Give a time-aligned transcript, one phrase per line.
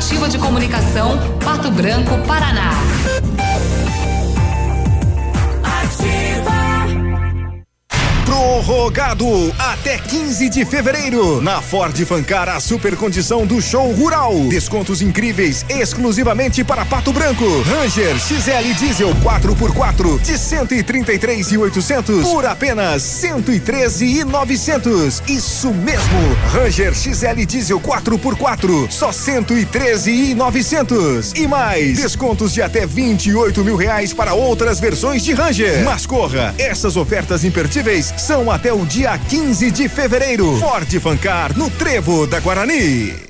[0.00, 2.70] Ativa de Comunicação, Pato Branco, Paraná.
[8.24, 11.40] Prorrogado até 15 de fevereiro.
[11.40, 14.34] Na Ford Fancar, a super condição do show rural.
[14.48, 17.44] Descontos incríveis exclusivamente para Pato Branco.
[17.62, 25.22] Ranger XL Diesel 4x4 de 133 e 800 por apenas 113 e 900.
[25.28, 26.36] Isso mesmo.
[26.52, 31.32] Ranger XL Diesel 4x4 só 113 e 900.
[31.32, 35.84] E mais descontos de até 28 mil reais para outras versões de Ranger.
[35.84, 40.56] Mas corra, essas ofertas imperdíveis são até o dia 15 de fevereiro.
[40.58, 43.29] Ford Fancar no Trevo da Guarani.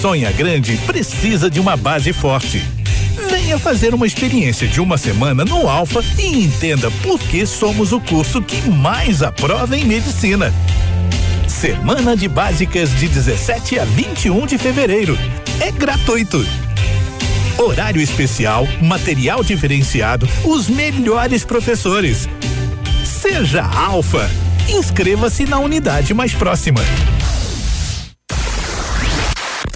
[0.00, 2.62] Sonha grande precisa de uma base forte.
[3.28, 8.00] Venha fazer uma experiência de uma semana no Alfa e entenda por que somos o
[8.00, 10.54] curso que mais aprova em medicina.
[11.46, 15.18] Semana de Básicas de 17 a 21 de fevereiro.
[15.60, 16.46] É gratuito.
[17.58, 22.26] Horário especial, material diferenciado, os melhores professores.
[23.04, 24.30] Seja Alfa.
[24.66, 26.80] Inscreva-se na unidade mais próxima.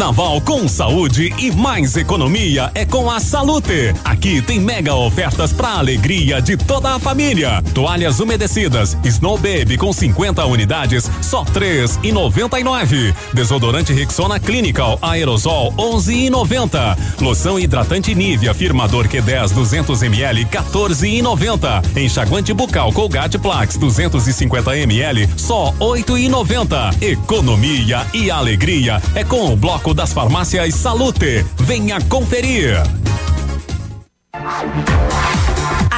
[0.00, 3.94] Carnaval com saúde e mais economia é com a Salute.
[4.02, 7.62] Aqui tem mega ofertas para alegria de toda a família.
[7.74, 13.14] Toalhas umedecidas Snow Baby com 50 unidades, só três e noventa e nove.
[13.34, 16.96] Desodorante Rexona Clinical Aerosol 11 e noventa.
[17.20, 21.82] Loção hidratante Nivea Firmador Q10 200 ml 14 e noventa.
[21.94, 26.88] Enxaguante bucal Colgate Plax 250 ml só oito e noventa.
[27.02, 31.44] Economia e alegria é com o bloco das farmácias Salute.
[31.58, 32.82] Venha conferir.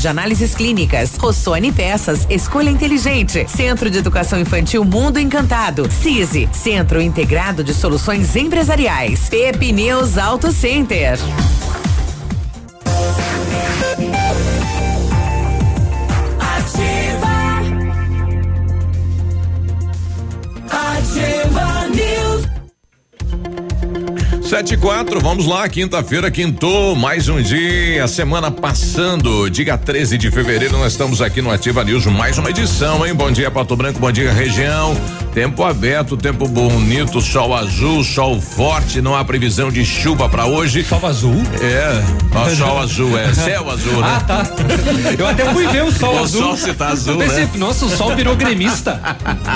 [0.00, 1.16] de análises clínicas.
[1.16, 3.46] Rossoni Peças, escolha inteligente.
[3.48, 5.90] Centro de Educação Infantil Mundo Encantado.
[5.90, 9.28] CISI, Centro Integrado de Soluções Empresariais.
[9.28, 11.18] Pepineus Auto Center.
[24.50, 30.28] Sete e quatro, vamos lá, quinta-feira, quintou, mais um dia, semana passando, dia 13 de
[30.28, 33.14] fevereiro, nós estamos aqui no Ativa News, mais uma edição, hein?
[33.14, 34.96] Bom dia, Pato Branco, bom dia, região.
[35.32, 40.82] Tempo aberto, tempo bonito, sol azul, sol forte, não há previsão de chuva para hoje.
[40.82, 41.40] Sol azul?
[41.62, 42.02] É,
[42.34, 44.16] ó, sol azul, é céu azul, né?
[44.16, 44.50] Ah, tá.
[45.16, 46.42] Eu até fui ver o sol o azul.
[46.42, 47.50] sol se tá azul, pensei, né?
[47.54, 49.00] Nossa, o sol virou gremista.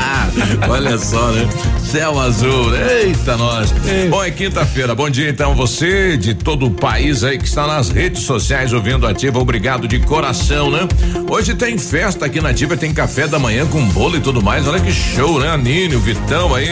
[0.71, 1.49] Olha só, né?
[1.95, 2.75] céu azul.
[2.77, 3.73] Eita, nós.
[4.11, 4.84] Bom, é quinta-feira.
[4.93, 9.07] Bom dia, então, você de todo o país aí que está nas redes sociais ouvindo
[9.07, 9.39] Ativa.
[9.39, 10.81] Obrigado de coração, né?
[11.29, 14.67] Hoje tem festa aqui na Ativa, tem café da manhã com bolo e tudo mais.
[14.69, 15.51] Olha que show, né?
[15.51, 16.69] A Nini, o Vitão aí.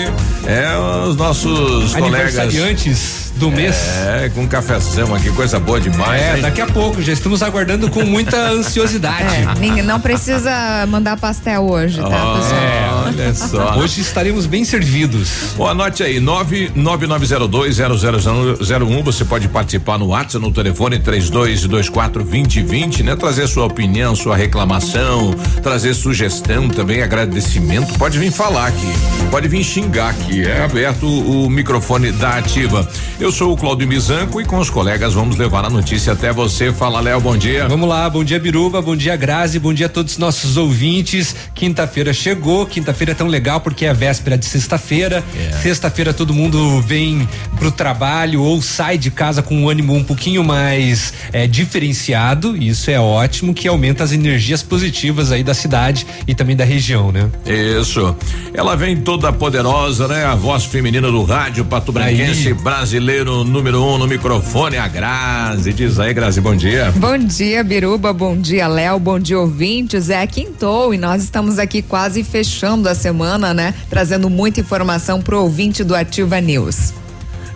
[0.47, 2.37] É, os nossos colegas.
[2.39, 3.75] Aniversariantes do mês.
[4.07, 6.21] É, com um cafezão aqui, coisa boa demais.
[6.21, 6.43] É, hein?
[6.43, 9.23] daqui a pouco, já estamos aguardando com muita ansiosidade.
[9.25, 13.02] É, ninguém- não ptra mandar pastel hoje, tá, pessoal?
[13.02, 13.77] É, olha só.
[13.79, 15.55] Hoje estaremos bem servidos.
[15.57, 19.03] Bom, anote aí, 999020001.
[19.05, 23.17] Você pode participar no WhatsApp, no telefone 32242020, né?
[23.17, 27.99] Trazer sua opinião, sua reclamação, trazer sugestão também, agradecimento.
[27.99, 28.93] Pode vir falar aqui,
[29.31, 30.43] pode vir xingar aqui.
[30.43, 32.89] É aberto o, microfone da Ativa.
[33.21, 36.73] Eu sou o Claudio Mizanco e com os colegas vamos levar a notícia até você.
[36.73, 37.69] Fala, Léo, bom dia.
[37.69, 41.35] Vamos lá, bom dia Biruba, bom dia Grazi, bom dia a todos os nossos ouvintes.
[41.55, 45.25] Quinta-feira chegou, quinta-feira é tão legal porque é a véspera de sexta-feira.
[45.63, 47.27] Sexta-feira todo mundo vem
[47.59, 52.57] pro trabalho ou sai de casa com um ânimo um pouquinho mais é, diferenciado.
[52.57, 57.11] Isso é ótimo, que aumenta as energias positivas aí da cidade e também da região,
[57.11, 57.29] né?
[57.47, 58.15] Isso.
[58.53, 60.25] Ela vem toda poderosa, né?
[60.25, 65.73] A voz feminina do rádio Pato Branquense, brasileiro número um no microfone, a Grazi.
[65.73, 66.93] Diz aí, Grazi, bom dia.
[66.97, 68.13] Bom dia, Biruba.
[68.13, 68.99] Bom dia, Léo.
[68.99, 70.11] Bom dia, ouvintes.
[70.11, 73.75] É quintou e nós estamos aqui quase fechando a semana, né?
[73.89, 77.02] Trazendo muita informação pro ouvinte do Ativa News.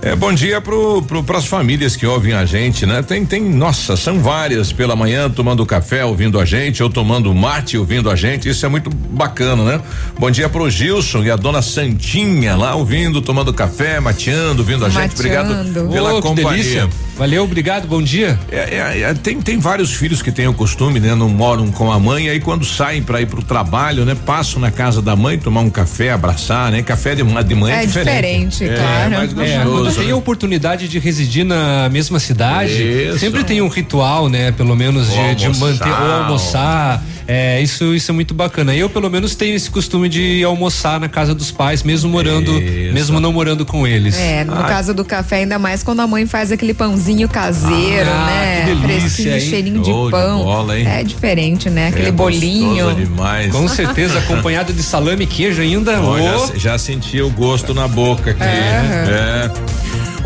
[0.06, 3.02] É, bom dia pro, pro, pras famílias que ouvem a gente, né?
[3.02, 7.76] Tem, tem, nossa, são várias pela manhã tomando café ouvindo a gente, ou tomando mate
[7.76, 9.80] ouvindo a gente, isso é muito bacana, né?
[10.16, 14.88] Bom dia pro Gilson e a dona Santinha lá ouvindo, tomando café, mateando, ouvindo a
[14.88, 15.14] gente.
[15.14, 15.88] Obrigado Mateando.
[15.88, 16.50] pela que companhia.
[16.52, 16.88] delícia.
[17.16, 18.38] Valeu, obrigado, bom dia.
[18.52, 21.14] É, é, é, tem, tem vários filhos que têm o costume, né?
[21.14, 24.14] Não moram com a mãe, aí quando saem para ir pro trabalho, né?
[24.14, 26.82] Passam na casa da mãe, tomar um café, abraçar, né?
[26.82, 29.10] Café de, de mãe é, É diferente, é, claro.
[29.10, 29.95] mais É, gostoso.
[29.96, 30.12] Tem né?
[30.12, 33.18] a oportunidade de residir na mesma cidade, Isso.
[33.18, 34.52] sempre tem um ritual, né?
[34.52, 37.02] Pelo menos de, de manter ou almoçar.
[37.28, 38.74] É, isso, isso é muito bacana.
[38.74, 42.94] Eu, pelo menos, tenho esse costume de almoçar na casa dos pais, mesmo morando, Isso.
[42.94, 44.16] mesmo não morando com eles.
[44.16, 44.64] É, no Ah.
[44.64, 48.64] caso do café, ainda mais quando a mãe faz aquele pãozinho caseiro, Ah, né?
[48.66, 49.40] que delícia, Fresquinho, hein?
[49.40, 50.44] cheirinho de de pão.
[50.44, 50.86] bola, hein?
[50.86, 51.88] É diferente, né?
[51.88, 52.94] Aquele É bolinho.
[52.94, 53.50] demais.
[53.52, 56.00] Com certeza, acompanhado de salame e queijo ainda.
[56.00, 58.42] Ó, Ô, já, já senti o gosto na boca aqui.
[58.42, 59.50] É.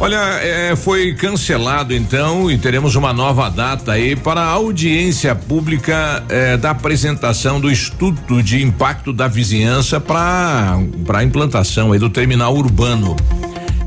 [0.03, 6.25] Olha, é, foi cancelado então e teremos uma nova data aí para a audiência pública
[6.31, 12.57] é, da apresentação do estudo de impacto da vizinhança para para implantação aí do terminal
[12.57, 13.15] urbano.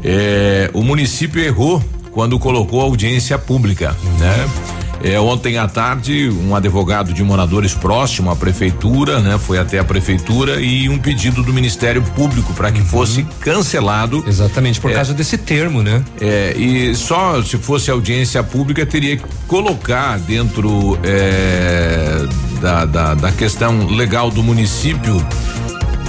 [0.04, 4.83] É, o município errou quando colocou audiência pública, né?
[5.04, 9.84] É, ontem à tarde, um advogado de moradores próximo à prefeitura, né, foi até a
[9.84, 14.24] prefeitura e um pedido do Ministério Público para que fosse cancelado.
[14.26, 14.94] Exatamente, por É.
[14.94, 16.02] causa desse termo, né?
[16.22, 22.26] É, e só se fosse audiência pública teria que colocar dentro é,
[22.62, 25.18] da, da, da questão legal do município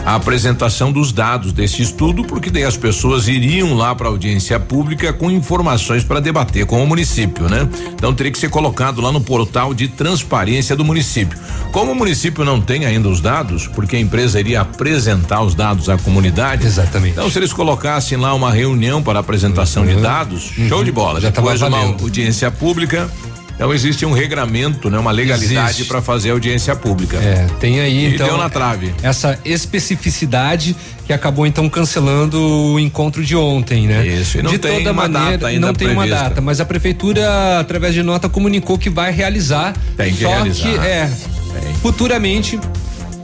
[0.04, 5.12] a apresentação dos dados desse estudo, porque daí as pessoas iriam lá para audiência pública
[5.12, 7.68] com informações para debater com o município, né?
[7.94, 11.38] Então teria que ser colocado lá no portal de transparência do município.
[11.72, 15.88] Como o município não tem ainda os dados, porque a empresa iria apresentar os dados
[15.88, 16.66] à comunidade.
[16.66, 17.12] Exatamente.
[17.12, 21.14] Então se eles colocassem lá uma reunião para apresentação de dados, show de bola.
[21.14, 21.20] Uhum.
[21.20, 23.10] Já Depois uma audiência pública.
[23.54, 24.98] Então existe um regramento, né?
[24.98, 27.16] Uma legalidade para fazer audiência pública.
[27.18, 28.92] É, tem aí E então deu na trave.
[29.02, 30.74] essa especificidade
[31.06, 34.06] que acabou então cancelando o encontro de ontem, né?
[34.06, 36.24] Isso, e não de tem toda uma maneira, data ainda não tem uma prevista.
[36.28, 39.72] data, mas a prefeitura através de nota comunicou que vai realizar.
[39.96, 40.62] Tem que só realizar.
[40.62, 41.10] que é
[41.60, 41.74] Tem.
[41.74, 42.58] futuramente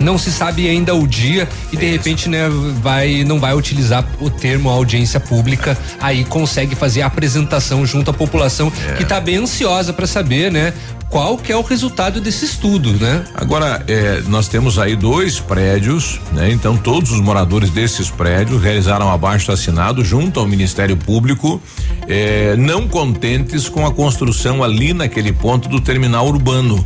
[0.01, 2.49] não se sabe ainda o dia e de repente né
[2.83, 8.15] vai não vai utilizar o termo audiência pública aí consegue fazer a apresentação junto à
[8.15, 8.95] população É.
[8.95, 10.73] que está bem ansiosa para saber né
[11.11, 16.21] qual que é o resultado desse estudo né Agora, eh, nós temos aí dois prédios,
[16.33, 16.51] né?
[16.53, 21.61] Então, todos os moradores desses prédios realizaram abaixo assinado junto ao Ministério Público,
[22.07, 26.85] eh, não contentes com a construção ali naquele ponto do terminal urbano.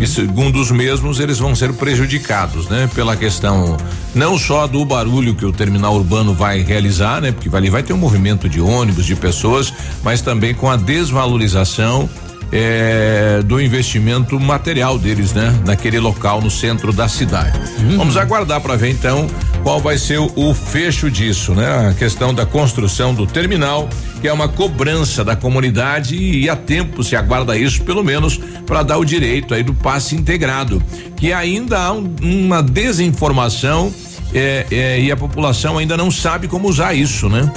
[0.00, 2.88] E segundo os mesmos, eles vão ser prejudicados, né?
[2.94, 3.76] Pela questão
[4.14, 7.32] não só do barulho que o terminal urbano vai realizar, né?
[7.32, 12.08] Porque ali vai ter um movimento de ônibus, de pessoas, mas também com a desvalorização
[12.56, 15.52] é, do investimento material deles, né?
[15.66, 17.58] Naquele local no centro da cidade.
[17.96, 19.26] Vamos aguardar para ver então
[19.64, 21.88] qual vai ser o, o fecho disso, né?
[21.90, 23.88] A questão da construção do terminal,
[24.20, 28.84] que é uma cobrança da comunidade e há tempo se aguarda isso, pelo menos para
[28.84, 30.80] dar o direito aí do passe integrado,
[31.16, 33.92] que ainda há um- uma desinformação
[34.32, 37.50] é, é, e a população ainda não sabe como usar isso, né?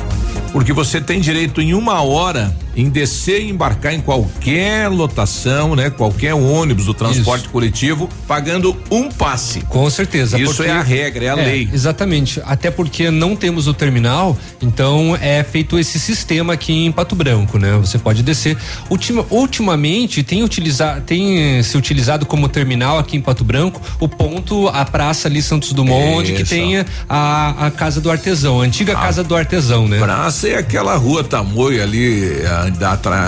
[0.51, 5.89] Porque você tem direito em uma hora em descer e embarcar em qualquer lotação, né?
[5.89, 7.49] Qualquer ônibus do transporte Isso.
[7.49, 9.61] coletivo, pagando um passe.
[9.61, 10.39] Com certeza.
[10.39, 11.69] Isso é a regra, é a é, lei.
[11.73, 12.39] Exatamente.
[12.45, 17.57] Até porque não temos o terminal, então é feito esse sistema aqui em Pato Branco,
[17.57, 17.75] né?
[17.77, 18.55] Você pode descer.
[18.91, 24.67] Ultima, ultimamente tem utilizar, tem se utilizado como terminal aqui em Pato Branco o ponto,
[24.67, 28.93] a praça ali Santos Dumont, onde que tem a, a casa do artesão, a antiga
[28.93, 29.97] a casa do artesão, né?
[29.97, 32.66] Praça é aquela rua Tamoio ali, a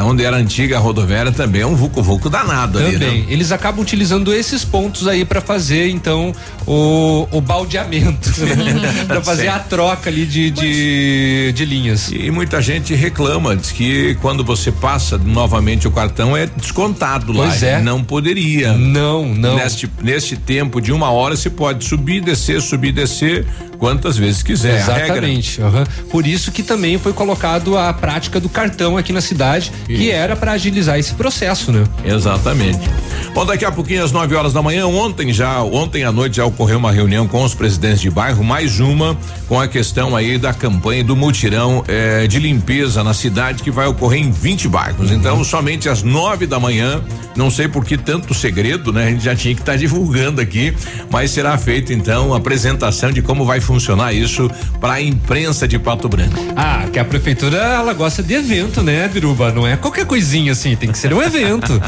[0.05, 2.96] onde era a antiga rodoviária também é um vucu-vucu danado também.
[2.96, 3.22] ali.
[3.22, 3.25] Né?
[3.29, 6.34] Eles acabam utilizando esses pontos aí para fazer então
[6.65, 9.05] o, o baldeamento, né?
[9.08, 12.12] para fazer a troca ali de, de, de, linhas.
[12.12, 17.62] E muita gente reclama, diz que quando você passa novamente o cartão é descontado pois
[17.62, 17.67] lá.
[17.67, 17.81] É.
[17.81, 18.74] Não poderia.
[18.74, 19.55] Não, não.
[19.55, 23.46] Neste, neste tempo de uma hora se pode subir, descer, subir, descer
[23.79, 24.81] quantas vezes quiser.
[24.81, 25.62] Exatamente.
[25.62, 25.83] Uhum.
[26.12, 29.98] Por isso que também foi colocado a prática do cartão aqui na cidade, isso.
[29.98, 31.86] que era para agilizar esse processo, né?
[32.03, 32.88] Exatamente.
[33.33, 36.45] Bom, daqui a pouquinho às 9 horas da manhã, ontem já, ontem à noite já
[36.45, 39.17] ocorreu uma reunião com os presidentes de bairro, mais uma
[39.48, 43.88] com a questão aí da campanha do mutirão eh, de limpeza na cidade que vai
[43.88, 45.09] ocorrer em 20 bairros.
[45.09, 45.15] Uhum.
[45.15, 47.01] Então, somente às 9 da manhã,
[47.36, 49.05] não sei por que tanto segredo, né?
[49.05, 50.74] A gente já tinha que estar tá divulgando aqui,
[51.09, 54.49] mas será feita então a apresentação de como vai funcionar isso
[54.81, 56.43] para a imprensa de Pato Branco.
[56.55, 59.51] Ah, que a prefeitura ela gosta de evento, né, Biruba?
[59.51, 61.79] Não é qualquer coisinha assim, tem que ser um evento.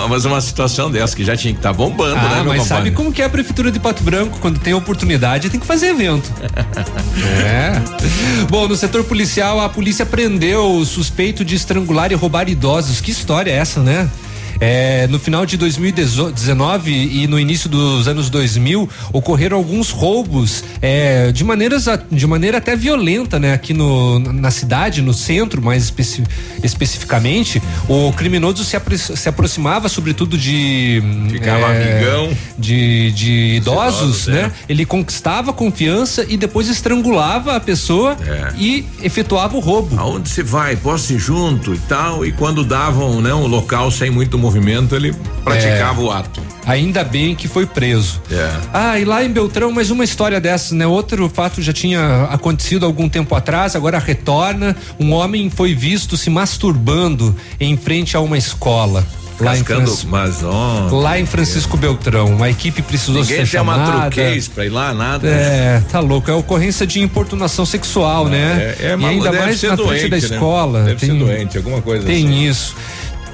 [0.08, 2.44] mas uma situação dessa que já tinha que estar tá bombando, ah, né?
[2.46, 5.66] Mas sabe como que é a prefeitura de Pato Branco quando tem oportunidade tem que
[5.66, 6.32] fazer evento.
[7.44, 7.72] é.
[8.48, 13.02] Bom, no setor policial a polícia prendeu o suspeito de estrangular e roubar idosos.
[13.02, 14.08] Que história é essa, né?
[14.60, 21.30] É, no final de 2019 e no início dos anos 2000 ocorreram alguns roubos é,
[21.32, 23.52] de maneiras de maneira até violenta, né?
[23.52, 26.22] Aqui no, na cidade, no centro, mais especi,
[26.62, 34.00] especificamente, o criminoso se, apro se aproximava, sobretudo de ficava é, amigão de, de idosos,
[34.00, 34.40] idosos né?
[34.40, 34.72] É.
[34.72, 38.52] Ele conquistava confiança e depois estrangulava a pessoa é.
[38.58, 39.98] e efetuava o roubo.
[39.98, 40.76] Aonde você vai?
[40.76, 42.24] Posso ir junto e tal?
[42.24, 45.12] E quando davam, né, um local sem muito movimento, ele
[45.42, 46.40] praticava é, o ato.
[46.64, 48.20] Ainda bem que foi preso.
[48.30, 48.50] É.
[48.72, 50.86] Ah, e lá em Beltrão, mais uma história dessa, né?
[50.86, 54.76] Outro fato já tinha acontecido algum tempo atrás, agora retorna.
[54.98, 59.04] Um homem foi visto se masturbando em frente a uma escola.
[59.38, 59.62] Lá em,
[60.06, 61.80] mas, oh, lá em Francisco é.
[61.80, 63.82] Beltrão, a equipe precisou Ninguém ser chamada.
[63.82, 65.28] Ninguém uma truquês pra ir lá, nada.
[65.28, 68.74] É, tá louco, é ocorrência de importunação sexual, né?
[68.80, 70.22] É, é e ainda mais na doente, frente da né?
[70.22, 70.82] escola.
[70.84, 72.34] Deve tem, ser doente, alguma coisa tem assim.
[72.34, 72.74] Tem isso.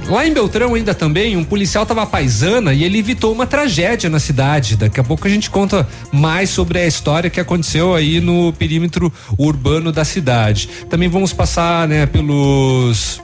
[0.08, 4.18] Lá em Beltrão ainda também, um policial estava paisana e ele evitou uma tragédia na
[4.18, 4.76] cidade.
[4.76, 9.12] Daqui a pouco a gente conta mais sobre a história que aconteceu aí no perímetro
[9.38, 10.68] urbano da cidade.
[10.90, 13.22] Também vamos passar, né, pelos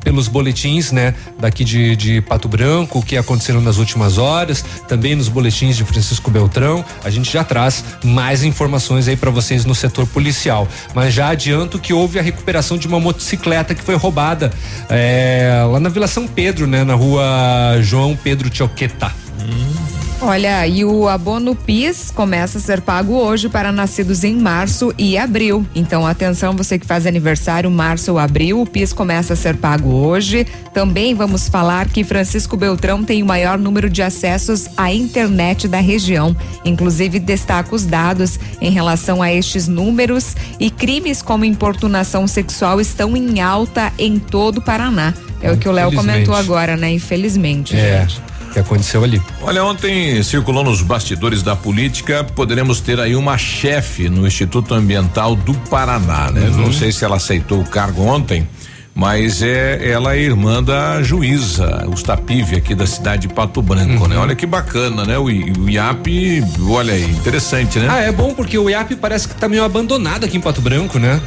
[0.00, 5.14] pelos boletins, né, daqui de, de Pato Branco, o que aconteceram nas últimas horas, também
[5.14, 6.84] nos boletins de Francisco Beltrão.
[7.04, 10.66] A gente já traz mais informações aí para vocês no setor policial.
[10.94, 14.52] Mas já adianto que houve a recuperação de uma motocicleta que foi roubada
[14.88, 19.12] é, lá na Vila São Pedro, né, na rua João Pedro Tioqueta.
[19.40, 19.99] Hum.
[20.22, 25.16] Olha, e o abono PIS começa a ser pago hoje para nascidos em março e
[25.16, 25.66] abril.
[25.74, 29.88] Então, atenção, você que faz aniversário março ou abril, o PIS começa a ser pago
[29.88, 30.46] hoje.
[30.74, 35.80] Também vamos falar que Francisco Beltrão tem o maior número de acessos à internet da
[35.80, 36.36] região.
[36.66, 43.16] Inclusive, destaca os dados em relação a estes números e crimes como importunação sexual estão
[43.16, 45.14] em alta em todo o Paraná.
[45.40, 46.92] É o que o Léo comentou agora, né?
[46.92, 47.74] Infelizmente.
[47.74, 48.00] É.
[48.06, 49.20] Gente que aconteceu ali.
[49.40, 55.34] Olha, ontem circulou nos bastidores da política, poderemos ter aí uma chefe no Instituto Ambiental
[55.36, 56.48] do Paraná, né?
[56.48, 56.62] Uhum.
[56.62, 58.46] Não sei se ela aceitou o cargo ontem,
[58.94, 63.98] mas é ela é irmã da juíza Ustapive aqui da cidade de Pato Branco, né?
[63.98, 64.08] uhum.
[64.08, 64.18] né?
[64.18, 65.16] Olha que bacana, né?
[65.18, 67.86] O, o IAP, olha aí, interessante, né?
[67.88, 70.98] Ah, é bom porque o IAP parece que tá meio abandonado aqui em Pato Branco,
[70.98, 71.20] né?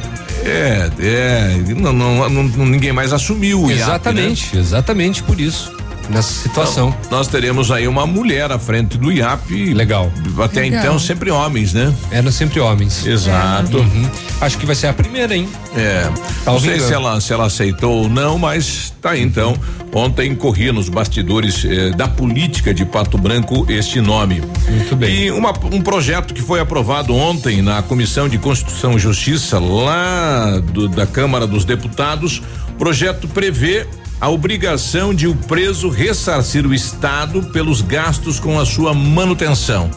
[0.44, 4.60] É, é, não, não, não ninguém mais assumiu o exatamente, IAP, né?
[4.60, 6.94] Exatamente, por isso nessa situação.
[7.00, 9.74] Então, nós teremos aí uma mulher à frente do IAP.
[9.74, 10.10] Legal.
[10.38, 10.80] Até Legal.
[10.80, 11.94] então sempre homens, né?
[12.10, 13.06] Era sempre homens.
[13.06, 13.78] Exato.
[13.78, 14.10] Uhum.
[14.40, 15.48] Acho que vai ser a primeira, hein?
[15.76, 16.08] É.
[16.44, 19.56] Tá não sei se ela, se ela aceitou ou não, mas tá aí então.
[19.92, 24.42] Ontem corria nos bastidores eh, da política de Pato Branco este nome.
[24.68, 25.26] Muito bem.
[25.26, 30.58] E uma, um projeto que foi aprovado ontem na Comissão de Constituição e Justiça lá
[30.58, 32.42] do, da Câmara dos Deputados,
[32.76, 33.86] projeto prevê
[34.24, 39.90] a obrigação de o preso ressarcir o Estado pelos gastos com a sua manutenção.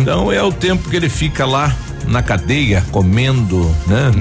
[0.00, 1.74] Então é o tempo que ele fica lá
[2.06, 4.12] na cadeia comendo, né?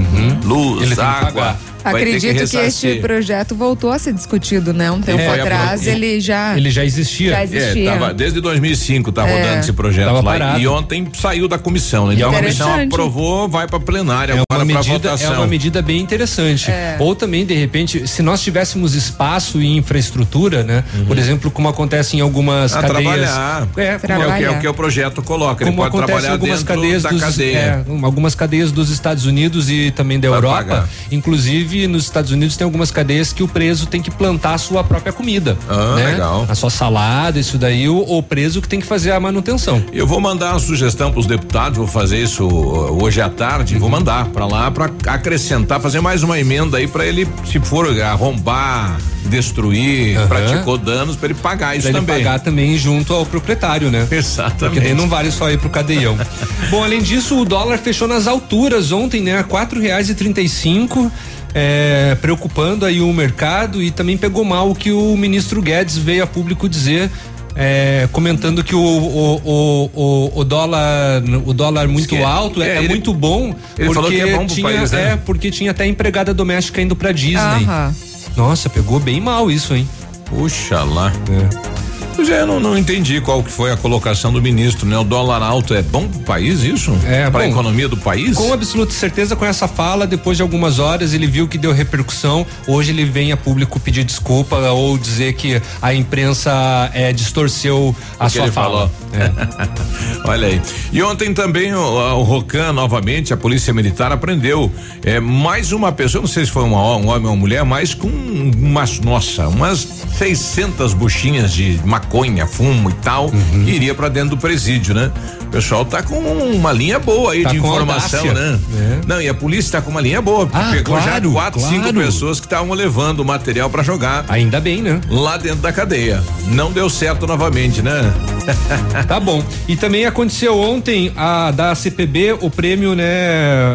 [0.43, 1.55] Luz, Ele água.
[1.83, 3.01] Vai Acredito que, este ressarcir.
[3.01, 4.91] projeto voltou a ser discutido, né?
[4.91, 6.57] Um tempo É, atrás é, ele já.
[6.57, 7.31] Ele já existia.
[7.31, 7.91] Já É, existia.
[7.91, 9.33] tava, desde 2005 tá É.
[9.41, 10.59] rodando esse projeto Tava lá parado.
[10.59, 12.13] e ontem saiu da comissão, né?
[12.13, 15.11] E é Então a comissão aprovou, vai para plenária É uma, agora para medida, é
[15.11, 15.33] votação.
[15.35, 16.69] uma medida bem interessante.
[16.69, 16.97] É.
[16.99, 20.83] Ou também, de repente, se nós tivéssemos espaço e infraestrutura, né?
[21.07, 22.79] Por exemplo, como acontece em algumas Uhum.
[22.79, 23.03] A cadeias.
[23.03, 23.67] trabalhar.
[23.77, 24.51] É, É o, que, é Trabalhar.
[24.51, 25.63] o que o projeto coloca.
[25.63, 27.57] Ele como pode acontece em trabalhar algumas dentro cadeias da dos, cadeia.
[27.57, 30.57] é, um, algumas cadeias dos Estados Unidos e também da Vai Europa.
[30.57, 30.89] pagar.
[31.11, 34.83] Inclusive, nos Estados Unidos tem algumas cadeias que o preso tem que plantar a sua
[34.83, 35.57] própria comida.
[35.69, 36.11] Ah, né?
[36.11, 36.45] legal.
[36.47, 39.83] A sua salada, isso daí, o, o preso que tem que fazer a manutenção.
[39.93, 43.77] Eu vou mandar uma sugestão para os deputados, vou fazer isso uh, hoje à tarde,
[43.77, 47.87] vou mandar para lá para acrescentar, fazer mais uma emenda aí para ele, se for
[48.01, 50.27] arrombar, destruir, Aham.
[50.27, 52.23] praticou danos, para ele pagar isso Pra ele também.
[52.23, 54.07] pagar também junto ao proprietário, né?
[54.11, 54.59] Exatamente.
[54.59, 56.17] Porque daí não vale só ir pro cadeião.
[56.69, 59.39] Bom, além disso, o dólar fechou nas alturas ontem, né?
[59.39, 61.11] A quatro reais e trinta e cinco.
[61.53, 66.23] É, preocupando aí o mercado e também pegou mal o que o ministro Guedes veio
[66.23, 67.09] a público dizer
[67.55, 72.67] é, comentando que o, o, o, o, o dólar o dólar muito é- alto é,
[72.67, 75.11] é, é ele- muito bom ele porque falou que é bom tinha país, né?
[75.13, 77.93] é porque tinha até empregada doméstica indo pra Disney Aham.
[78.37, 79.87] nossa pegou bem mal isso hein
[80.25, 81.11] Puxa lá.
[81.29, 81.80] É.
[82.15, 84.97] Pois é, eu não, não entendi qual que foi a colocação do ministro, né?
[84.97, 86.91] O dólar alto é bom pro país, isso?
[87.07, 88.35] É, Para a economia do país?
[88.37, 92.45] Com absoluta certeza, com essa fala, depois de algumas horas, ele viu que deu repercussão.
[92.67, 98.25] Hoje ele vem a público pedir desculpa ou dizer que a imprensa é, distorceu a
[98.27, 98.89] O sua fala.
[98.89, 98.91] falou.
[100.25, 100.61] Olha aí.
[100.91, 104.71] E ontem também o, o Rocan, novamente, a Polícia Militar apreendeu
[105.03, 107.93] é, mais uma pessoa, não sei se foi uma, um homem ou uma mulher, mas
[107.93, 109.87] com umas, nossa, umas
[110.17, 112.00] 600 buchinhas de maconha,
[112.47, 113.63] fumo e tal, Uhum.
[113.65, 115.11] que iria pra dentro do presídio, né?
[115.41, 118.51] O pessoal tá com uma linha boa aí Tá de informação, audácia.
[118.51, 118.59] né?
[118.73, 118.99] É.
[119.07, 121.59] Não, e a polícia tá com uma linha boa, porque Ah, pegou claro, já quatro,
[121.59, 121.97] cinco claro.
[121.99, 125.01] pessoas que estavam levando o material pra jogar Ainda bem, né?
[125.09, 126.23] lá dentro da cadeia.
[126.47, 128.13] Não deu certo novamente, né?
[129.07, 129.43] Tá bom.
[129.67, 133.03] E também aconteceu ontem a da CPB o prêmio, né?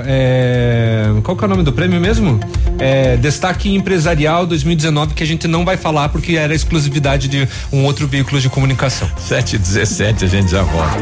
[0.07, 2.39] é, qual que é o nome do prêmio mesmo?
[2.79, 7.85] É, Destaque Empresarial 2019 que a gente não vai falar porque era exclusividade de um
[7.85, 9.11] outro veículo de comunicação.
[9.19, 10.97] 7 e 17 a gente já volta.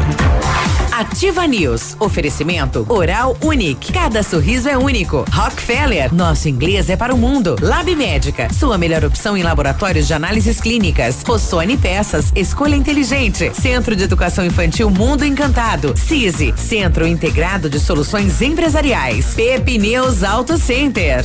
[0.90, 1.96] Ativa News.
[2.00, 3.92] Oferecimento Oral Unique.
[3.92, 5.24] Cada sorriso é único.
[5.30, 6.12] Rockefeller.
[6.12, 7.56] Nosso inglês é para o mundo.
[7.60, 8.52] Lab Médica.
[8.52, 11.22] Sua melhor opção em laboratórios de análises clínicas.
[11.24, 12.32] Rossoni Peças.
[12.34, 13.52] Escolha inteligente.
[13.54, 15.94] Centro de Educação Infantil Mundo Encantado.
[15.96, 16.52] CISI.
[16.56, 19.34] Centro Integrado de Soluções Empresariais.
[19.34, 21.24] Pepineus Auto Center.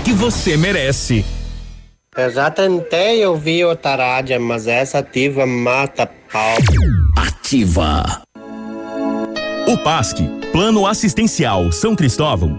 [0.00, 1.24] que você merece.
[2.16, 6.56] Eu já tentei ouvir outra rádio, mas essa ativa mata pau.
[7.16, 8.22] Ativa.
[9.66, 10.18] O PASC,
[10.52, 12.58] Plano Assistencial São Cristóvão,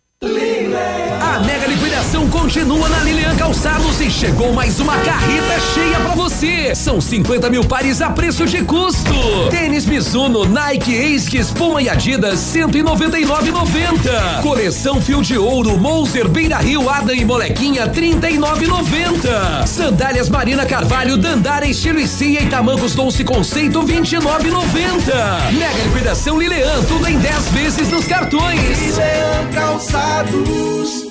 [1.31, 6.75] A mega liquidação continua na Lilian Calçados e chegou mais uma carreta cheia pra você.
[6.75, 9.13] São 50 mil pares a preço de custo.
[9.49, 14.41] Tênis Mizuno, Nike, Asics, Puma e Adidas 199,90.
[14.43, 19.65] Coleção Fio de Ouro, Moser, Beira Rio, Adam e Molequinha 39,90.
[19.65, 25.51] Sandálias Marina Carvalho, Dandara, Estilo e Cia e Tamancos Doce Conceito 29,90.
[25.53, 28.61] Mega liquidação Lilian, tudo em 10 vezes nos cartões.
[29.53, 30.10] Calçados.
[30.11, 31.10] Para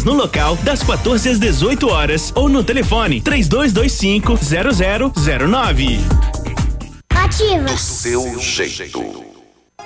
[0.03, 4.39] no local das 14 às 18 horas ou no telefone 3225
[5.13, 5.99] 0009.
[7.13, 7.63] Ativa.
[7.63, 9.25] Do seu jeito.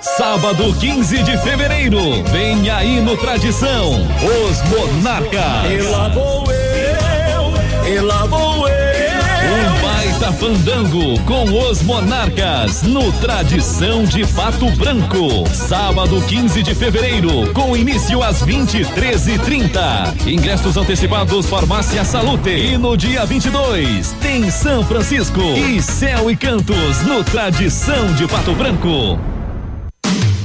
[0.00, 5.70] Sábado 15 de fevereiro, vem aí no Tradição, os Monarcas.
[5.70, 9.75] E lá vou eu, e lá vou eu.
[10.24, 15.46] Fandango com os Monarcas no Tradição de Pato Branco.
[15.52, 22.50] Sábado 15 de fevereiro, com início às 23 e 30 Ingressos antecipados Farmácia Salute.
[22.50, 28.52] E no dia 22 tem São Francisco e Céu e Cantos no Tradição de Pato
[28.54, 29.35] Branco.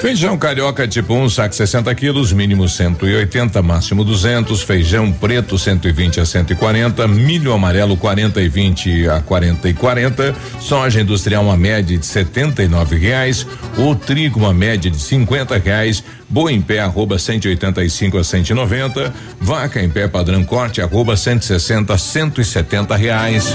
[0.00, 4.62] Feijão carioca tipo 1, um, saco 60 quilos, mínimo 180, máximo 200.
[4.62, 7.06] Feijão preto 120 a 140.
[7.06, 10.34] Milho amarelo 40 e 20 a 40 e 40.
[10.58, 13.46] Soja industrial uma média de 79 reais.
[13.76, 16.02] O trigo uma média de 50 reais.
[16.30, 19.12] Boi em pé arroba 185 a 190.
[19.38, 23.54] Vaca em pé padrão corte arroba 160 a 170 reais.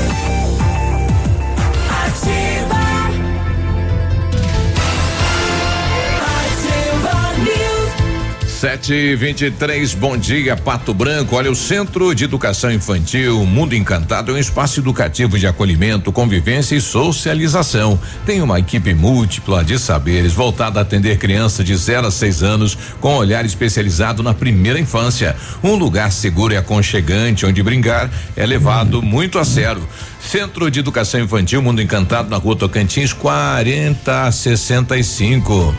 [8.61, 11.35] Sete e vinte e três, bom dia, Pato Branco.
[11.35, 16.75] Olha, o Centro de Educação Infantil Mundo Encantado é um espaço educativo de acolhimento, convivência
[16.75, 17.99] e socialização.
[18.23, 22.77] Tem uma equipe múltipla de saberes voltada a atender crianças de 0 a 6 anos
[22.99, 25.35] com olhar especializado na primeira infância.
[25.63, 29.81] Um lugar seguro e aconchegante onde brincar é levado muito a sério.
[30.19, 35.75] Centro de Educação Infantil Mundo Encantado na Rua Tocantins 4065.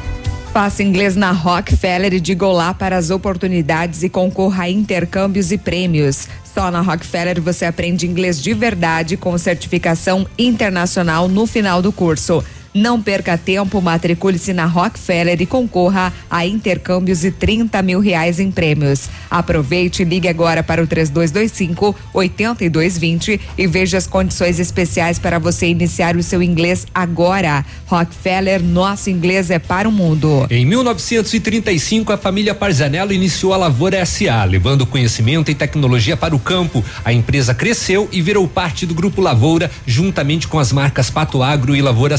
[0.52, 5.56] Faça inglês na Rockefeller e diga olá para as oportunidades e concorra a intercâmbios e
[5.56, 6.28] prêmios.
[6.44, 12.44] Só na Rockefeller você aprende inglês de verdade com certificação internacional no final do curso.
[12.74, 18.50] Não perca tempo, matricule-se na Rockefeller e concorra a intercâmbios e 30 mil reais em
[18.50, 19.10] prêmios.
[19.30, 25.66] Aproveite e ligue agora para o 3225 8220 e veja as condições especiais para você
[25.66, 27.62] iniciar o seu inglês agora.
[27.86, 30.46] Rockefeller, nosso inglês é para o mundo.
[30.50, 36.38] Em 1935, a família Parzanello iniciou a Lavoura SA, levando conhecimento e tecnologia para o
[36.38, 36.82] campo.
[37.04, 41.76] A empresa cresceu e virou parte do Grupo Lavoura, juntamente com as marcas Pato Agro
[41.76, 42.16] e Lavoura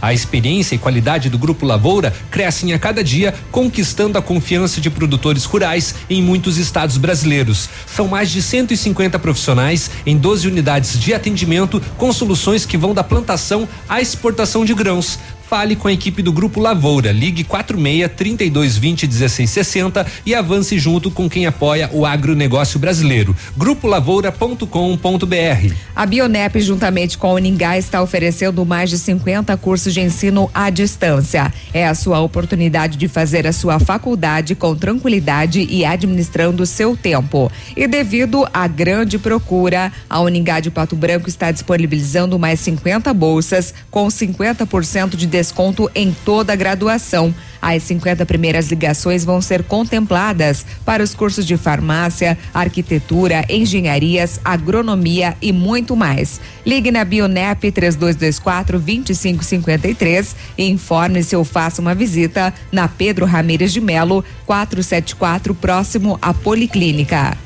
[0.00, 4.90] A experiência e qualidade do Grupo Lavoura crescem a cada dia, conquistando a confiança de
[4.90, 7.68] produtores rurais em muitos estados brasileiros.
[7.86, 13.04] São mais de 150 profissionais em 12 unidades de atendimento com soluções que vão da
[13.04, 15.18] plantação à exportação de grãos.
[15.48, 17.10] Fale com a equipe do Grupo Lavoura.
[17.10, 23.34] Ligue 46 3220 1660 e avance junto com quem apoia o agronegócio brasileiro.
[23.56, 25.74] Grupolavoura.com.br.
[25.96, 30.68] A Bionep, juntamente com a Uningá, está oferecendo mais de 50 cursos de ensino à
[30.68, 31.52] distância.
[31.72, 37.50] É a sua oportunidade de fazer a sua faculdade com tranquilidade e administrando seu tempo.
[37.74, 43.72] E devido à grande procura, a Uningá de Pato Branco está disponibilizando mais 50 bolsas
[43.90, 47.32] com 50% de desconto em toda a graduação.
[47.62, 55.36] As 50 primeiras ligações vão ser contempladas para os cursos de farmácia, arquitetura, engenharias, agronomia
[55.40, 56.40] e muito mais.
[56.66, 63.80] Ligue na Bionep 3224 2553 e informe-se ou faça uma visita na Pedro Ramires de
[63.80, 67.36] Melo 474 próximo à Policlínica.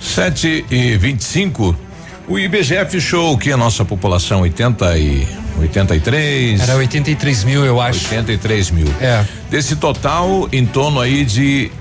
[0.00, 1.89] 7 e 25
[2.30, 5.26] o IBGE fechou o que a nossa população 80 e
[5.58, 6.60] 83.
[6.60, 8.04] Era 83 mil, eu acho.
[8.04, 8.86] 83 mil.
[9.00, 9.24] É.
[9.50, 11.72] Desse total, em torno aí de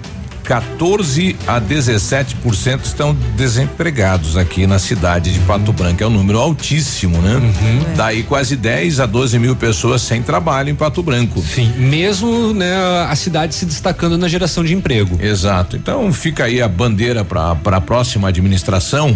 [0.44, 6.04] 14 a 17% estão desempregados aqui na cidade de Pato Branco.
[6.04, 7.36] É um número altíssimo, né?
[7.36, 7.96] Uhum.
[7.96, 11.40] Daí quase 10 a 12 mil pessoas sem trabalho em Pato Branco.
[11.44, 12.76] Sim, mesmo né,
[13.08, 15.20] a cidade se destacando na geração de emprego.
[15.22, 15.76] Exato.
[15.76, 19.16] Então fica aí a bandeira para a próxima administração.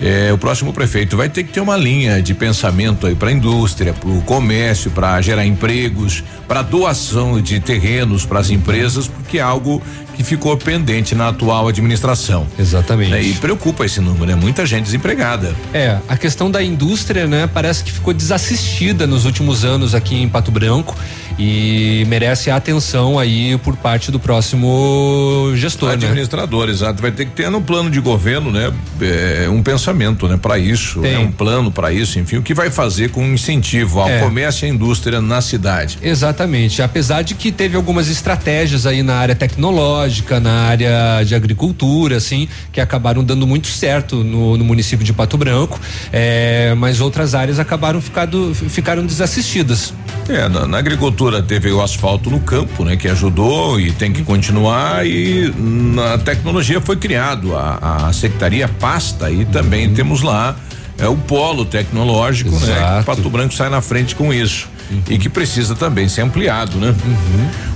[0.00, 3.32] É, o próximo prefeito vai ter que ter uma linha de pensamento aí para a
[3.32, 9.38] indústria, para o comércio, para gerar empregos, para doação de terrenos para as empresas, porque
[9.38, 9.82] é algo
[10.14, 12.46] que ficou pendente na atual administração.
[12.58, 13.14] Exatamente.
[13.14, 14.34] É, e preocupa esse número, né?
[14.34, 15.54] Muita gente desempregada.
[15.72, 20.28] É, a questão da indústria, né, parece que ficou desassistida nos últimos anos aqui em
[20.28, 20.96] Pato Branco
[21.38, 25.94] e merece a atenção aí por parte do próximo gestor, né?
[25.94, 26.72] Administrador, né?
[26.72, 27.00] exato.
[27.00, 28.72] Vai ter que ter no plano de governo, né?
[29.00, 30.36] É, um pensamento, né?
[30.36, 31.16] Para isso, né?
[31.18, 34.18] um plano para isso, enfim, o que vai fazer com incentivo ao é.
[34.18, 35.98] comércio e à indústria na cidade.
[36.02, 36.82] Exatamente.
[36.82, 42.48] Apesar de que teve algumas estratégias aí na área tecnológica, na área de agricultura, assim,
[42.72, 45.80] que acabaram dando muito certo no, no município de Pato Branco,
[46.12, 49.94] é, mas outras áreas acabaram ficado, ficaram desassistidas.
[50.28, 52.96] É, na, na agricultura prefeitura teve o asfalto no campo, né?
[52.96, 59.30] Que ajudou e tem que continuar e na tecnologia foi criado a, a secretaria pasta
[59.30, 59.94] e também uhum.
[59.94, 60.56] temos lá
[60.98, 62.80] é o polo tecnológico, né, Exato.
[62.80, 63.02] né?
[63.04, 64.68] Pato Branco sai na frente com isso.
[64.90, 65.02] Uhum.
[65.10, 66.94] E que precisa também ser ampliado, né?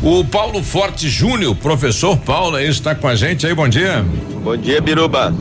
[0.02, 0.20] Uhum.
[0.20, 4.04] O Paulo Forte Júnior, professor Paulo, está com a gente aí, bom dia.
[4.42, 5.32] Bom dia, Biruba.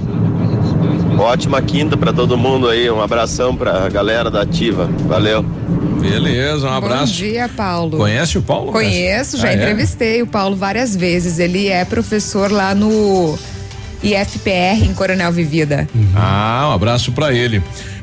[1.21, 4.89] Ótima quinta para todo mundo aí, um abração pra galera da Ativa.
[5.05, 5.43] Valeu.
[6.01, 7.13] Beleza, um abraço.
[7.13, 7.97] Bom dia, Paulo.
[7.99, 8.71] Conhece o Paulo?
[8.71, 9.55] Conheço, já ah, é?
[9.55, 10.23] entrevistei é?
[10.23, 11.38] o Paulo várias vezes.
[11.38, 13.38] Ele é professor lá no
[14.03, 15.88] IFPR em Coronel Vivida.
[15.93, 16.10] Uhum.
[16.15, 17.62] Ah, um abraço para ele.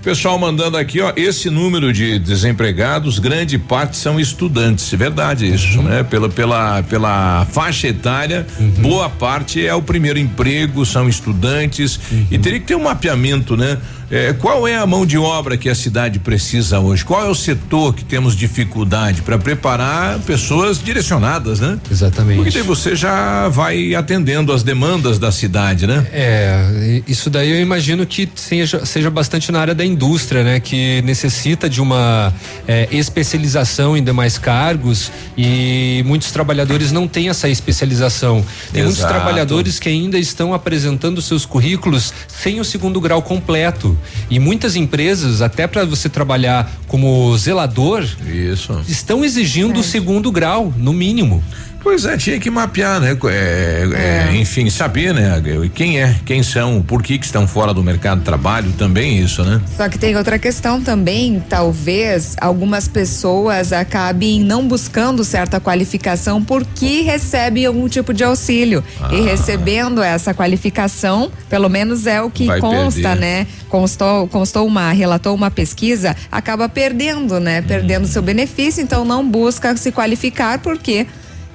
[0.09, 5.81] Pessoal mandando aqui, ó, esse número de desempregados, grande parte são estudantes, é verdade isso,
[5.81, 5.85] uhum.
[5.85, 6.03] né?
[6.03, 8.71] Pela, pela, pela faixa etária, uhum.
[8.81, 12.27] boa parte é o primeiro emprego, são estudantes uhum.
[12.31, 13.77] e teria que ter um mapeamento, né?
[14.11, 17.05] É, qual é a mão de obra que a cidade precisa hoje?
[17.05, 21.79] Qual é o setor que temos dificuldade para preparar pessoas direcionadas, né?
[21.91, 22.37] Exatamente.
[22.37, 26.07] Porque daí você já vai atendendo as demandas da cidade, né?
[26.11, 30.59] É, isso daí eu imagino que seja, seja bastante na área da indústria, né?
[30.59, 32.33] Que necessita de uma
[32.67, 38.43] é, especialização em demais cargos e muitos trabalhadores não têm essa especialização.
[38.73, 38.85] Tem Exato.
[38.85, 43.98] muitos trabalhadores que ainda estão apresentando seus currículos sem o segundo grau completo.
[44.31, 48.81] E muitas empresas, até para você trabalhar como zelador, Isso.
[48.89, 51.43] estão exigindo o segundo grau, no mínimo.
[51.81, 53.17] Pois é, tinha que mapear, né?
[53.25, 54.35] É, é.
[54.35, 55.43] É, enfim, saber, né?
[55.75, 59.45] Quem é, quem são, por que que estão fora do mercado de trabalho, também isso,
[59.45, 59.61] né?
[59.77, 67.03] Só que tem outra questão também, talvez algumas pessoas acabem não buscando certa qualificação porque
[67.03, 68.83] recebem algum tipo de auxílio.
[69.01, 69.15] Ah.
[69.15, 73.21] E recebendo essa qualificação, pelo menos é o que Vai consta, perder.
[73.21, 73.47] né?
[73.69, 77.63] Constou, constou uma, relatou uma pesquisa, acaba perdendo, né?
[77.63, 78.09] Perdendo hum.
[78.09, 81.07] seu benefício, então não busca se qualificar porque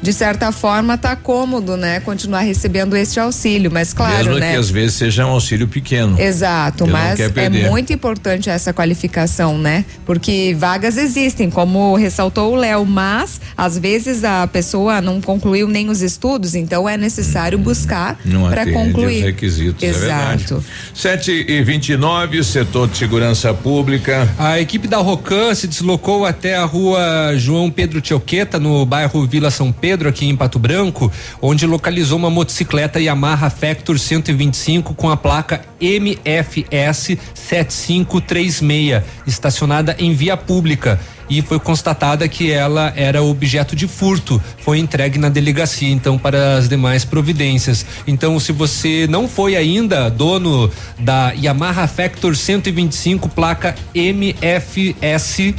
[0.03, 4.51] de certa forma tá cômodo, né, continuar recebendo este auxílio, mas claro, Mesmo né?
[4.51, 6.19] que às vezes seja um auxílio pequeno.
[6.19, 9.85] Exato, mas é muito importante essa qualificação, né?
[10.05, 15.89] Porque vagas existem, como ressaltou o Léo, mas às vezes a pessoa não concluiu nem
[15.89, 17.63] os estudos, então é necessário uhum.
[17.63, 20.61] buscar para concluir os requisitos, é Exato.
[20.93, 24.27] É 7 e 29 setor de segurança pública.
[24.37, 29.49] A equipe da Rocan se deslocou até a rua João Pedro Tioqueta, no bairro Vila
[29.49, 35.07] São Pedro Pedro, aqui em Pato Branco, onde localizou uma motocicleta Yamaha Factor 125 com
[35.07, 40.99] a placa MFS 7536, estacionada em via pública.
[41.29, 44.41] e foi constatada que ela era objeto de furto.
[44.57, 47.85] Foi entregue na delegacia, então, para as demais providências.
[48.05, 55.53] Então, se você não foi ainda dono da Yamaha Factor 125, placa MFS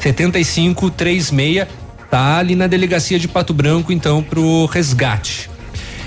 [0.00, 1.83] 7536,
[2.14, 5.50] tá ali na delegacia de Pato Branco, então, pro resgate.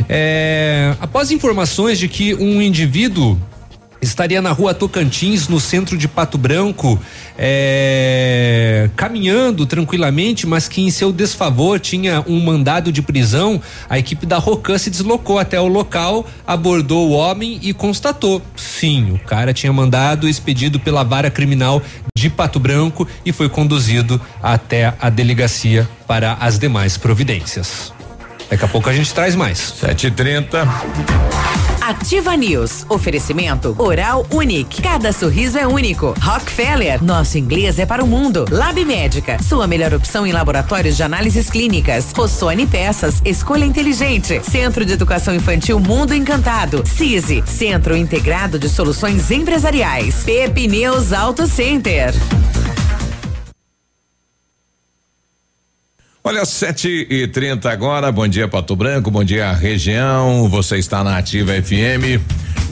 [0.08, 3.38] É, após informações de que um indivíduo
[4.02, 7.00] estaria na rua Tocantins, no centro de Pato Branco,
[7.38, 14.26] é, caminhando tranquilamente, mas que em seu desfavor tinha um mandado de prisão, a equipe
[14.26, 19.54] da Rocan se deslocou até o local, abordou o homem e constatou: sim, o cara
[19.54, 21.82] tinha mandado expedido pela vara criminal
[22.16, 27.97] de Pato Branco e foi conduzido até a delegacia para as demais providências.
[28.50, 29.74] Daqui a pouco a gente traz mais.
[29.82, 30.68] 7h30.
[31.88, 32.86] Ativa News.
[32.90, 34.82] Oferecimento Oral Unique.
[34.82, 36.14] Cada sorriso é único.
[36.20, 37.02] Rockefeller.
[37.02, 38.46] Nosso inglês é para o mundo.
[38.52, 39.42] Lab Médica.
[39.42, 42.12] Sua melhor opção em laboratórios de análises clínicas.
[42.14, 43.22] Rossoni Peças.
[43.24, 44.42] Escolha inteligente.
[44.44, 46.84] Centro de Educação Infantil Mundo Encantado.
[46.86, 47.42] CISI.
[47.46, 50.24] Centro Integrado de Soluções Empresariais.
[50.26, 52.14] Pepineus Auto Center.
[56.24, 58.12] Olha, 7 e 30 agora.
[58.12, 59.10] Bom dia, Pato Branco.
[59.10, 60.50] Bom dia, região.
[60.50, 62.20] Você está na Ativa FM.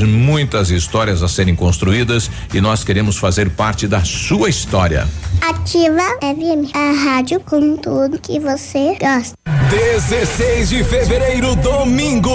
[0.00, 5.08] muitas histórias a serem construídas e nós queremos fazer parte da sua história.
[5.40, 9.36] Ativa FM, a rádio com tudo que você gosta.
[9.70, 12.30] 16 de fevereiro, domingo,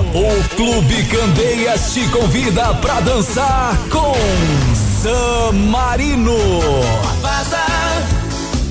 [0.00, 4.14] o Clube Candeias te convida pra dançar com
[5.02, 6.36] San Marino.
[7.20, 7.85] Vaza,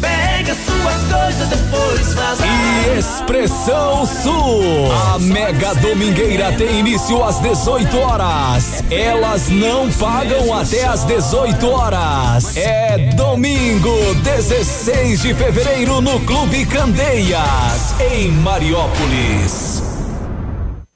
[0.05, 2.45] pega suas coisas depois vaza.
[2.45, 4.91] E Expressão Sul.
[5.13, 8.83] A mega domingueira tem início às 18 horas.
[8.91, 12.55] Elas não pagam até às 18 horas.
[12.55, 19.74] É domingo, 16 de fevereiro, no Clube Candeias, em Mariópolis.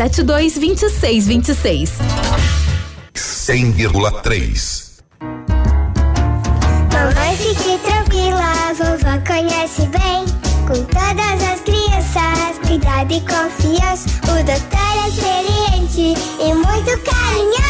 [0.00, 1.92] 72 26 26.
[3.14, 5.02] 100,3.
[6.90, 10.24] Mamãe, fique tranquila, vovó conhece bem.
[10.66, 14.08] Com todas as crianças, cuidado e confiança.
[14.24, 17.69] O doutor é experiente e muito carinhoso.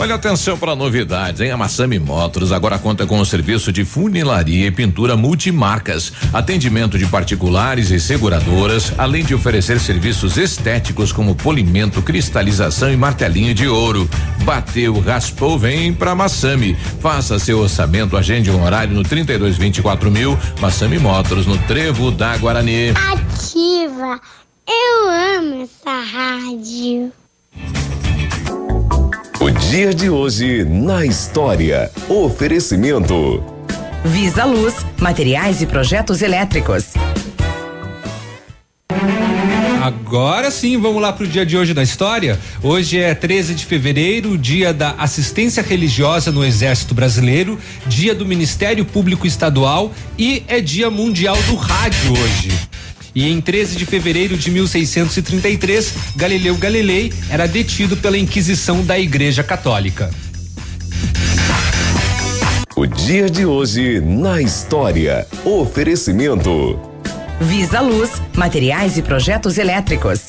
[0.00, 1.50] Olha, atenção para novidades, hein?
[1.50, 7.04] A Massami Motors agora conta com o serviço de funilaria e pintura multimarcas, atendimento de
[7.04, 14.08] particulares e seguradoras, além de oferecer serviços estéticos como polimento, cristalização e martelinho de ouro.
[14.44, 16.76] Bateu, raspou, vem pra Massami.
[17.00, 20.38] Faça seu orçamento, agende um horário no 3224 mil.
[20.60, 22.90] Massami Motors no Trevo da Guarani.
[22.90, 24.20] Ativa.
[24.64, 27.12] Eu amo essa rádio.
[29.48, 31.90] O dia de hoje na história.
[32.06, 33.42] Oferecimento.
[34.04, 36.92] Visa Luz, materiais e projetos elétricos.
[39.82, 42.38] Agora sim, vamos lá pro dia de hoje da história.
[42.62, 48.84] Hoje é 13 de fevereiro, dia da assistência religiosa no Exército Brasileiro, dia do Ministério
[48.84, 52.52] Público Estadual e é dia mundial do rádio hoje.
[53.14, 59.42] E em 13 de fevereiro de 1633, Galileu Galilei era detido pela Inquisição da Igreja
[59.42, 60.10] Católica.
[62.76, 65.26] O dia de hoje na história.
[65.44, 66.78] Oferecimento.
[67.40, 70.28] Visa Luz, materiais e projetos elétricos.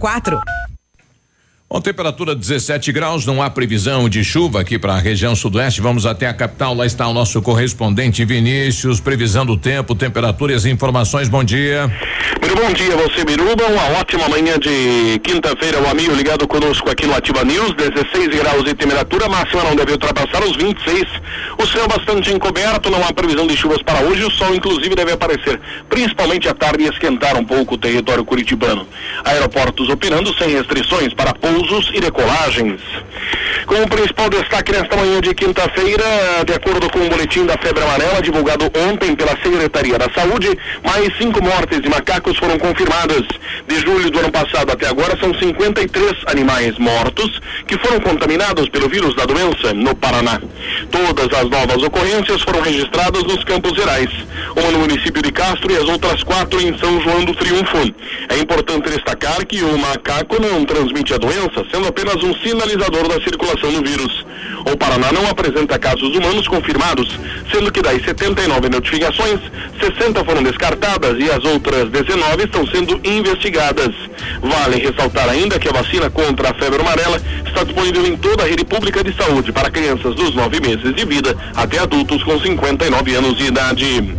[1.69, 5.79] Bom, temperatura 17 graus, não há previsão de chuva aqui para a região sudoeste.
[5.79, 10.69] Vamos até a capital, lá está o nosso correspondente Vinícius, previsão do tempo, temperatura e
[10.69, 11.29] informações.
[11.29, 11.89] Bom dia.
[12.53, 13.65] Bom dia, você Biruba.
[13.65, 17.73] Uma ótima manhã de quinta-feira, o amigo ligado conosco aqui no Ativa News.
[17.75, 21.05] 16 graus de temperatura, máxima não deve ultrapassar os 26.
[21.57, 24.25] O céu bastante encoberto, não há previsão de chuvas para hoje.
[24.25, 28.85] O sol, inclusive, deve aparecer, principalmente à tarde, e esquentar um pouco o território curitibano.
[29.23, 32.81] Aeroportos operando sem restrições para pousos e decolagens.
[33.65, 36.03] Como principal destaque nesta manhã de quinta-feira,
[36.45, 40.49] de acordo com o boletim da febre amarela divulgado ontem pela Secretaria da Saúde,
[40.83, 43.23] mais cinco mortes de macacos foram confirmadas.
[43.67, 48.89] De julho do ano passado até agora, são 53 animais mortos que foram contaminados pelo
[48.89, 50.41] vírus da doença no Paraná.
[50.89, 54.09] Todas as novas ocorrências foram registradas nos Campos Gerais,
[54.57, 57.93] uma no município de Castro e as outras quatro em São João do Triunfo.
[58.29, 63.21] É importante destacar que o macaco não transmite a doença, sendo apenas um sinalizador da
[63.23, 64.25] circulação do vírus.
[64.65, 67.19] O Paraná não apresenta casos humanos confirmados,
[67.51, 69.39] sendo que das 79 notificações,
[69.79, 73.93] 60 foram descartadas e as outras 19 estão sendo investigadas.
[74.41, 78.47] Vale ressaltar ainda que a vacina contra a febre amarela está disponível em toda a
[78.47, 83.15] rede pública de saúde para crianças dos 9 meses de vida até adultos com 59
[83.15, 84.15] anos de idade.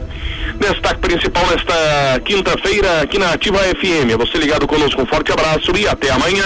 [0.59, 4.13] Destaque principal nesta quinta-feira aqui na Ativa FM.
[4.13, 6.45] É você ligado conosco, um forte abraço e até amanhã.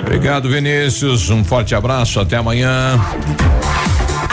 [0.00, 1.28] Obrigado, Vinícius.
[1.30, 2.98] Um forte abraço, até amanhã.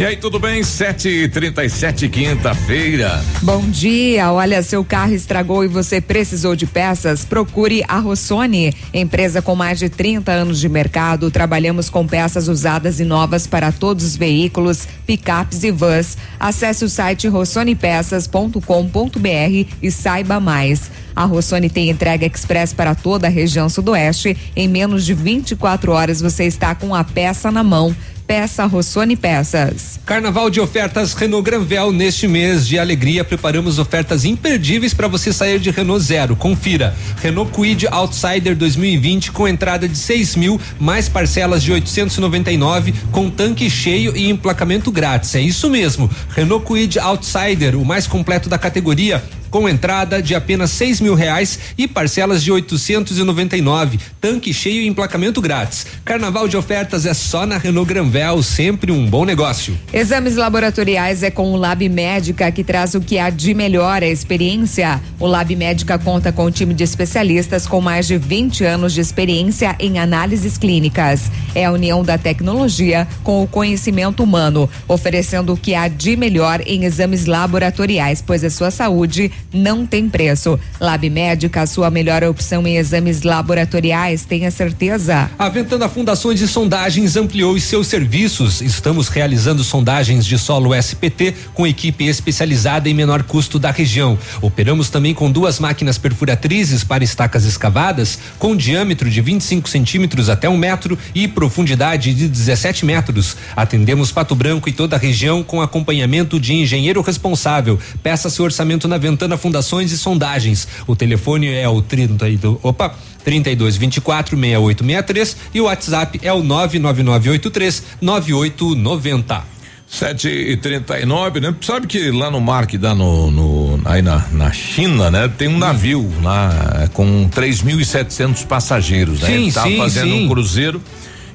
[0.00, 0.62] E aí, tudo bem?
[0.62, 3.22] 7h37, quinta-feira.
[3.42, 4.32] Bom dia.
[4.32, 7.22] Olha, seu carro estragou e você precisou de peças?
[7.22, 11.30] Procure a Rossoni, empresa com mais de 30 anos de mercado.
[11.30, 16.16] Trabalhamos com peças usadas e novas para todos os veículos, picapes e vans.
[16.40, 20.90] Acesse o site rossonepeças.com.br e saiba mais.
[21.14, 24.34] A Rossoni tem entrega express para toda a região sudoeste.
[24.56, 27.94] Em menos de 24 horas você está com a peça na mão.
[28.30, 29.98] Peça Rossoni Peças.
[30.06, 35.58] Carnaval de ofertas Renault Granvel neste mês de alegria preparamos ofertas imperdíveis para você sair
[35.58, 36.36] de Renault Zero.
[36.36, 36.94] Confira.
[37.20, 43.68] Renault Kwid Outsider 2020 com entrada de 6 mil mais parcelas de 899 com tanque
[43.68, 45.34] cheio e emplacamento grátis.
[45.34, 46.08] É isso mesmo.
[46.28, 49.20] Renault Kwid Outsider, o mais completo da categoria
[49.50, 53.98] com entrada de apenas seis mil reais e parcelas de 899.
[54.20, 55.86] Tanque cheio e emplacamento grátis.
[56.04, 59.76] Carnaval de ofertas é só na Renault Granvel, sempre um bom negócio.
[59.92, 64.06] Exames laboratoriais é com o Lab Médica que traz o que há de melhor a
[64.06, 65.00] experiência.
[65.18, 69.00] O Lab Médica conta com um time de especialistas com mais de 20 anos de
[69.00, 71.30] experiência em análises clínicas.
[71.54, 76.60] É a união da tecnologia com o conhecimento humano, oferecendo o que há de melhor
[76.66, 80.58] em exames laboratoriais, pois a sua saúde não tem preço.
[80.80, 85.30] Lab Médica, a sua melhor opção em exames laboratoriais, tenha certeza.
[85.38, 88.60] A Ventana Fundações e Sondagens ampliou os seus serviços.
[88.60, 94.18] Estamos realizando sondagens de solo SPT com equipe especializada em menor custo da região.
[94.40, 100.48] Operamos também com duas máquinas perfuratrizes para estacas escavadas, com diâmetro de 25 centímetros até
[100.48, 103.36] um metro e profundidade de 17 metros.
[103.56, 107.78] Atendemos Pato Branco e toda a região com acompanhamento de engenheiro responsável.
[108.02, 110.66] Peça seu orçamento na Ventana Fundações e Sondagens.
[110.86, 117.82] O telefone é o 32, opa, 32 24 6863 e o WhatsApp é o 99983
[118.00, 119.60] 9890.
[119.90, 121.52] 7 e 39 né?
[121.60, 125.28] Sabe que lá no mar que dá no, no aí na, na China, né?
[125.36, 129.26] Tem um navio lá com 3.700 passageiros, né?
[129.26, 130.24] Sim, Ele tá sim, fazendo sim.
[130.24, 130.80] um cruzeiro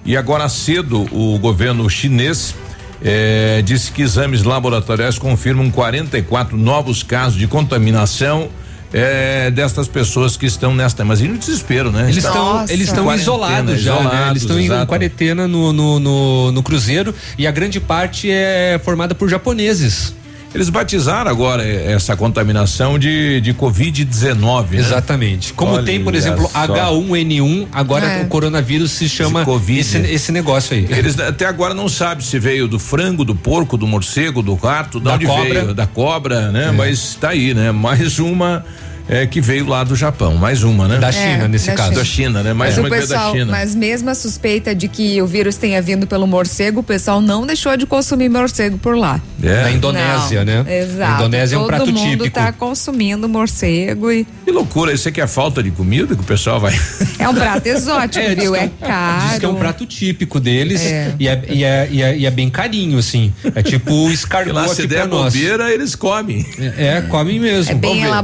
[0.05, 2.55] e agora cedo o governo chinês
[3.03, 8.49] eh, disse que exames laboratoriais confirmam 44 novos casos de contaminação
[8.93, 12.03] eh, destas pessoas que estão nesta, mas e no desespero, né?
[12.03, 13.99] Eles estão eles estão isolados já, né?
[13.99, 14.87] isolados, Eles estão em exato.
[14.87, 20.13] quarentena no, no, no, no cruzeiro e a grande parte é formada por japoneses.
[20.53, 24.71] Eles batizaram agora essa contaminação de, de Covid-19.
[24.71, 24.77] né?
[24.79, 25.51] Exatamente.
[25.53, 26.65] Como Olha tem, por exemplo, só.
[26.67, 28.23] H1N1, agora É.
[28.23, 29.79] o coronavírus se chama Covid.
[29.81, 30.85] esse, esse negócio aí.
[30.89, 34.99] Eles até agora não sabem se veio do frango, do porco, do morcego, do rato,
[34.99, 35.43] de Da onde cobra.
[35.63, 36.67] veio, da cobra, né?
[36.67, 36.71] É.
[36.71, 37.71] Mas tá aí, né?
[37.73, 38.63] Mais uma
[39.08, 40.97] é, que veio lá do Japão, mais uma, né?
[40.97, 41.89] Da China, É, nesse da caso.
[41.89, 41.99] China.
[41.99, 42.53] Da China, né?
[42.53, 43.51] Mais Mas uma o que veio da pessoal, China.
[43.51, 47.45] mas mesmo a suspeita de que o vírus tenha vindo pelo morcego, o pessoal não
[47.45, 49.22] deixou de consumir morcego por lá.
[49.43, 49.64] É.
[49.64, 50.80] Na Indonésia, Não, né?
[50.82, 51.12] Exato.
[51.12, 52.30] A Indonésia é um Todo prato mundo típico.
[52.32, 56.60] tá consumindo morcego e Que loucura, isso aqui é falta de comida que o pessoal
[56.60, 56.74] vai.
[57.20, 58.53] é um prato exótico, diz viu?
[58.53, 59.28] que É um- caro.
[59.30, 61.14] Diz que é um prato típico deles É.
[61.20, 63.32] E, é, e, é, e, é, e é bem carinho, assim.
[63.53, 66.45] É tipo o escargot lá se aqui der bobeira, eles comem.
[66.58, 67.72] É, é, comem mesmo.
[67.72, 68.16] É bem Vamos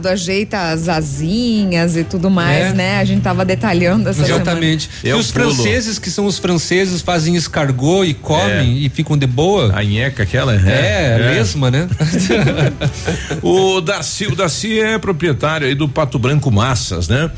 [0.00, 2.72] elaborado, ajeita as asinhas e tudo mais, É.
[2.72, 2.98] né?
[2.98, 4.88] A gente tava detalhando essa Exatamente.
[5.00, 5.18] semana.
[5.18, 5.54] E os pulo.
[5.54, 8.48] franceses, que são os franceses, fazem escargot e comem
[8.82, 8.86] É.
[8.86, 9.70] e ficam de boa.
[9.74, 10.54] A nheca aquela?
[10.54, 11.88] É, lesma, né?
[13.42, 17.30] O Darcy, o Darcy é proprietário aí do Pato Branco Massas, né?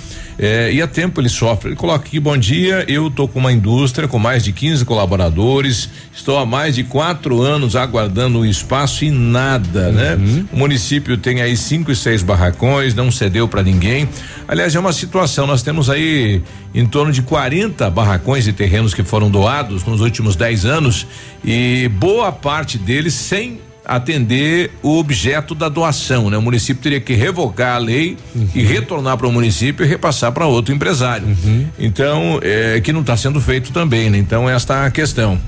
[0.43, 1.69] É, e há tempo ele sofre.
[1.69, 5.89] Ele coloca aqui, bom dia, eu tô com uma indústria com mais de 15 colaboradores,
[6.13, 10.19] estou há mais de quatro anos aguardando um espaço e nada, né?
[10.53, 14.09] O município tem aí cinco e seis barracões, não cedeu para ninguém.
[14.49, 16.43] Aliás, é uma situação, nós temos aí
[16.75, 21.07] em torno de 40 barracões e terrenos que foram doados nos últimos 10 anos
[21.45, 26.37] e boa parte deles sem atender o objeto da doação, né?
[26.37, 28.17] O município teria que revogar a lei
[28.55, 31.27] e retornar para o município e repassar para outro empresário.
[31.79, 34.19] Então, é, que não está sendo feito também, né?
[34.19, 35.39] Então, esta é a questão.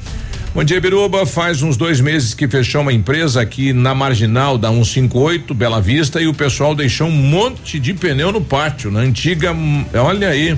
[0.55, 1.27] Bom dia, Biruba.
[1.27, 6.21] Faz uns dois meses que fechou uma empresa aqui na marginal da 158, Bela Vista,
[6.21, 9.53] e o pessoal deixou um monte de pneu no pátio, na antiga.
[9.53, 10.57] hum, Olha aí,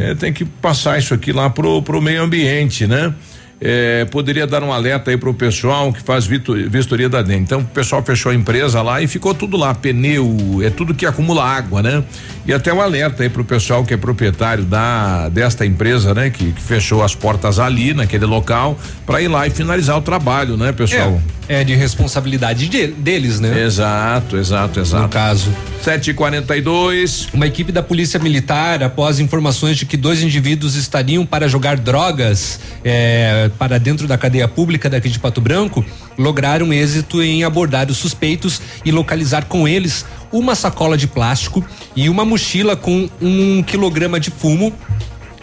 [0.00, 3.14] é, tem que passar isso aqui lá pro, pro meio ambiente, né?
[3.60, 7.38] É, poderia dar um alerta aí pro pessoal que faz visto- vistoria da DEM.
[7.40, 11.04] Então, o pessoal fechou a empresa lá e ficou tudo lá, pneu, é tudo que
[11.04, 12.04] acumula água, né?
[12.46, 16.30] E até um alerta aí pro pessoal que é proprietário da desta empresa, né?
[16.30, 20.56] Que, que fechou as portas ali naquele local para ir lá e finalizar o trabalho,
[20.56, 21.20] né, pessoal?
[21.48, 23.60] É, é de responsabilidade de- deles, né?
[23.64, 25.02] Exato, exato, exato.
[25.02, 25.52] No caso.
[25.84, 27.28] 7h42.
[27.32, 32.60] Uma equipe da Polícia Militar, após informações de que dois indivíduos estariam para jogar drogas
[32.84, 35.84] eh, para dentro da cadeia pública daqui de Pato Branco,
[36.16, 41.64] lograram êxito em abordar os suspeitos e localizar com eles uma sacola de plástico
[41.96, 44.72] e uma mochila com um quilograma de fumo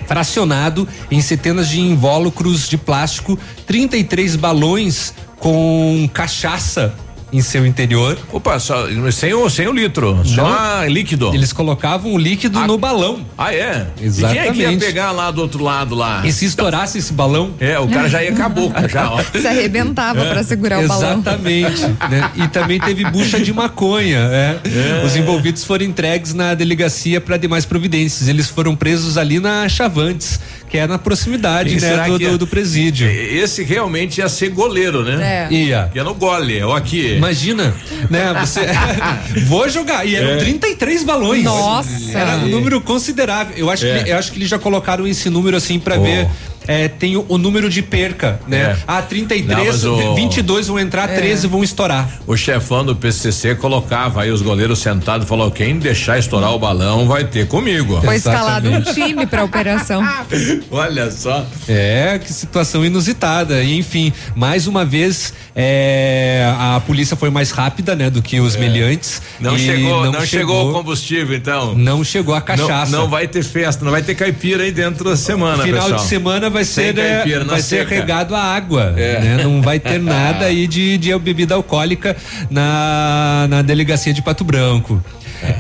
[0.06, 6.94] fracionado em centenas de invólucros de plástico, 33 balões com cachaça
[7.36, 8.18] em seu interior.
[8.32, 11.34] Opa, só, sem o, sem o litro, só líquido.
[11.34, 13.26] Eles colocavam o líquido no balão.
[13.38, 13.88] Ah, é?
[13.98, 14.54] E quem é Exatamente.
[14.54, 16.22] que ia pegar lá do outro lado lá?
[16.26, 17.52] E se estourasse esse balão?
[17.60, 19.22] É, o cara já ia com a boca, já, ó.
[19.40, 21.14] Se arrebentava pra segurar o balão.
[21.14, 21.82] Exatamente.
[22.10, 22.32] né?
[22.36, 24.20] E também teve bucha de maconha.
[24.20, 25.04] é.
[25.06, 28.28] Os envolvidos foram entregues na delegacia para demais providências.
[28.28, 30.40] Eles foram presos ali na Chavantes,
[30.78, 33.08] é na proximidade Quem né, será do, que do, ia- do presídio.
[33.10, 35.48] Esse realmente ia ser goleiro, né?
[35.52, 35.54] É.
[35.54, 35.92] Ia.
[35.94, 37.14] Ia no gole, ó aqui.
[37.16, 37.74] Imagina,
[38.10, 38.34] né?
[38.42, 38.62] Você.
[39.48, 40.06] Vou jogar.
[40.06, 40.38] E eram É.
[40.38, 41.44] 33 balões.
[41.44, 42.18] Nossa.
[42.18, 43.54] Era um número considerável.
[43.58, 44.04] Eu acho, É.
[44.04, 46.04] que, eu acho que eles já colocaram esse número assim para Oh.
[46.04, 46.28] ver
[46.68, 48.58] é, tem o, o número de perca, né?
[48.58, 48.78] É.
[48.88, 51.16] Ah, 33, Não, o- 22 vão entrar, É.
[51.16, 52.10] 13 vão estourar.
[52.26, 56.60] O chefão do PCC colocava aí os goleiros sentados e falou: quem deixar estourar o
[56.60, 58.02] balão vai ter comigo.
[58.02, 60.02] Foi escalado um time pra operação.
[60.72, 61.46] Olha só.
[61.68, 63.62] É, que situação inusitada.
[63.64, 68.56] E, enfim, mais uma vez, é, a polícia foi mais rápida, né, do que os
[68.56, 69.22] meliantes.
[69.40, 69.44] É.
[69.44, 71.76] Não e chegou, não, chegou o combustível, então.
[71.76, 72.92] Não chegou a cachaça.
[72.92, 76.00] Não, não vai ter festa, não vai ter caipira aí dentro da semana, Final pessoal.
[76.02, 79.20] de semana vai Sem ser é, vai ser regado a água, É.
[79.20, 79.44] né?
[79.44, 82.16] Não vai ter nada aí de, de bebida alcoólica
[82.50, 85.04] na, na delegacia de Pato Branco.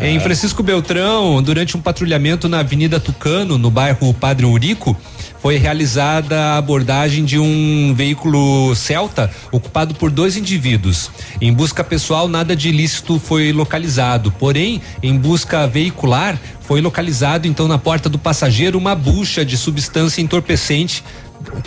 [0.02, 4.98] Em Francisco Beltrão, durante um patrulhamento na Avenida Tucano, no bairro Padre Urico,
[5.46, 11.12] foi realizada a abordagem de um veículo Celta ocupado por dois indivíduos.
[11.40, 14.32] Em busca pessoal, nada de ilícito foi localizado.
[14.32, 20.20] Porém, em busca veicular, foi localizado então na porta do passageiro uma bucha de substância
[20.20, 21.04] entorpecente,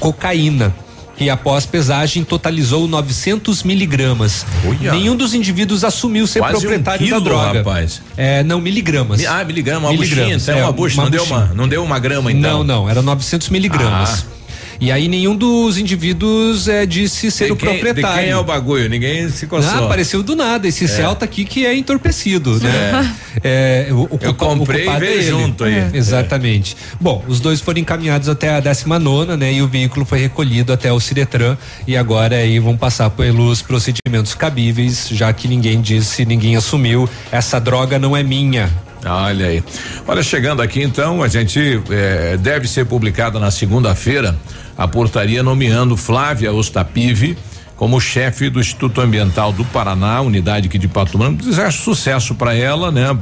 [0.01, 0.75] cocaína.
[1.19, 4.47] Que após pesagem totalizou 900 miligramas.
[4.67, 4.93] Olha.
[4.93, 7.59] Nenhum dos indivíduos assumiu ser Quase um proprietário quilo, da droga.
[7.59, 8.01] rapaz.
[8.17, 9.19] É, não, miligramas.
[9.21, 11.99] Mi- Ah, miligrama, uma buchinha, então é, uma bucha, não deu uma, não deu uma
[11.99, 12.59] grama então.
[12.59, 14.25] Não, não, era 900 miligramas.
[14.33, 14.38] Ah.
[14.81, 18.23] E aí nenhum dos indivíduos é, disse ser De o quem, de proprietário.
[18.23, 18.89] quem é o bagulho?
[18.89, 19.71] Ninguém se coçou.
[19.71, 20.89] Ah, apareceu do nada esse É.
[20.89, 23.15] Celta aqui que é entorpecido, né?
[23.43, 25.75] É, o, o Eu o comprei e é veio junto aí.
[25.75, 26.77] É, Exatamente.
[27.01, 29.53] Bom, os dois foram encaminhados até a 19 né?
[29.53, 31.57] E o veículo foi recolhido até o Ciretran
[31.87, 37.59] e agora aí vão passar pelos procedimentos cabíveis, já que ninguém disse, ninguém assumiu, essa
[37.61, 38.71] droga não é minha.
[39.05, 39.63] Olha aí.
[40.07, 44.37] Olha, chegando aqui então, a gente eh, deve ser publicada na segunda-feira
[44.77, 47.37] a portaria nomeando Flávia Ostapive
[47.77, 51.43] como chefe do Instituto Ambiental do Paraná, unidade aqui de Pato Branco.
[51.43, 53.17] Desejo sucesso para ela, né?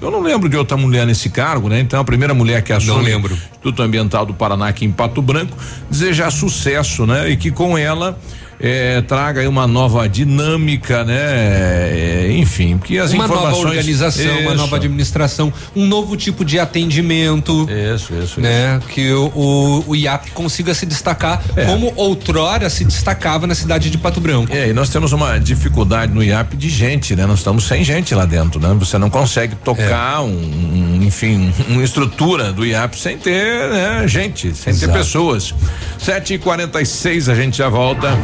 [0.00, 1.80] Eu, não lembro de outra mulher nesse cargo, né?
[1.80, 3.34] Então a primeira mulher que assume lembro.
[3.34, 5.56] o Instituto Ambiental do Paraná aqui em Pato Branco,
[5.90, 7.28] desejar sucesso, né?
[7.30, 8.18] E que com ela
[8.60, 11.16] eh, traga aí uma nova dinâmica, né?
[11.18, 14.54] Eh, enfim, que as uma informações nova organização, uma Isso.
[14.54, 17.68] nova administração, um novo tipo de atendimento.
[17.94, 18.80] Isso, isso, né?
[18.88, 21.64] Que o, o, o IAP consiga se destacar É.
[21.64, 24.52] como outrora se destacava na cidade de Pato Branco.
[24.54, 27.26] É, e nós temos uma dificuldade no IAP de gente, né?
[27.26, 28.74] Nós estamos sem gente lá dentro, né?
[28.78, 30.20] Você não consegue tocar É.
[30.20, 34.92] um, um, enfim, uma estrutura do IAP sem ter né, gente, sem ter Exato.
[34.98, 35.54] pessoas.
[35.98, 38.18] Sete e quarenta e seis, a gente já volta.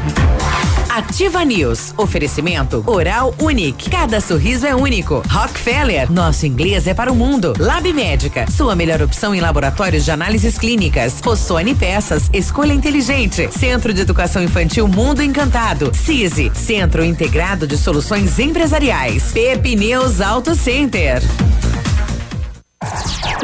[0.96, 1.92] Ativa News.
[1.98, 3.90] Oferecimento Oral Unique.
[3.90, 5.22] Cada sorriso é único.
[5.28, 6.10] Rockefeller.
[6.10, 7.52] Nosso inglês é para o mundo.
[7.58, 8.50] Lab Médica.
[8.50, 11.20] Sua melhor opção em laboratórios de análises clínicas.
[11.22, 12.30] Rossoni Peças.
[12.32, 13.50] Escolha inteligente.
[13.52, 15.92] Centro de Educação Infantil Mundo Encantado.
[15.94, 16.50] CISI.
[16.54, 19.32] Centro Integrado de Soluções Empresariais.
[19.32, 21.22] Pepineus Auto Center.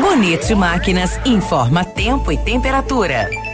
[0.00, 3.51] Bonito Máquinas informa tempo e temperatura.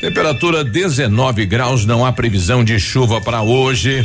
[0.00, 4.04] Temperatura 19 graus, não há previsão de chuva para hoje.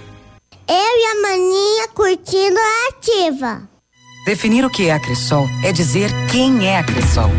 [0.73, 3.69] Eu e a maninha curtindo a ativa.
[4.25, 7.29] Definir o que é a Cressol é dizer quem é a Cressol.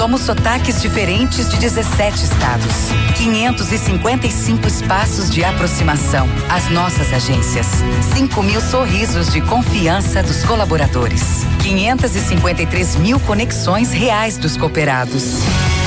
[0.00, 2.88] Somos sotaques diferentes de 17 estados.
[3.18, 6.26] 555 espaços de aproximação.
[6.48, 7.66] As nossas agências.
[8.14, 11.44] 5 mil sorrisos de confiança dos colaboradores.
[11.62, 15.42] 553 mil conexões reais dos cooperados.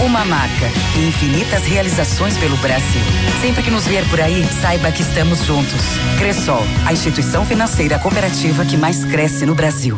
[0.05, 3.01] Uma marca e infinitas realizações pelo Brasil.
[3.41, 5.81] Sempre que nos ver por aí, saiba que estamos juntos.
[6.19, 9.97] Cressol, a instituição financeira cooperativa que mais cresce no Brasil.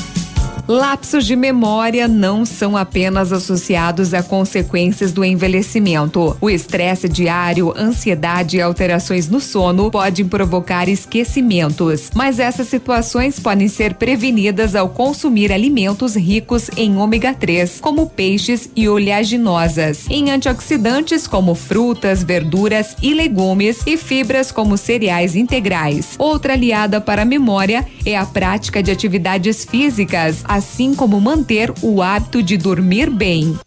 [0.71, 6.37] Lapsos de memória não são apenas associados a consequências do envelhecimento.
[6.39, 13.67] O estresse diário, ansiedade e alterações no sono podem provocar esquecimentos, mas essas situações podem
[13.67, 21.27] ser prevenidas ao consumir alimentos ricos em ômega 3, como peixes e oleaginosas, em antioxidantes
[21.27, 26.15] como frutas, verduras e legumes e fibras como cereais integrais.
[26.17, 32.01] Outra aliada para a memória é a prática de atividades físicas, assim como manter o
[32.01, 33.57] hábito de dormir bem.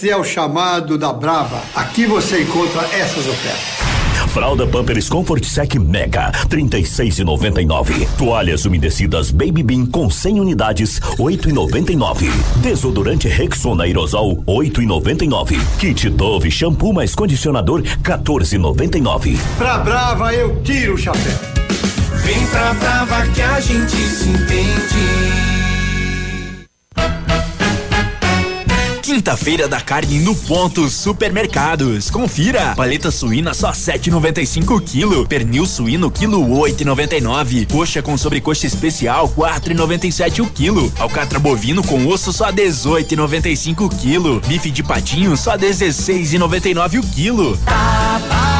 [0.00, 1.60] Esse é o chamado da Brava.
[1.74, 4.30] Aqui você encontra essas ofertas.
[4.30, 8.08] Fralda Pampers Comfort Sec Mega, 36,99.
[8.16, 12.30] Toalhas umedecidas Baby Bean com 100 unidades, 8,99.
[12.62, 15.58] Desodorante Rexona Aerosol, 8,99.
[15.78, 19.36] Kit Dove shampoo mais condicionador, 14,99.
[19.58, 21.38] Pra Brava eu tiro o chapéu.
[22.24, 25.49] Vem pra Brava que a gente se entende.
[29.10, 32.08] Quinta-feira da carne no ponto Supermercados.
[32.08, 32.76] Confira.
[32.76, 35.26] Paleta suína só 7,95 quilo.
[35.26, 37.66] Pernil suíno quilo 8,99.
[37.68, 40.92] Coxa com sobrecoxa especial 4,97 o quilo.
[40.96, 44.40] Alcatra bovino com osso só 18,95 quilo.
[44.46, 47.56] Bife de patinho só 16,99 o quilo.
[47.64, 48.59] Tá barato,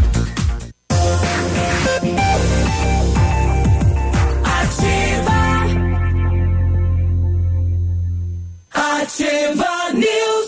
[9.11, 10.40] Ativa News.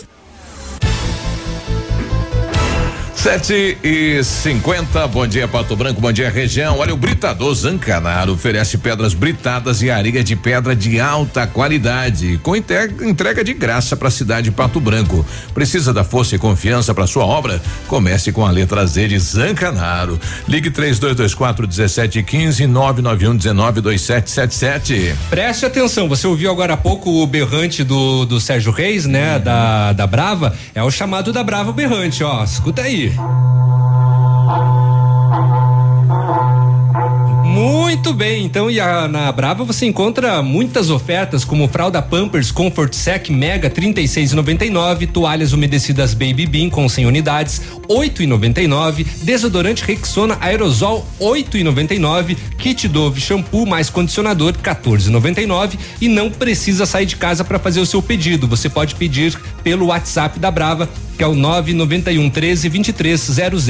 [3.24, 6.78] Sete e cinquenta, bom dia Pato Branco, bom dia região.
[6.78, 12.54] Olha, o Britador Zancanaro oferece pedras britadas e areia de pedra de alta qualidade, com
[12.54, 15.24] entrega de graça para a cidade de Pato Branco.
[15.54, 17.62] Precisa da força e confiança para sua obra?
[17.88, 20.20] Comece com a letra Z de Zancanaro.
[20.46, 25.14] Ligue três dois, dois quatro dezessete quinze nove nove um dezenove dois sete sete sete.
[25.30, 29.38] Preste atenção, você ouviu agora há pouco o berrante do, do Sérgio Reis, né?
[29.38, 30.54] Da, da Brava.
[30.74, 32.44] É o chamado da Brava berrante, ó.
[32.44, 33.13] Escuta aí.
[37.44, 42.92] Muito bem, então e a- na Brava você encontra muitas ofertas como fralda Pampers Comfort
[42.92, 52.36] Sec Mega 36,99, toalhas umedecidas Baby Bean com 100 unidades 8,99, desodorante Rexona Aerosol 8,99,
[52.58, 57.86] kit Dove shampoo mais condicionador 14,99 e não precisa sair de casa para fazer o
[57.86, 58.48] seu pedido.
[58.48, 63.64] Você pode pedir pelo WhatsApp da Brava que é o 991 13 2300.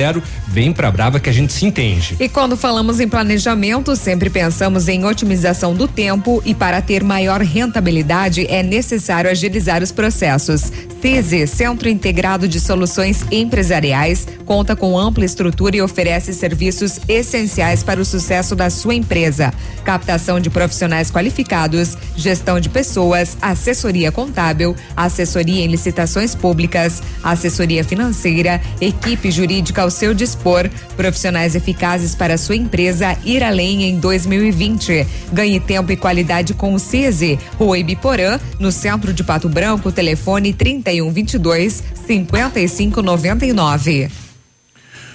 [0.49, 2.17] Vem pra Brava que a gente se entende.
[2.21, 7.41] E quando falamos em planejamento, sempre pensamos em otimização do tempo e para ter maior
[7.41, 10.73] rentabilidade é necessário agilizar os processos.
[11.01, 18.01] CZ, Centro Integrado de Soluções Empresariais, conta com ampla estrutura e oferece serviços essenciais para
[18.01, 19.53] o sucesso da sua empresa.
[19.85, 27.03] Captação de profissionais qualificados, gestão de pessoas, assessoria contábil, assessoria em licitações públicas,
[27.35, 34.01] assessoria financeira, equipe jurídica ao seu dispor, profissionais eficazes para sua empresa ir além em
[34.01, 35.07] 2020.
[35.33, 40.53] Ganhe tempo e qualidade com o CZ, Rua Ibiporã, no centro de Pato Branco, telefone
[40.53, 44.24] 3122 5599.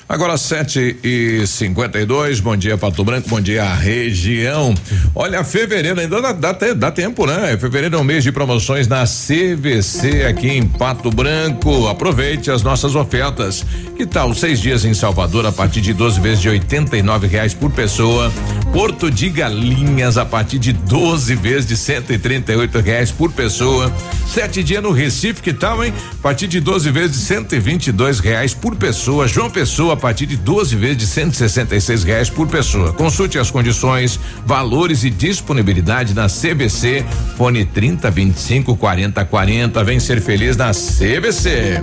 [0.10, 4.74] Agora sete e cinquenta e dois, bom dia Pato Branco, bom dia região.
[5.14, 7.56] Olha, fevereiro ainda dá, dá, dá tempo, né?
[7.58, 11.88] Fevereiro é um mês de promoções na CVC aqui em Pato Branco.
[11.88, 13.64] Aproveite as nossas ofertas.
[13.96, 17.28] Que tal seis dias em Salvador a partir de 12 vezes de oitenta e nove
[17.28, 18.32] reais por pessoa.
[18.74, 23.12] Porto de Galinhas a partir de 12 vezes de cento e trinta e oito reais
[23.12, 23.94] por pessoa.
[24.28, 25.94] Sete dias no Recife, que tal, hein?
[26.14, 29.28] A partir de 12 vezes de cento e vinte e dois reais por pessoa.
[29.28, 32.94] João Pessoa partir de 12 vezes de e e seis reais por pessoa.
[32.94, 37.06] Consulte as condições, valores e disponibilidade na CVC.
[37.38, 39.84] Fone 30 25 40 40.
[39.84, 41.82] Vem ser feliz na CVC.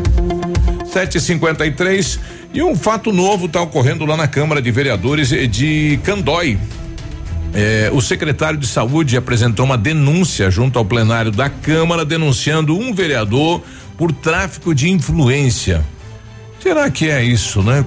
[0.87, 2.19] 753
[2.55, 6.59] e um fato novo está ocorrendo lá na Câmara de Vereadores de Candói.
[7.53, 12.95] É, o secretário de saúde apresentou uma denúncia junto ao plenário da Câmara denunciando um
[12.95, 13.63] vereador
[13.97, 15.85] por tráfico de influência.
[16.61, 17.85] Será que é isso, né?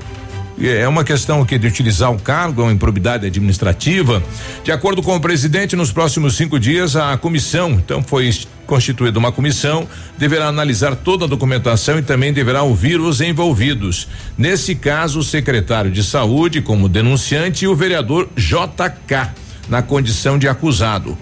[0.67, 4.21] É uma questão aqui de utilizar o cargo, é uma improbidade administrativa.
[4.63, 8.29] De acordo com o presidente, nos próximos cinco dias a comissão, então foi
[8.65, 9.87] constituída uma comissão,
[10.17, 14.07] deverá analisar toda a documentação e também deverá ouvir os envolvidos.
[14.37, 19.31] Nesse caso, o secretário de saúde como denunciante e o vereador JK
[19.67, 21.17] na condição de acusado.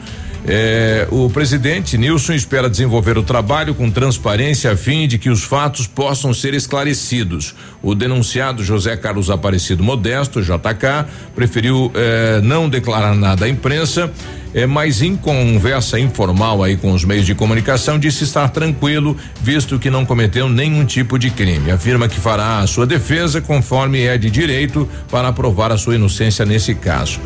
[0.50, 5.44] É, o presidente Nilson espera desenvolver o trabalho com transparência a fim de que os
[5.44, 7.54] fatos possam ser esclarecidos.
[7.84, 14.10] O denunciado José Carlos Aparecido Modesto, JK, preferiu é, não declarar nada à imprensa,
[14.54, 19.78] é, mas em conversa informal aí com os meios de comunicação disse estar tranquilo, visto
[19.78, 21.72] que não cometeu nenhum tipo de crime.
[21.72, 26.46] Afirma que fará a sua defesa conforme é de direito para provar a sua inocência
[26.46, 27.20] nesse caso.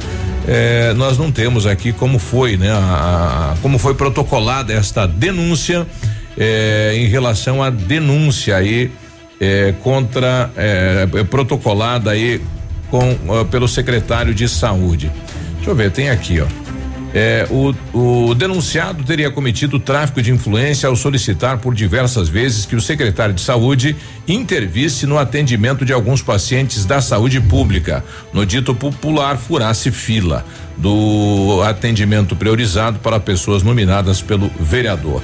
[0.48, 2.72] É, nós não temos aqui como foi, né?
[2.72, 5.86] A, a, como foi protocolada esta denúncia
[6.38, 8.92] é, em relação à denúncia aí
[9.40, 12.42] é, contra é, é, protocolada aí
[12.90, 13.16] com
[13.50, 15.12] pelo secretário de saúde.
[15.56, 16.61] Deixa eu ver, tem aqui, ó.
[17.14, 17.74] É, o,
[18.30, 23.36] o, denunciado teria cometido tráfico de influência ao solicitar por diversas vezes que o secretário
[23.36, 29.92] de saúde intervisse no atendimento de alguns pacientes da saúde pública, no dito popular furasse
[29.92, 30.46] fila
[30.78, 35.22] do atendimento priorizado para pessoas nominadas pelo vereador.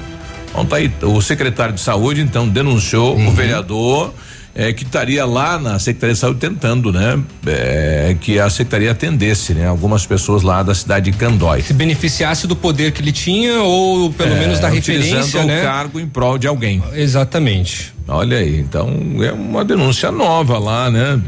[0.50, 3.30] Então tá aí, o secretário de saúde então denunciou uhum.
[3.30, 4.14] o vereador
[4.58, 7.22] é, que estaria lá na Secretaria de Saúde tentando, né?
[7.46, 9.68] É, que a Secretaria atendesse, né?
[9.68, 11.62] Algumas pessoas lá da cidade de Candói.
[11.62, 15.62] Se beneficiasse do poder que ele tinha ou pelo é, menos da referência, né?
[15.62, 16.82] o cargo em prol de alguém.
[16.94, 17.94] Exatamente.
[18.08, 18.90] Olha aí, então
[19.22, 21.22] é uma denúncia nova lá, né?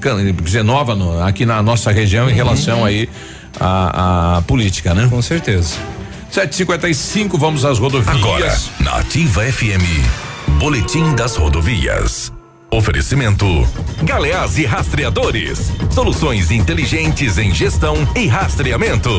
[0.00, 2.36] Quer dizer, nova no, aqui na nossa região em uhum.
[2.36, 3.08] relação aí
[3.58, 5.08] à, à política, né?
[5.10, 5.74] Com certeza.
[6.30, 8.16] 755, vamos às rodovias.
[8.16, 12.35] Agora, na Ativa FM, Boletim das Rodovias.
[12.76, 13.46] Oferecimento:
[14.02, 15.72] Galeás e Rastreadores.
[15.90, 19.10] Soluções inteligentes em gestão e rastreamento.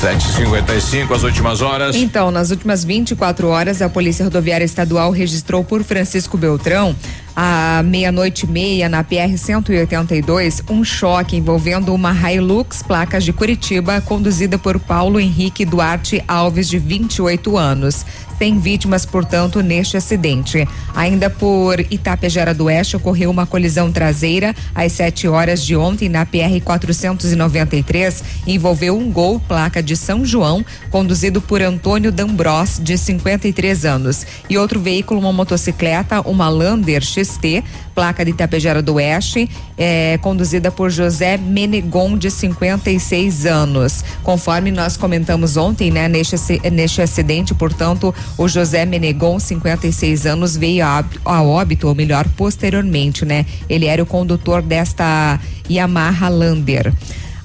[0.00, 1.94] 755 as últimas horas.
[1.94, 6.94] Então, nas últimas 24 horas, a Polícia Rodoviária Estadual registrou por Francisco Beltrão
[7.36, 14.00] à meia-noite e meia na PR 182 um choque envolvendo uma Hilux placas de Curitiba
[14.00, 18.06] conduzida por Paulo Henrique Duarte Alves de 28 anos
[18.38, 20.66] sem vítimas, portanto, neste acidente.
[20.94, 26.24] Ainda por Itapejara do Oeste, ocorreu uma colisão traseira às 7 horas de ontem na
[26.24, 28.22] PR 493.
[28.46, 34.26] Envolveu um gol, placa de São João, conduzido por Antônio D'Ambros, de 53 anos.
[34.48, 37.62] E outro veículo, uma motocicleta, uma Lander XT,
[37.94, 44.04] placa de Itapejara do Oeste, é, conduzida por José Menegon, de 56 anos.
[44.22, 46.36] Conforme nós comentamos ontem, né, neste,
[46.70, 53.46] neste acidente, portanto, o José Menegon, 56 anos, veio a, óbito, ou melhor, posteriormente, né?
[53.68, 56.92] Ele era o condutor desta Yamaha Lander.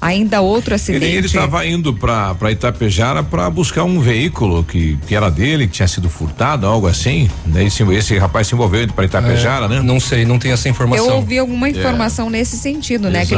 [0.02, 1.04] Ainda outro acidente.
[1.04, 5.86] Ele estava indo para Itapejara para buscar um veículo que, que era dele, que tinha
[5.86, 7.30] sido furtado, algo assim.
[7.46, 7.66] Né?
[7.66, 9.80] Esse, esse rapaz se envolveu indo para Itapejara, é, né?
[9.80, 11.06] Não sei, não tem essa informação.
[11.06, 11.70] Eu ouvi alguma é.
[11.70, 12.30] informação é.
[12.30, 13.22] nesse sentido, né?
[13.22, 13.28] Exato.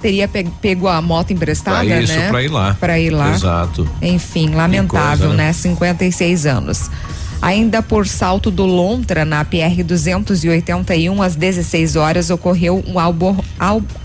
[0.00, 2.28] Que ele ia, teria pego a moto emprestada, pra isso, né?
[2.30, 2.76] Para ir lá.
[2.80, 3.34] Para ir lá.
[3.34, 3.86] Exato.
[4.00, 5.48] Enfim, lamentável, coisa, né?
[5.48, 5.52] né?
[5.52, 6.90] 56 anos.
[7.42, 12.94] Ainda por Salto do Lontra, na PR 281, às 16 horas, ocorreu um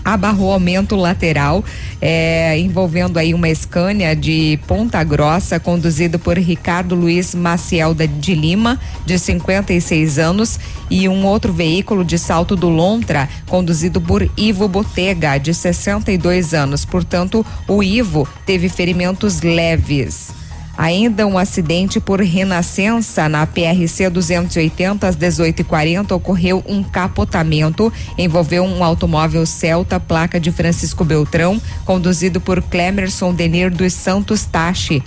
[0.04, 1.64] abarroamento lateral
[2.02, 8.76] é, envolvendo aí uma Scania de Ponta Grossa, conduzido por Ricardo Luiz Maciel de Lima,
[9.06, 10.58] de 56 anos,
[10.90, 16.84] e um outro veículo de Salto do Lontra, conduzido por Ivo Botega, de 62 anos.
[16.84, 20.37] Portanto, o Ivo teve ferimentos leves.
[20.78, 27.92] Ainda um acidente por renascença na PRC 280 às 18h40 ocorreu um capotamento.
[28.16, 35.02] Envolveu um automóvel Celta, placa de Francisco Beltrão, conduzido por Clemerson Denir dos Santos Tachi,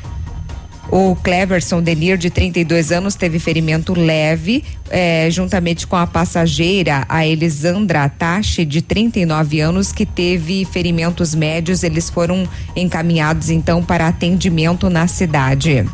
[0.91, 7.25] o Cleverson Denir, de 32 anos, teve ferimento leve, eh, juntamente com a passageira, a
[7.25, 11.83] Elisandra Atache, de 39 anos, que teve ferimentos médios.
[11.83, 15.85] Eles foram encaminhados, então, para atendimento na cidade.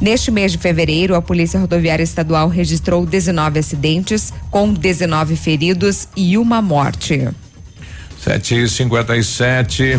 [0.00, 6.38] Neste mês de fevereiro, a Polícia Rodoviária Estadual registrou 19 acidentes, com 19 feridos e
[6.38, 7.28] uma morte.
[8.24, 9.98] 7h57.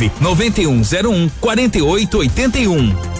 [0.21, 3.11] 9101 4881.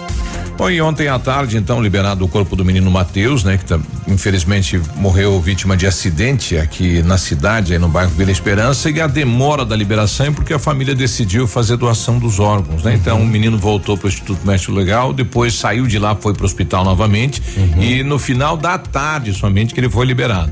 [0.57, 3.57] Bom, e ontem à tarde, então, liberado o corpo do menino Matheus, né?
[3.57, 8.87] Que tá, infelizmente morreu vítima de acidente aqui na cidade, aí no bairro Vila Esperança,
[8.91, 12.93] e a demora da liberação é porque a família decidiu fazer doação dos órgãos, né?
[12.93, 16.43] Então o menino voltou para o Instituto Médico Legal, depois saiu de lá, foi para
[16.43, 17.41] o hospital novamente,
[17.79, 20.51] e no final da tarde somente que ele foi liberado.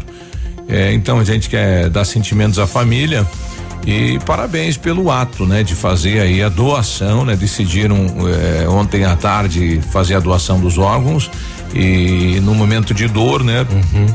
[0.68, 3.28] É, então a gente quer dar sentimentos à família.
[3.86, 7.36] E parabéns pelo ato, né, de fazer aí a doação, né?
[7.36, 11.32] Decidiram eh, ontem à tarde fazer a doação dos órgãos
[11.74, 13.66] e no momento de dor, né,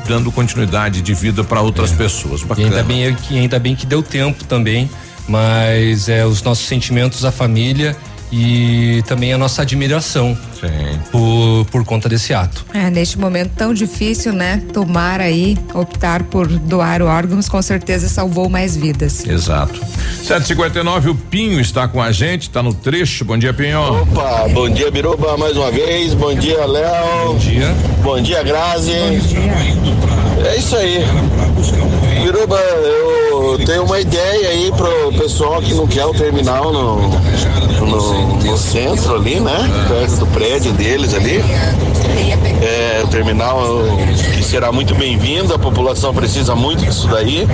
[0.06, 2.42] dando continuidade de vida para outras pessoas.
[2.42, 2.68] E Bacana.
[2.68, 4.90] ainda bem é que ainda bem que deu tempo também,
[5.28, 7.96] mas é os nossos sentimentos à família
[8.36, 10.36] e também a nossa admiração
[11.12, 12.64] por por conta desse ato.
[12.74, 14.62] É, neste momento tão difícil, né?
[14.72, 19.24] Tomar aí, optar por doar órgãos, com certeza salvou mais vidas.
[19.24, 19.80] Exato.
[20.22, 23.24] 759, o Pinho está com a gente, está no trecho.
[23.24, 24.02] Bom dia, Pinho.
[24.02, 26.14] Opa, bom dia, Biruba, mais uma vez.
[26.14, 27.26] Bom dia, Léo.
[27.26, 27.74] Bom dia.
[28.02, 28.92] Bom dia, Grazi.
[28.92, 31.04] É isso aí.
[32.34, 36.96] Biruba, eu tenho uma ideia aí pro pessoal que não quer o terminal no,
[37.78, 39.70] no, no centro ali, né?
[39.86, 41.36] Perto do prédio deles ali.
[42.60, 43.60] É, o terminal
[44.34, 47.46] que será muito bem-vindo, a população precisa muito disso daí.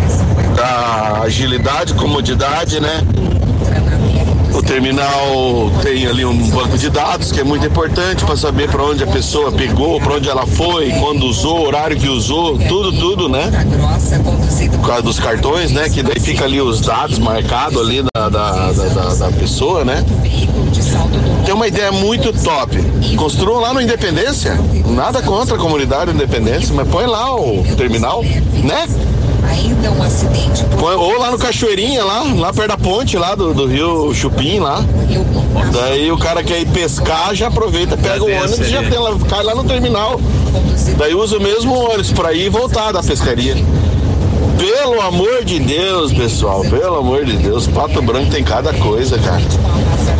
[0.56, 3.02] Da agilidade, comodidade, né?
[4.52, 8.82] O terminal tem ali um banco de dados que é muito importante para saber para
[8.82, 13.28] onde a pessoa pegou, para onde ela foi, quando usou, horário que usou, tudo, tudo,
[13.28, 13.50] né?
[14.78, 15.88] Por causa dos cartões, né?
[15.88, 20.04] Que daí fica ali os dados marcados ali da, da, da, da- pessoa, né?
[21.44, 22.76] Tem uma ideia muito top.
[23.16, 24.58] Construam lá no Independência.
[24.86, 28.86] Nada contra a comunidade Independência, mas põe lá o terminal, né?
[29.48, 30.64] Ainda um acidente.
[30.78, 34.58] Põe- ou lá no Cachoeirinha, lá, lá perto da ponte lá do, do rio Chupim
[34.60, 34.84] lá.
[35.72, 39.16] Daí o cara quer ir pescar, já aproveita, pega o ônibus e já tem lá,
[39.28, 40.20] cai lá no terminal.
[40.96, 43.56] Daí usa o mesmo ônibus pra ir e voltar da pescaria.
[44.58, 49.40] Pelo amor de Deus, pessoal, pelo amor de Deus, Pato Branco tem cada coisa, cara.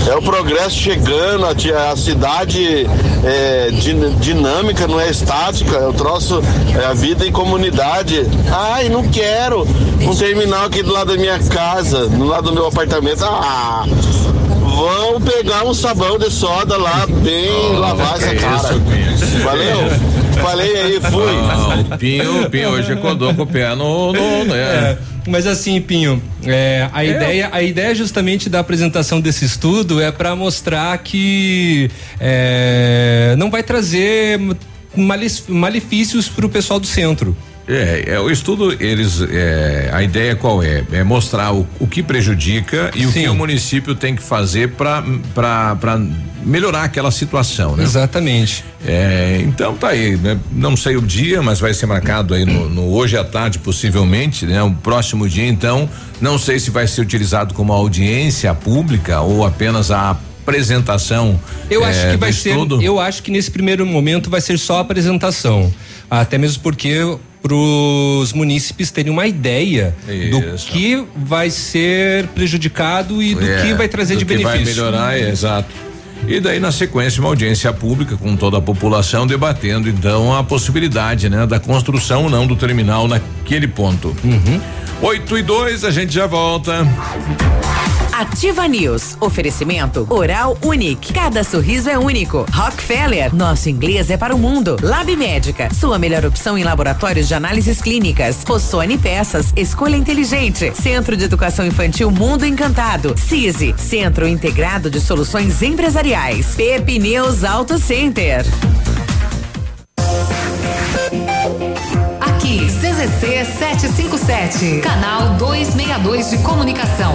[0.09, 2.86] É o progresso chegando, a, a cidade
[3.24, 6.42] é din- dinâmica, não é estática, é o troço,
[6.80, 8.26] é a vida em comunidade.
[8.51, 9.66] Ai, não quero
[10.01, 13.24] um terminal aqui do lado da minha casa, do lado do meu apartamento.
[13.24, 18.74] Ah, vão pegar um sabão de soda lá, bem lavar essa cara.
[19.44, 19.78] Valeu?
[20.42, 21.38] Falei aí, fui.
[21.51, 24.57] Ah, o Pinho, o Pinho hoje acordou com o pé no, no né?
[24.57, 30.10] É, mas assim, Pinho, é, a ideia, a ideia justamente da apresentação desse estudo é
[30.10, 34.38] para mostrar que é, não vai trazer
[35.48, 37.36] malefícios para o pessoal do centro.
[37.70, 40.82] É, é, o estudo, eles, é, a ideia qual é?
[40.90, 45.04] É mostrar o, o que prejudica e o que o município tem que fazer para
[46.44, 47.84] melhorar aquela situação, né?
[47.84, 48.64] Exatamente.
[48.84, 50.36] É, então tá aí, né?
[50.50, 54.46] Não sei o dia, mas vai ser marcado aí no, no hoje à tarde, possivelmente,
[54.46, 54.60] né?
[54.62, 55.88] O próximo dia, então,
[56.20, 61.38] não sei se vai ser utilizado como audiência pública ou apenas a apresentação.
[61.70, 62.56] Eu acho é, que vai ser.
[62.82, 65.72] Eu acho que nesse primeiro momento vai ser só a apresentação.
[66.10, 69.95] Até mesmo porque para os munícipes terem uma ideia
[70.30, 70.66] do Isso.
[70.66, 74.64] que vai ser prejudicado e do É, que vai trazer do de que benefício.
[74.64, 75.68] Vai melhorar, é, exato.
[76.28, 81.30] E daí, na sequência, uma audiência pública com toda a população debatendo, então, a possibilidade,
[81.30, 84.14] né, da construção ou não do terminal naquele ponto.
[84.22, 84.61] Uhum.
[85.01, 86.86] 8 e 2, a gente já volta.
[88.20, 89.16] Ativa News.
[89.18, 91.10] Oferecimento Oral Unique.
[91.10, 92.44] Cada sorriso é único.
[92.52, 93.34] Rockefeller.
[93.34, 94.76] Nosso inglês é para o mundo.
[94.82, 95.72] Lab Médica.
[95.72, 98.44] Sua melhor opção em laboratórios de análises clínicas.
[98.46, 99.54] Rossoni Peças.
[99.56, 100.70] Escolha inteligente.
[100.74, 103.14] Centro de Educação Infantil Mundo Encantado.
[103.16, 103.74] CISI.
[103.78, 106.54] Centro Integrado de Soluções Empresariais.
[106.54, 108.44] Pepineus Auto Center.
[112.20, 117.14] Aqui, CZC 757, canal 262 de comunicação.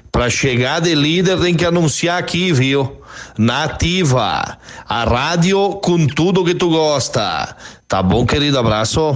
[0.11, 3.01] Pra chegar de líder tem que anunciar aqui, viu?
[3.37, 4.57] Nativa,
[4.87, 7.55] a rádio com tudo que tu gosta.
[7.87, 8.59] Tá bom, querido?
[8.59, 9.15] Abraço.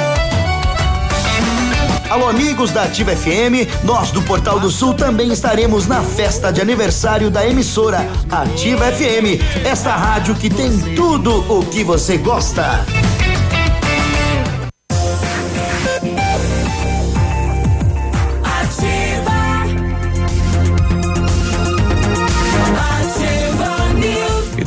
[2.11, 6.59] Alô, amigos da Ativa FM, nós do Portal do Sul também estaremos na festa de
[6.59, 12.85] aniversário da emissora Ativa FM, esta rádio que tem tudo o que você gosta.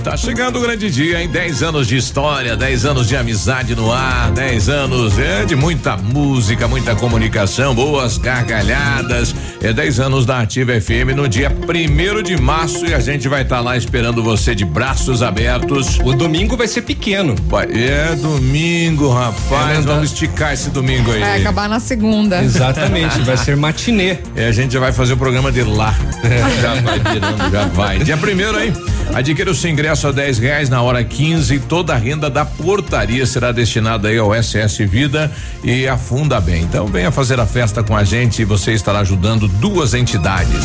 [0.05, 3.91] Tá chegando o grande dia, em 10 anos de história, 10 anos de amizade no
[3.91, 9.35] ar, 10 anos é, de muita música, muita comunicação, boas gargalhadas.
[9.63, 13.43] É 10 anos da Ativa FM no dia primeiro de março e a gente vai
[13.43, 15.99] estar lá esperando você de braços abertos.
[16.05, 17.35] O domingo vai ser pequeno.
[17.49, 19.79] Vai, é domingo, rapaz.
[19.79, 21.21] É, vamos esticar esse domingo aí.
[21.21, 22.43] Vai acabar na segunda.
[22.43, 24.19] Exatamente, vai ser matinê.
[24.37, 25.95] É, a gente já vai fazer o programa de lá.
[26.61, 27.99] Já vai virando, já vai.
[27.99, 28.73] Dia primeiro, hein?
[29.15, 33.25] Adquira o seu ingresso a 10 reais na hora 15 toda a renda da portaria
[33.25, 35.31] será destinada aí ao SS Vida
[35.63, 36.63] e a Funda Bem.
[36.63, 40.65] Então venha fazer a festa com a gente e você estará ajudando duas entidades.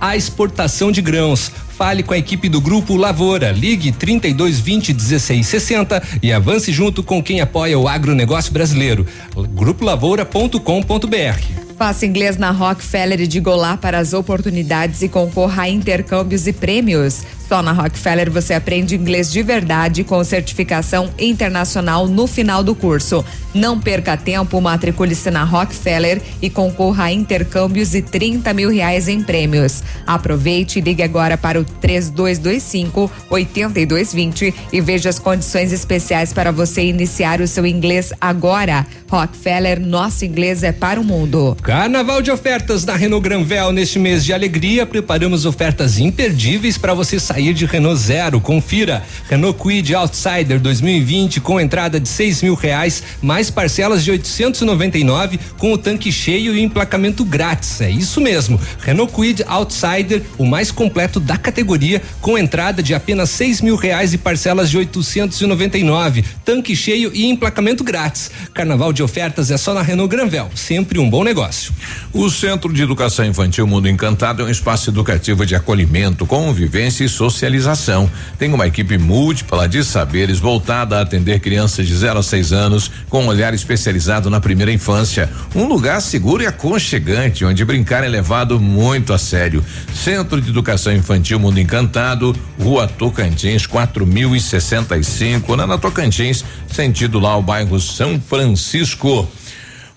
[0.00, 1.52] à exportação de grãos.
[1.76, 3.52] Fale com a equipe do Grupo Lavoura.
[3.52, 9.06] Ligue 3220 1660 e avance junto com quem apoia o agronegócio brasileiro.
[9.34, 11.66] Grupolavoura.com.br.
[11.76, 16.52] Faça inglês na Rockefeller e diga olá para as oportunidades e concorra a intercâmbios e
[16.52, 17.22] prêmios.
[17.48, 23.24] Só na Rockefeller você aprende inglês de verdade com certificação internacional no final do curso.
[23.54, 29.22] Não perca tempo, matricule-se na Rockefeller e concorra a intercâmbios e 30 mil reais em
[29.22, 29.82] prêmios.
[30.06, 36.82] Aproveite e ligue agora para o 3225 8220 e veja as condições especiais para você
[36.82, 38.86] iniciar o seu inglês agora.
[39.08, 41.56] Rockefeller, nosso inglês é para o mundo.
[41.62, 44.84] Carnaval de ofertas na Renault Granvel neste mês de alegria.
[44.84, 48.40] Preparamos ofertas imperdíveis para você sair de Renault Zero.
[48.40, 49.02] Confira.
[49.28, 55.72] Renault Kwid Outsider 2020 com entrada de seis mil reais, mais parcelas de 899 com
[55.72, 57.80] o tanque cheio e emplacamento grátis.
[57.80, 58.60] É isso mesmo.
[58.80, 64.12] Renault Kwid Outsider, o mais completo da categoria, com entrada de apenas seis mil reais
[64.14, 66.24] e parcelas de 899.
[66.44, 68.30] Tanque cheio e emplacamento grátis.
[68.54, 70.50] Carnaval de ofertas é só na Renault Granvel.
[70.54, 71.72] Sempre um bom negócio.
[72.12, 77.08] O Centro de Educação Infantil Mundo Encantado é um espaço educativo de acolhimento, convivência e
[77.30, 78.10] socialização.
[78.38, 82.90] Tem uma equipe múltipla de saberes voltada a atender crianças de 0 a 6 anos
[83.08, 85.28] com um olhar especializado na primeira infância.
[85.54, 89.64] Um lugar seguro e aconchegante onde brincar é levado muito a sério.
[89.92, 97.80] Centro de Educação Infantil Mundo Encantado, Rua Tocantins, 4065, na Tocantins, sentido lá o bairro
[97.80, 99.28] São Francisco.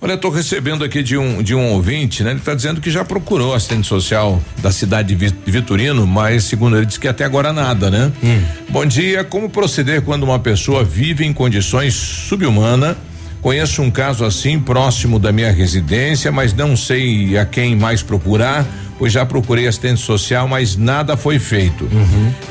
[0.02, 2.32] Olha, estou recebendo aqui de um de um ouvinte, né?
[2.32, 6.86] Ele está dizendo que já procurou assistente social da cidade de Vitorino, mas segundo ele
[6.86, 8.10] diz que até agora nada, né?
[8.70, 12.96] Bom dia, como proceder quando uma pessoa vive em condições subhumanas?
[13.42, 18.66] Conheço um caso assim próximo da minha residência, mas não sei a quem mais procurar,
[19.00, 21.88] pois já procurei assistente social, mas nada foi feito.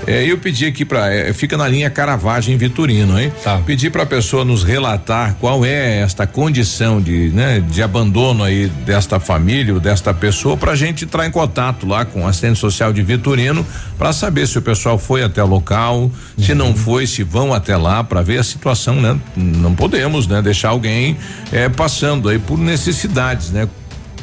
[0.07, 3.31] É, eu pedi aqui para fica na linha Caravagem Vitorino, hein?
[3.67, 8.67] Pedi para a pessoa nos relatar qual é esta condição de, né, de abandono aí
[8.87, 12.59] desta família, ou desta pessoa, para a gente entrar em contato lá com o assistente
[12.59, 13.65] social de Vitorino
[13.99, 17.77] para saber se o pessoal foi até o local, se não foi, se vão até
[17.77, 19.19] lá para ver a situação, né?
[19.37, 21.17] Não podemos, né, deixar alguém
[21.53, 23.69] eh, passando aí por necessidades, né?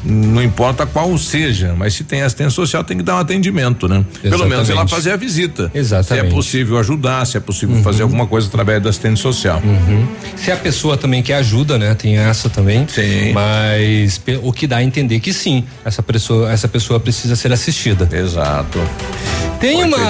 [0.05, 4.05] Não importa qual seja, mas se tem assistência social tem que dar um atendimento, né?
[4.21, 4.89] Pelo menos ela Exatamente.
[4.91, 5.71] fazer a visita.
[5.73, 6.27] Exatamente.
[6.27, 9.61] Se é possível ajudar, se é possível fazer alguma coisa através da assistente social.
[9.63, 10.07] Uhum.
[10.35, 11.95] Se a pessoa também quer ajuda, né?
[11.95, 12.87] Tem essa também.
[12.87, 13.33] Sim.
[13.33, 18.07] Mas o que dá a entender que sim, essa pessoa, essa pessoa precisa ser assistida.
[18.11, 18.79] Exato.
[19.59, 20.05] Tem Oito uma.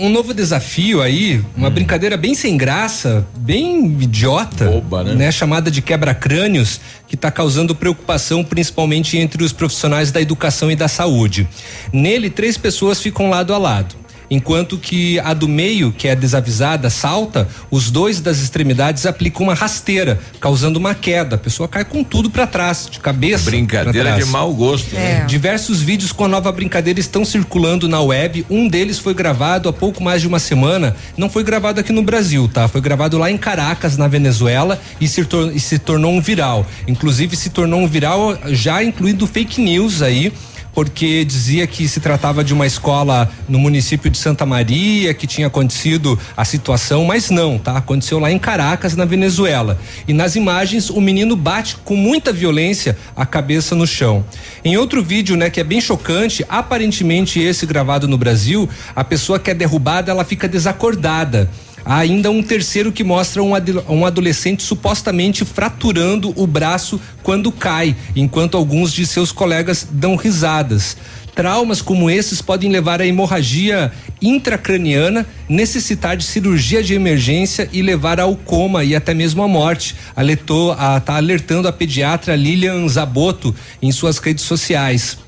[0.00, 5.30] Um novo desafio aí, uma brincadeira bem sem graça, bem idiota, Boba, né?
[5.30, 10.88] Chamada de quebra-crânios, que está causando preocupação principalmente entre os profissionais da educação e da
[10.88, 11.46] saúde.
[11.92, 13.99] Nele, três pessoas ficam lado a lado.
[14.30, 19.54] Enquanto que a do meio, que é desavisada, salta, os dois das extremidades aplicam uma
[19.54, 21.34] rasteira, causando uma queda.
[21.34, 23.50] A pessoa cai com tudo para trás, de cabeça.
[23.50, 24.94] Brincadeira de mau gosto.
[24.94, 25.24] né?
[25.26, 28.46] Diversos vídeos com a nova brincadeira estão circulando na web.
[28.48, 30.94] Um deles foi gravado há pouco mais de uma semana.
[31.16, 32.68] Não foi gravado aqui no Brasil, tá?
[32.68, 36.64] Foi gravado lá em Caracas, na Venezuela, e se, tor- e se tornou um viral.
[36.86, 40.32] Inclusive, se tornou um viral já incluindo fake news aí.
[40.72, 45.48] Porque dizia que se tratava de uma escola no município de Santa Maria, que tinha
[45.48, 47.76] acontecido a situação, mas não, tá?
[47.76, 49.78] Aconteceu lá em Caracas, na Venezuela.
[50.06, 54.24] E nas imagens, o menino bate com muita violência a cabeça no chão.
[54.64, 59.38] Em outro vídeo, né, que é bem chocante, aparentemente esse gravado no Brasil, a pessoa
[59.38, 61.50] que é derrubada, ela fica desacordada.
[61.84, 67.50] Há ainda um terceiro que mostra um, ado- um adolescente supostamente fraturando o braço quando
[67.50, 70.96] cai, enquanto alguns de seus colegas dão risadas.
[71.34, 78.20] Traumas como esses podem levar à hemorragia intracraniana, necessitar de cirurgia de emergência e levar
[78.20, 79.94] ao coma e até mesmo à morte.
[80.14, 85.18] Alertou, a, tá alertando a pediatra Lilian Zaboto em suas redes sociais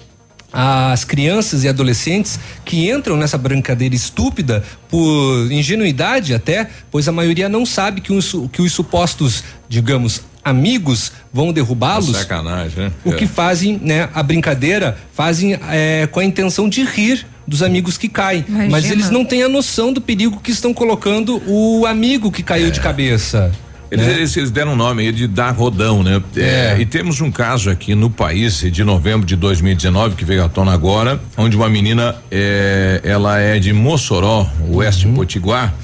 [0.53, 7.49] as crianças e adolescentes que entram nessa brincadeira estúpida por ingenuidade até, pois a maioria
[7.49, 12.16] não sabe que os, que os supostos, digamos, amigos vão derrubá-los.
[12.16, 12.93] Sacanagem, né?
[13.05, 13.16] O É.
[13.16, 18.09] que fazem, né, a brincadeira, fazem é, com a intenção de rir dos amigos que
[18.09, 18.45] caem.
[18.49, 18.95] Mas Imagina.
[18.95, 22.81] eles não têm a noção do perigo que estão colocando o amigo que caiu de
[22.81, 23.51] cabeça.
[23.93, 24.12] Eles, né?
[24.14, 26.23] eles, eles deram o nome aí de dar rodão, né?
[26.36, 30.48] É, e temos um caso aqui no país de novembro de 2019 que veio à
[30.48, 35.14] tona agora, onde uma menina, é, ela é de Mossoró, oeste Uhum.
[35.14, 35.74] Potiguar.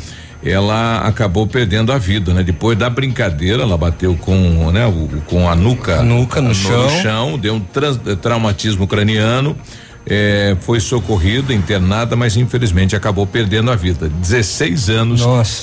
[0.43, 2.43] Ela acabou perdendo a vida, né?
[2.45, 6.89] Depois da brincadeira, ela bateu com, né, o, com a nuca, A nuca no chão.
[7.03, 9.57] chão, deu um trans- traumatismo craniano.
[10.11, 14.09] é, foi socorrida, internada, mas infelizmente acabou perdendo a vida.
[14.09, 15.21] 16 anos.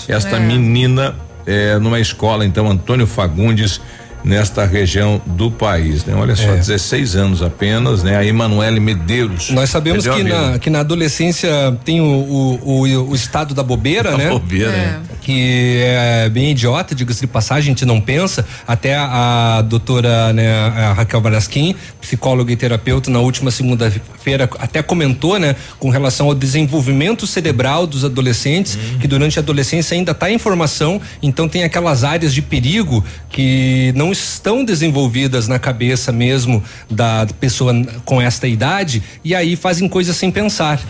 [0.07, 0.39] Esta É.
[0.39, 1.15] menina
[1.45, 3.80] é, numa escola, então, Antônio Fagundes,
[4.26, 6.15] nesta região do país, né?
[6.15, 6.56] Olha só, É.
[6.56, 8.18] 16 anos apenas, né?
[8.18, 9.52] A Emanuele Medeiros.
[9.52, 11.49] Nós sabemos que na, que na adolescência
[11.85, 14.30] tem o, o, o, o estado da bobeira, Da né?
[14.30, 14.99] bobeira, é.
[15.22, 18.45] Que é bem idiota, diga-se de passagem, a gente não pensa.
[18.68, 24.81] Até a, a doutora né, a Raquel Barasquim, psicóloga e terapeuta, na última segunda-feira até
[24.81, 30.30] comentou, né, com relação ao desenvolvimento cerebral dos adolescentes, que durante a adolescência ainda está
[30.31, 36.64] em formação, então tem aquelas áreas de perigo que não estão desenvolvidas na cabeça mesmo
[36.90, 37.74] da pessoa
[38.04, 40.82] com esta idade e aí fazem coisas sem pensar.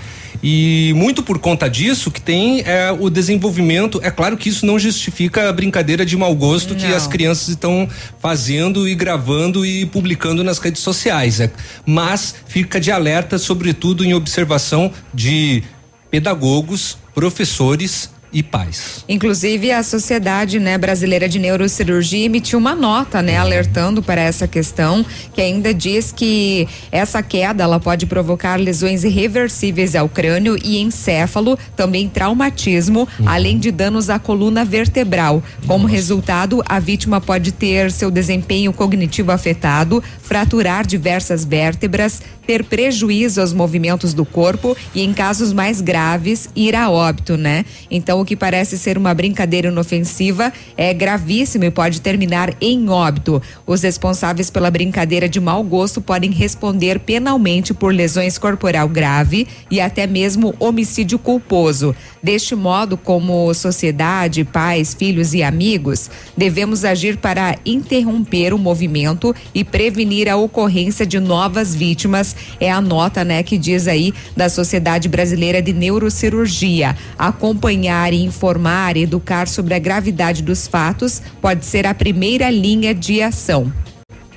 [0.44, 4.00] E muito por conta disso que tem é, o desenvolvimento.
[4.04, 6.96] É claro que isso não justifica a brincadeira de mau gosto que Não.
[6.96, 7.88] as crianças estão
[8.20, 11.40] fazendo e gravando e publicando nas redes sociais.
[11.40, 11.52] é.
[11.86, 15.64] Mas fica de alerta, sobretudo em observação de
[16.12, 19.06] pedagogos, professores e pais.
[19.08, 25.06] Inclusive, a Sociedade né, Brasileira de Neurocirurgia emitiu uma nota, né, alertando para essa questão,
[25.34, 31.58] que ainda diz que essa queda ela pode provocar lesões irreversíveis ao crânio e encéfalo,
[31.78, 35.42] também traumatismo, além de danos à coluna vertebral.
[35.66, 43.42] Como resultado, a vítima pode ter seu desempenho cognitivo afetado, fraturar diversas vértebras, ter prejuízo
[43.42, 47.66] aos movimentos do corpo e, em casos mais graves, ir a óbito, né?
[47.90, 53.42] Então, que parece ser uma brincadeira inofensiva é gravíssimo e pode terminar em óbito.
[53.66, 59.80] Os responsáveis pela brincadeira de mau gosto podem responder penalmente por lesões corporal grave e
[59.80, 61.96] até mesmo homicídio culposo.
[62.22, 69.64] Deste modo, como sociedade, pais, filhos e amigos, devemos agir para interromper o movimento e
[69.64, 72.36] prevenir a ocorrência de novas vítimas.
[72.60, 76.96] É a nota, né, que diz aí da Sociedade Brasileira de Neurocirurgia.
[77.18, 83.22] Acompanhar e informar, educar sobre a gravidade dos fatos pode ser a primeira linha de
[83.22, 83.72] ação.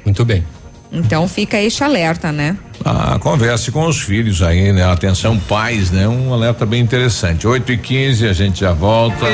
[0.05, 0.45] Muito bem.
[0.91, 2.57] Então fica este alerta, né?
[2.85, 4.85] Ah, converse com os filhos aí, né?
[4.85, 6.09] Atenção, pais, né?
[6.09, 7.47] Um alerta bem interessante.
[7.47, 9.27] 8 e 15 a gente já volta.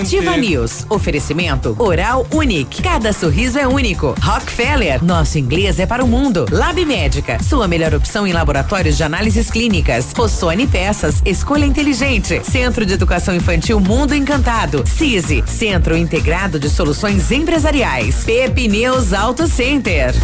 [0.00, 0.86] Ativa News.
[0.88, 2.82] Oferecimento Oral Unique.
[2.82, 4.14] Cada sorriso é único.
[4.20, 5.04] Rockefeller.
[5.04, 6.46] Nosso inglês é para o mundo.
[6.50, 7.42] Lab Médica.
[7.42, 10.12] Sua melhor opção em laboratórios de análises clínicas.
[10.16, 11.22] Rossoni Peças.
[11.24, 12.40] Escolha inteligente.
[12.44, 14.84] Centro de Educação Infantil Mundo Encantado.
[14.86, 15.44] CISI.
[15.46, 18.24] Centro Integrado de Soluções Empresariais.
[18.24, 20.14] Pepineus Auto Center.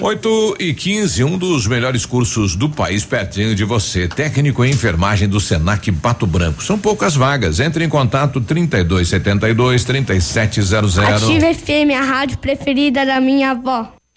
[0.00, 4.06] 8 e 15, um dos melhores cursos do país, pertinho de você.
[4.08, 6.62] Técnico em enfermagem do Senac Pato Branco.
[6.62, 7.60] São poucas vagas.
[7.60, 10.98] Entre em contato 3272 3700.
[10.98, 13.92] Ativa FM, a rádio preferida da minha avó.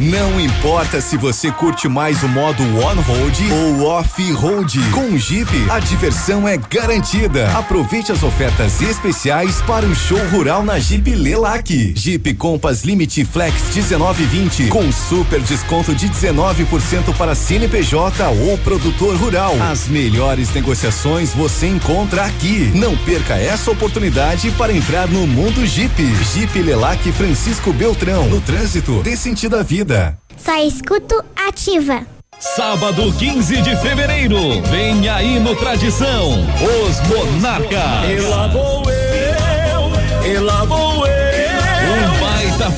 [0.00, 4.80] Não importa se você curte mais o modo on-road ou off-road.
[4.92, 7.50] Com o Jeep, a diversão é garantida.
[7.50, 11.92] Aproveite as ofertas especiais para o show rural na Jeep Lelac.
[11.94, 19.54] Jeep Compass Limite Flex 1920 com super desconto de 19% para CNPJ ou produtor rural.
[19.70, 22.72] As melhores negociações você encontra aqui.
[22.74, 25.92] Não perca essa oportunidade para entrar no mundo Jeep.
[26.32, 28.30] Jeep Lelac Francisco Beltrão.
[28.30, 29.89] No trânsito, dê sentido à vida.
[30.38, 32.06] Só escuto ativa.
[32.38, 36.30] Sábado 15 de fevereiro, vem aí no Tradição,
[36.62, 38.08] os Monarcas.
[38.08, 40.99] E lá vou eu, e lá vou eu.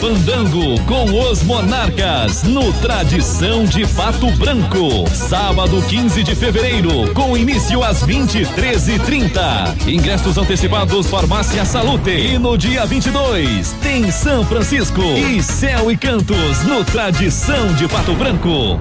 [0.02, 5.08] Fandango com os Monarcas no Tradição de Pato Branco.
[5.08, 9.86] Sábado 15 de fevereiro, com início às 23h30.
[9.86, 12.10] Ingressos antecipados Farmácia Salute.
[12.10, 18.12] E no dia 22 tem São Francisco e Céu e Cantos no Tradição de Pato
[18.14, 18.80] Branco.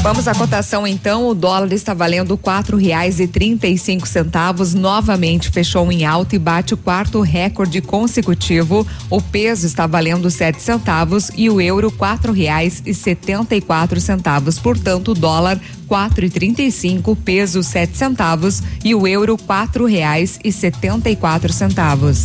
[0.00, 1.28] Vamos à cotação então.
[1.28, 4.72] O dólar está valendo quatro reais e trinta e cinco centavos.
[4.72, 8.86] Novamente fechou em alta e bate o quarto recorde consecutivo.
[9.10, 14.00] O peso está valendo sete centavos e o euro quatro reais e setenta e quatro
[14.00, 14.58] centavos.
[14.58, 19.84] Portanto, o dólar quatro e trinta e cinco, peso sete centavos e o euro quatro
[19.84, 22.24] reais e setenta e quatro centavos.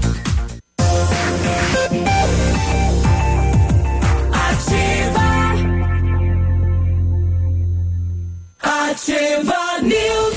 [8.91, 10.35] Ativa News.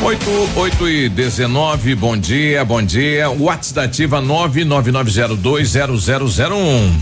[0.00, 3.28] 8, 8 e 19, bom dia, bom dia.
[3.28, 6.92] WhatsApp da Ativa 999020001.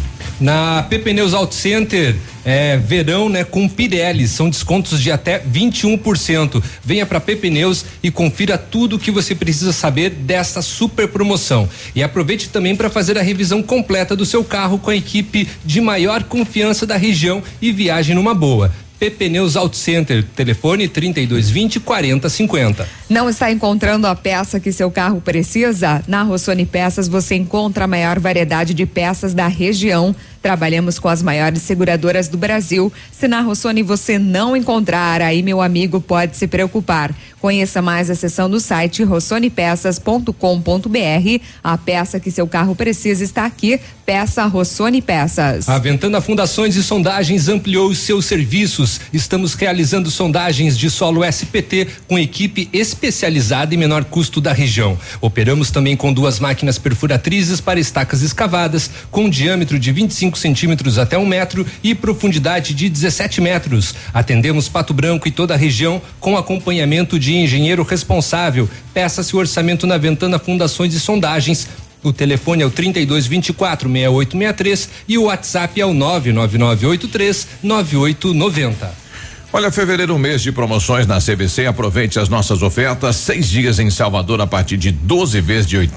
[0.40, 6.62] Na PP Neus Auto Center, é, verão, né, com Pirelli, são descontos de até 21%.
[6.82, 11.68] Venha para PP Neus e confira tudo o que você precisa saber desta super promoção.
[11.94, 15.82] E aproveite também para fazer a revisão completa do seu carro com a equipe de
[15.82, 18.72] maior confiança da região e viagem numa boa.
[18.98, 22.88] PP Neus Auto Center, telefone 3220 4050.
[23.10, 26.02] Não está encontrando a peça que seu carro precisa?
[26.08, 30.16] Na Rossoni Peças você encontra a maior variedade de peças da região.
[30.46, 32.92] Trabalhamos com as maiores seguradoras do Brasil.
[33.10, 37.12] Se na Rossoni você não encontrar, aí meu amigo pode se preocupar.
[37.40, 41.42] Conheça mais acessando o site rossonepeças.com.br.
[41.64, 43.80] A peça que seu carro precisa está aqui.
[44.06, 45.68] Peça Rossoni Peças.
[45.68, 49.00] A Ventana Fundações e Sondagens ampliou os seus serviços.
[49.12, 54.96] Estamos realizando sondagens de solo SPT com equipe especializada e menor custo da região.
[55.20, 61.16] Operamos também com duas máquinas perfuratrizes para estacas escavadas, com diâmetro de 25 centímetros até
[61.18, 63.94] um metro e profundidade de 17 metros.
[64.12, 68.68] Atendemos Pato Branco e toda a região com acompanhamento de engenheiro responsável.
[68.92, 71.68] Peça-se o orçamento na Ventana Fundações e Sondagens.
[72.02, 79.05] O telefone é o 3224 6863 e o WhatsApp é o 99983 9890.
[79.52, 81.66] Olha, fevereiro, mês de promoções na CVC.
[81.66, 83.14] Aproveite as nossas ofertas.
[83.14, 85.88] Seis dias em Salvador a partir de 12 vezes de R$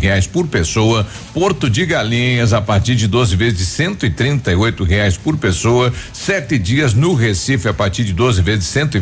[0.00, 1.06] reais por pessoa.
[1.34, 5.92] Porto de Galinhas a partir de 12 vezes de cento e reais por pessoa.
[6.12, 9.00] Sete dias no Recife a partir de 12 vezes de cento e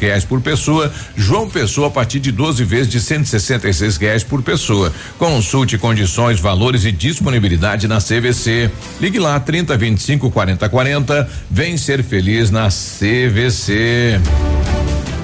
[0.00, 0.92] reais por pessoa.
[1.16, 4.92] João Pessoa a partir de 12 vezes de cento e reais por pessoa.
[5.18, 8.70] Consulte condições, valores e disponibilidade na CVC.
[9.00, 11.30] Ligue lá 30 25 40 40.
[11.48, 13.19] Vem ser feliz na CVC.
[13.20, 14.18] CVC.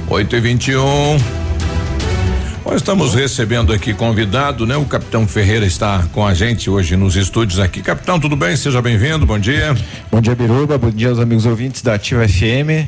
[0.08, 0.82] 8 e 21.
[2.62, 4.76] Nós estamos recebendo aqui convidado, né?
[4.76, 7.80] O capitão Ferreira está com a gente hoje nos estúdios aqui.
[7.80, 8.54] Capitão, tudo bem?
[8.54, 9.74] Seja bem-vindo, bom dia.
[10.10, 12.86] Bom dia, Biruba, bom dia aos amigos ouvintes da Ativa FM.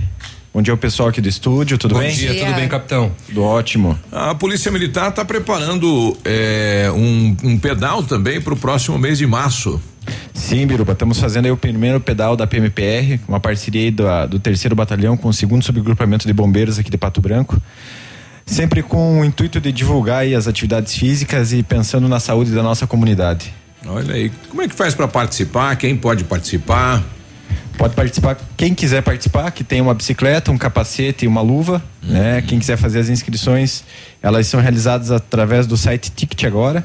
[0.53, 2.15] Bom dia ao pessoal aqui do estúdio, tudo Bom bem?
[2.15, 3.13] dia, tudo bem, capitão?
[3.29, 3.99] Tudo ótimo.
[4.13, 9.27] A Polícia Militar está preparando é, um, um pedal também para o próximo mês de
[9.27, 9.81] março.
[10.39, 14.39] Sim, Biruba, estamos fazendo aí o primeiro pedal da PMPR, uma parceria aí do, do
[14.39, 17.61] terceiro batalhão com o segundo subgrupamento de bombeiros aqui de Pato Branco.
[18.47, 22.87] Sempre com o intuito de divulgar as atividades físicas e pensando na saúde da nossa
[22.87, 23.53] comunidade.
[23.85, 25.77] Olha aí, como é que faz para participar?
[25.77, 27.05] Quem pode participar?
[27.77, 32.43] Pode participar quem quiser participar, que tem uma bicicleta, um capacete e uma luva, né?
[32.43, 33.85] Quem quiser fazer as inscrições,
[34.23, 36.85] elas são realizadas através do site Ticket agora.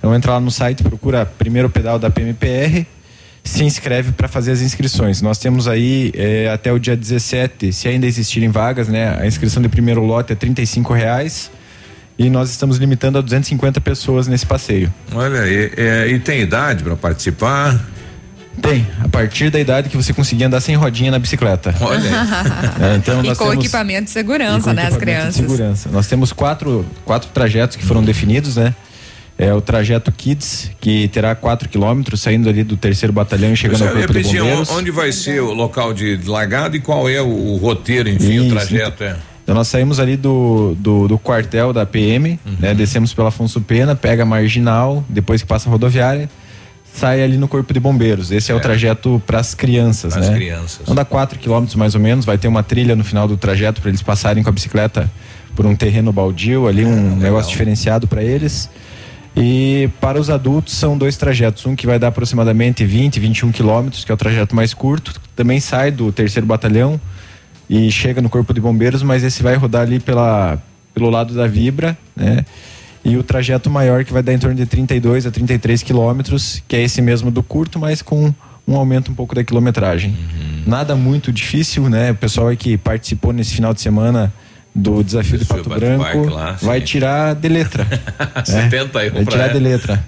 [0.00, 2.86] Então entra lá no site, procura primeiro pedal da PMPR,
[3.44, 5.20] se inscreve para fazer as inscrições.
[5.20, 9.16] Nós temos aí eh, até o dia 17, se ainda existirem vagas, né?
[9.20, 11.50] A inscrição de primeiro lote é 35 reais
[12.18, 14.92] e nós estamos limitando a 250 pessoas nesse passeio.
[15.14, 17.78] Olha aí, é, e tem idade para participar?
[18.60, 21.74] Tem, a partir da idade que você conseguir andar sem rodinha na bicicleta.
[21.80, 22.00] Olha
[22.92, 24.98] É, então e nós com temos- equipamento de e segurança, com né, as equipamento de
[25.00, 25.34] crianças.
[25.36, 25.88] Segurança.
[25.90, 28.74] Nós temos quatro, quatro trajetos que foram definidos, né?
[29.42, 33.80] É o trajeto Kids, que terá 4 quilômetros, saindo ali do terceiro batalhão e chegando
[33.82, 34.70] ao Eu ia corpo de bombeiros.
[34.70, 38.42] onde vai ser o local de largada e qual é o, o roteiro, enfim, o
[38.44, 38.50] Isso.
[38.54, 39.16] trajeto é.
[39.42, 42.52] Então nós saímos ali do, do, do quartel da PM, Uhum.
[42.60, 42.74] né?
[42.74, 46.28] Descemos pela Afonso Pena, pega a marginal, depois que passa a rodoviária,
[46.94, 48.30] sai ali no corpo de bombeiros.
[48.30, 50.34] Esse é, o trajeto para as crianças, Pras né?
[50.36, 50.80] crianças.
[50.82, 53.80] Então dá 4 quilômetros mais ou menos, vai ter uma trilha no final do trajeto
[53.80, 55.10] para eles passarem com a bicicleta
[55.56, 58.68] por um terreno baldio, ali um negócio diferenciado para eles.
[59.42, 64.04] E para os adultos são dois trajetos, um que vai dar aproximadamente 20, 21 quilômetros,
[64.04, 67.00] que é o trajeto mais curto, também sai do terceiro batalhão
[67.68, 70.58] e chega no corpo de bombeiros, mas esse vai rodar ali pela,
[70.92, 72.44] pelo lado da Vibra, né?
[73.02, 76.76] E o trajeto maior que vai dar em torno de 32 a 33 quilômetros, que
[76.76, 78.34] é esse mesmo do curto, mas com
[78.68, 80.14] um aumento um pouco da quilometragem.
[80.66, 82.10] Nada muito difícil, né?
[82.10, 84.30] O pessoal aí que participou nesse final de semana
[84.74, 87.84] do desafio de Pato Branco lá, vai tirar de letra.
[87.88, 88.44] né?
[88.44, 89.52] 70 aí Vai pra tirar ela.
[89.52, 90.04] de letra.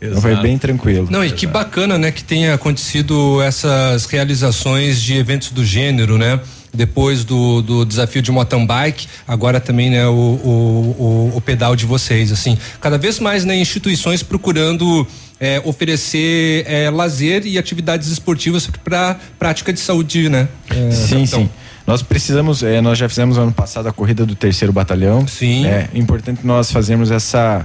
[0.00, 0.42] Então foi Exato.
[0.46, 1.08] bem tranquilo.
[1.10, 6.40] Não, e que bacana, né, que tenha acontecido essas realizações de eventos do gênero, né?
[6.74, 11.74] Depois do, do desafio de mountain bike, agora também, né, o, o, o, o pedal
[11.76, 12.58] de vocês, assim.
[12.80, 15.06] Cada vez mais, né, instituições procurando
[15.40, 20.48] eh, oferecer eh, lazer e atividades esportivas para prática de saúde, né?
[20.68, 21.40] eh, Sim, capitão?
[21.42, 21.50] sim.
[21.86, 25.26] Nós precisamos, eh, nós já fizemos ano passado a corrida do terceiro batalhão.
[25.26, 25.66] Sim.
[25.66, 27.62] É importante nós fazermos essa,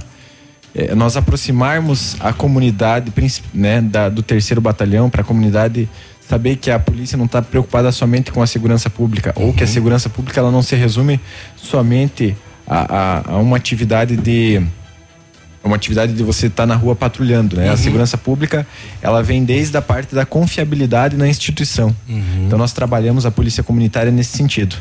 [0.75, 3.13] eh, nós aproximarmos a comunidade,
[3.53, 5.87] né, da, do terceiro batalhão para a comunidade
[6.27, 9.67] saber que a polícia não está preocupada somente com a segurança pública ou que a
[9.67, 11.19] segurança pública ela não se resume
[11.55, 12.37] somente
[12.67, 14.61] a, a, a uma atividade de
[15.63, 17.69] uma atividade de você estar na rua patrulhando, né?
[17.69, 18.65] A segurança pública,
[19.01, 21.95] ela vem desde a parte da confiabilidade na instituição.
[22.45, 24.75] Então nós trabalhamos a polícia comunitária nesse sentido.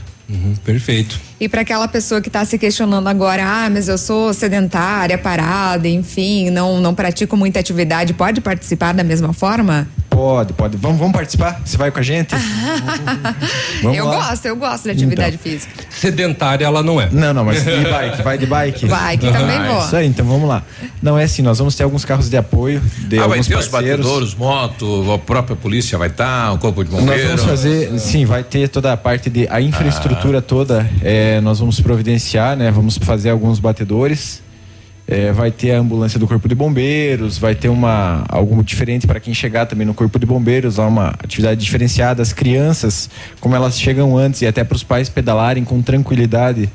[0.65, 1.19] perfeito.
[1.41, 5.89] E para aquela pessoa que está se questionando agora, ah, mas eu sou sedentária, parada,
[5.89, 9.89] enfim, não, não pratico muita atividade, pode participar da mesma forma?
[10.19, 10.77] Pode, pode.
[10.77, 11.61] Vamos, vamos participar?
[11.65, 12.35] Você vai com a gente?
[13.83, 14.29] Vamos eu lá.
[14.31, 15.73] gosto, eu gosto de atividade física.
[15.91, 17.09] Sedentária ela não é.
[17.13, 18.87] Não, não, mas de bike, vai de bike.
[18.87, 19.79] Bike também vou.
[19.85, 20.65] Isso aí, então vamos lá.
[21.01, 23.57] Não é assim, nós vamos ter alguns carros de apoio de Ah, vai alguns ter
[23.57, 23.99] os parceiros.
[24.05, 27.29] batedouros, moto, a própria polícia vai estar, o corpo de Nós bombeiro.
[27.29, 30.89] vamos fazer, sim, vai ter toda a parte de a infraestrutura toda.
[31.01, 32.73] é, nós vamos providenciar, né?
[32.73, 34.43] Vamos fazer alguns batedores.
[35.09, 39.19] É, vai ter a ambulância do corpo de bombeiros, vai ter uma algo diferente para
[39.19, 42.21] quem chegar também no corpo de bombeiros, lá uma atividade diferenciada.
[42.21, 43.09] As crianças,
[43.41, 46.69] como elas chegam antes e até para os pais pedalarem com tranquilidade.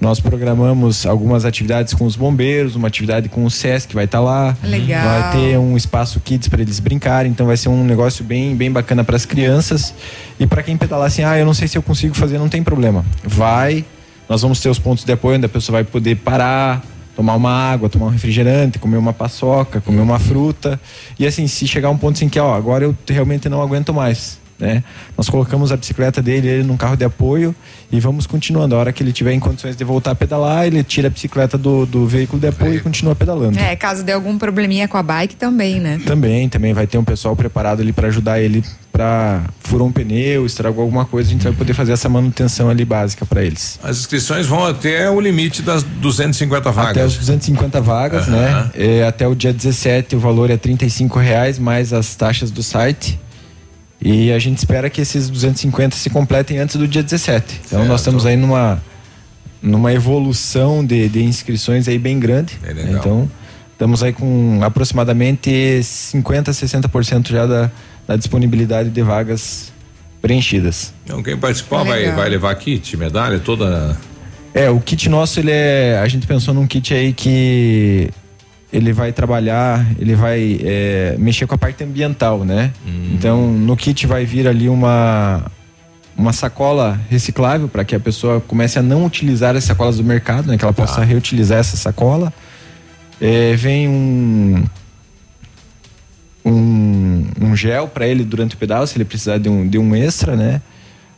[0.00, 4.18] Nós programamos algumas atividades com os bombeiros, uma atividade com o SESC que vai estar
[4.20, 4.56] lá.
[4.64, 5.04] Legal.
[5.04, 8.70] Vai ter um espaço kids para eles brincarem, então vai ser um negócio bem, bem
[8.70, 9.94] bacana para as crianças.
[10.40, 12.64] E para quem pedalar assim, ah, eu não sei se eu consigo fazer, não tem
[12.64, 13.04] problema.
[13.22, 13.84] Vai,
[14.28, 16.82] nós vamos ter os pontos de apoio onde a pessoa vai poder parar,
[17.14, 20.80] tomar uma água, tomar um refrigerante, comer uma paçoca, comer uma fruta.
[21.18, 24.41] E assim, se chegar um ponto assim que, ó, agora eu realmente não aguento mais.
[24.62, 24.84] Né?
[25.18, 27.52] Nós colocamos a bicicleta dele ele num carro de apoio
[27.90, 28.76] e vamos continuando.
[28.76, 31.58] A hora que ele tiver em condições de voltar a pedalar, ele tira a bicicleta
[31.58, 33.58] do, do veículo de apoio e continua pedalando.
[33.58, 36.00] É, caso dê algum probleminha com a bike também, né?
[36.06, 38.62] Também, também vai ter um pessoal preparado ali para ajudar ele
[38.92, 42.84] para furou um pneu, estragou alguma coisa, a gente vai poder fazer essa manutenção ali
[42.84, 43.80] básica para eles.
[43.82, 46.90] As inscrições vão até o limite das 250 vagas.
[46.90, 48.36] Até os 250 vagas, Aham.
[48.36, 48.70] né?
[48.74, 53.18] É, até o dia 17 o valor é 35 reais mais as taxas do site.
[54.04, 57.60] E a gente espera que esses 250 se completem antes do dia 17.
[57.66, 58.82] Então nós estamos aí numa
[59.62, 62.58] numa evolução de, de inscrições aí bem grande.
[62.64, 62.94] É legal.
[62.96, 63.30] Então
[63.72, 67.70] estamos aí com aproximadamente 50 60% já da,
[68.06, 69.72] da disponibilidade de vagas
[70.20, 70.92] preenchidas.
[71.04, 72.16] Então quem participar vai, Legal.
[72.16, 73.96] vai levar kit, medalha, toda.
[74.52, 76.00] É, o kit nosso, ele é.
[76.02, 78.10] A gente pensou num kit aí que
[78.72, 82.72] ele vai trabalhar, ele vai é, mexer com a parte ambiental, né?
[83.14, 85.44] Então, no kit vai vir ali uma
[86.16, 90.46] uma sacola reciclável para que a pessoa comece a não utilizar as sacolas do mercado,
[90.48, 90.56] né?
[90.56, 92.32] Que ela possa reutilizar essa sacola.
[93.20, 94.64] É, vem um
[96.44, 99.94] um, um gel para ele durante o pedal, se ele precisar de um, de um
[99.94, 100.60] extra, né?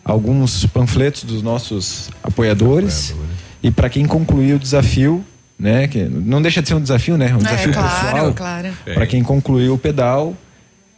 [0.05, 3.15] Alguns panfletos dos nossos apoiadores.
[3.63, 5.25] E para quem concluir o desafio,
[5.59, 5.89] né?
[5.89, 7.35] Que não deixa de ser um desafio, né?
[7.35, 8.35] Um desafio claro, pessoal.
[8.35, 8.69] claro.
[8.85, 10.35] Para quem concluiu o pedal,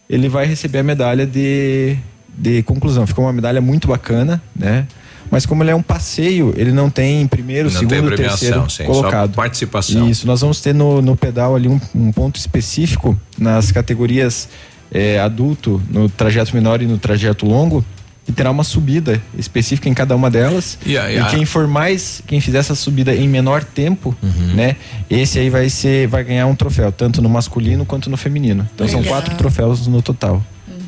[0.08, 1.96] ele vai receber a medalha de,
[2.36, 3.06] de conclusão.
[3.06, 4.86] Ficou uma medalha muito bacana, né?
[5.30, 8.84] Mas como ele é um passeio, ele não tem primeiro, Não segundo, tem terceiro sim,
[8.84, 9.34] só colocado.
[9.34, 10.08] participação.
[10.08, 14.48] Isso, nós vamos ter no, no pedal ali um, um ponto específico nas categorias
[14.92, 17.84] eh, adulto, no trajeto menor e no trajeto longo,
[18.28, 20.78] e terá uma subida específica em cada uma delas.
[20.84, 24.54] E a- e quem for mais, quem fizer essa subida em menor tempo, Uhum.
[24.54, 24.76] né?
[25.08, 28.68] Esse aí vai ser, vai ganhar um troféu, tanto no masculino quanto no feminino.
[28.74, 29.14] Então são Legal.
[29.14, 30.42] quatro troféus no total.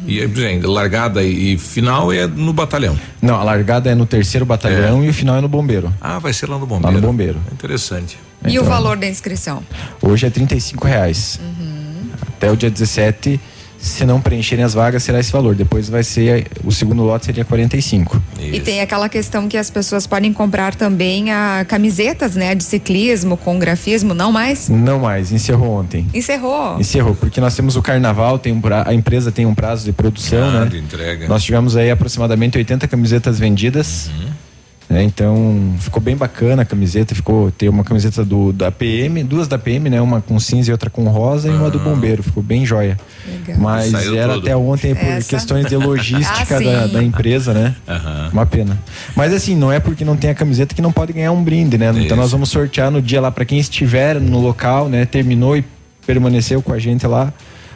[0.07, 2.99] E gente, largada e, e final é no batalhão.
[3.21, 5.93] Não, a largada é no terceiro batalhão e o final é no bombeiro.
[6.01, 6.87] Ah, vai ser lá no bombeiro.
[6.97, 7.39] Lá no bombeiro.
[7.53, 8.17] Interessante.
[8.47, 9.63] E o Então, valor da inscrição?
[10.01, 11.39] Hoje é 35 reais.
[11.43, 12.09] Uhum.
[12.27, 13.39] Até o dia 17,
[13.79, 15.55] se não preencherem as vagas, será esse valor.
[15.55, 18.21] Depois vai ser, o segundo lote seria 45.
[18.41, 23.37] E tem aquela questão que as pessoas podem comprar também a camisetas, né, de ciclismo
[23.37, 24.69] com grafismo, não mais?
[24.69, 26.07] Não mais, encerrou ontem.
[26.13, 26.81] Encerrou.
[26.81, 29.93] Encerrou, porque nós temos o carnaval, tem um pra- a empresa tem um prazo de
[29.93, 30.67] produção, Ah, né?
[30.67, 31.29] de entrega.
[31.29, 34.09] Nós tivemos aí aproximadamente 80 camisetas vendidas.
[34.09, 34.29] Uhum.
[34.89, 35.03] Né?
[35.03, 39.59] Então ficou bem bacana a camiseta, ficou tem uma camiseta do da PM, duas da
[39.59, 40.01] PM, né?
[40.01, 42.97] Uma com cinza e outra com rosa e uma do bombeiro, ficou bem joia.
[43.59, 44.47] Mas Saiu era tudo.
[44.47, 45.29] até ontem por Essa?
[45.29, 47.75] questões de logística Ah, da, da empresa, né?
[47.87, 48.31] Aham.
[48.33, 48.79] Uma pena.
[49.15, 51.77] Mas assim, não é porque não tem a camiseta que não pode ganhar um brinde,
[51.77, 51.93] né?
[51.97, 55.05] Então nós vamos sortear no dia lá para quem estiver no local, né?
[55.05, 55.65] Terminou e
[56.07, 57.31] permaneceu com a gente lá,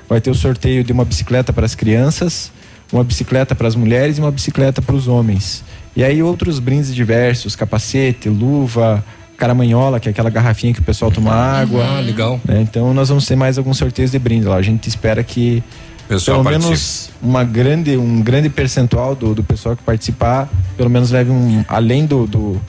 [0.08, 2.50] vai ter o sorteio de uma bicicleta para as crianças,
[2.90, 5.62] uma bicicleta para as mulheres e uma bicicleta para os homens.
[5.94, 9.04] E aí outros brindes diversos, capacete, luva,
[9.36, 11.84] caramanhola, que é aquela garrafinha que o pessoal toma água.
[11.84, 12.40] Ah, legal.
[12.44, 12.62] né?
[12.62, 14.56] Então nós vamos ter mais alguns sorteios de brinde lá.
[14.56, 15.62] A gente espera que
[16.08, 21.10] Pessoal pelo menos uma grande, um grande percentual do, do pessoal que participar, pelo menos
[21.10, 22.60] leve um, além do, do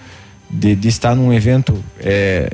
[0.50, 2.50] de, de estar num evento é,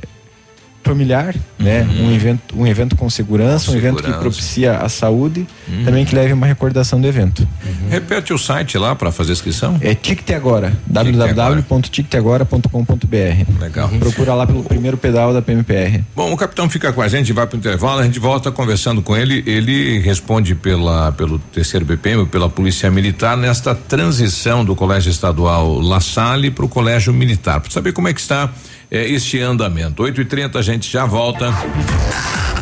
[0.90, 1.88] familiar, né?
[2.02, 4.22] Um evento, um evento com segurança, Com um evento que segurança.
[4.22, 5.48] propicia a saúde,
[5.86, 7.48] também que leve uma recordação do evento.
[7.90, 9.78] Repete o site lá para fazer inscrição.
[9.82, 13.62] É Ticte Agora, www.ticteagora.com.br.
[13.62, 13.90] Legal.
[14.00, 16.04] Procura lá pelo primeiro pedal da PMPR.
[16.16, 19.02] Bom, o capitão fica com a gente, vai para o intervalo, a gente volta conversando
[19.02, 19.44] com ele.
[19.46, 26.00] Ele responde pela, pelo terceiro BPM, pela Polícia Militar, nesta transição do Colégio Estadual La
[26.00, 27.60] Salle para o Colégio Militar.
[27.60, 28.50] Para saber como é que está
[28.92, 30.04] eh, este andamento.
[30.04, 31.54] 8 e 30 a gente já volta.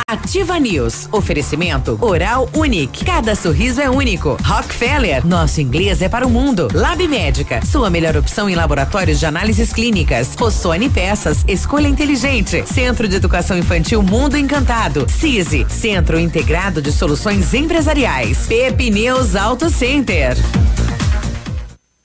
[0.09, 1.09] Ativa News.
[1.11, 3.03] Oferecimento Oral Unique.
[3.03, 4.37] Cada sorriso é único.
[4.41, 5.27] Rockefeller.
[5.27, 6.69] Nosso inglês é para o mundo.
[6.73, 7.59] Lab Médica.
[7.65, 10.33] Sua melhor opção em laboratórios de análises clínicas.
[10.35, 11.43] Rossoni Peças.
[11.45, 12.63] Escolha inteligente.
[12.65, 15.05] Centro de Educação Infantil Mundo Encantado.
[15.09, 15.65] CISI.
[15.67, 18.47] Centro Integrado de Soluções Empresariais.
[18.47, 20.37] Pepineus Auto Center.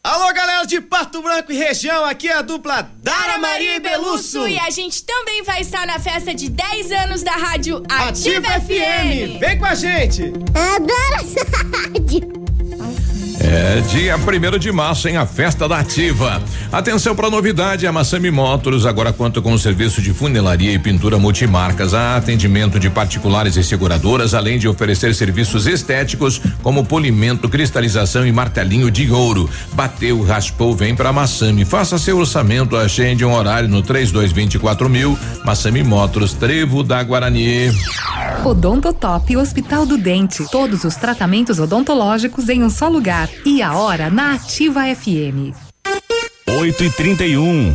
[0.05, 4.49] Alô, galera de Pato Branco e região, aqui é a dupla Dara Maria e Belusso.
[4.49, 8.61] E a gente também vai estar na festa de 10 anos da rádio Ativa Ativa,
[8.63, 9.39] FM.
[9.39, 10.25] Vem com a gente.
[10.55, 11.47] Adoro essa
[11.87, 12.42] rádio.
[13.55, 16.41] É dia 1 de março, em a festa da Ativa.
[16.73, 21.19] Atenção para novidade: a Massami Motors agora conta com o serviço de funilaria e pintura
[21.19, 28.33] multimarcas, atendimento de particulares e seguradoras, além de oferecer serviços estéticos como polimento, cristalização e
[28.33, 29.51] martelinho de ouro.
[29.75, 31.67] Bateu, raspou, vem para Massami.
[31.67, 35.19] Faça seu orçamento, agende um horário no 3224 mil.
[35.45, 37.71] Massami Motors, Trevo da Guarani.
[38.45, 40.43] Odontotop Hospital do Dente.
[40.51, 43.29] Todos os tratamentos odontológicos em um só lugar.
[43.45, 45.51] E a hora na Ativa FM.
[46.47, 47.75] 8 e 31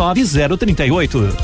[0.00, 1.36] 29038.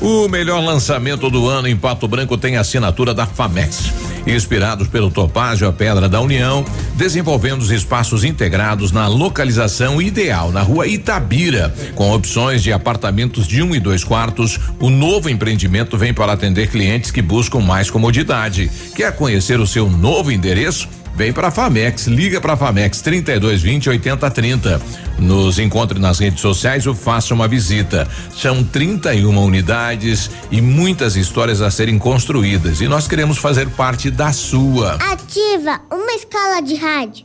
[0.00, 3.92] O melhor lançamento do ano em Pato Branco tem a assinatura da FAMEX.
[4.26, 6.64] Inspirados pelo Topázio, a Pedra da União,
[6.96, 13.62] desenvolvendo os espaços integrados na localização ideal, na rua Itabira, com opções de apartamentos de
[13.62, 14.58] um e dois quartos.
[14.80, 18.68] O novo empreendimento vem para atender clientes que buscam mais comodidade.
[18.96, 20.88] Quer conhecer o seu novo endereço?
[21.16, 24.82] Vem para Famex, liga para Famex 3220 8030.
[25.18, 28.06] Nos encontre nas redes sociais ou faça uma visita.
[28.36, 34.30] São 31 unidades e muitas histórias a serem construídas e nós queremos fazer parte da
[34.30, 34.98] sua.
[35.10, 37.24] Ativa uma escola de rádio.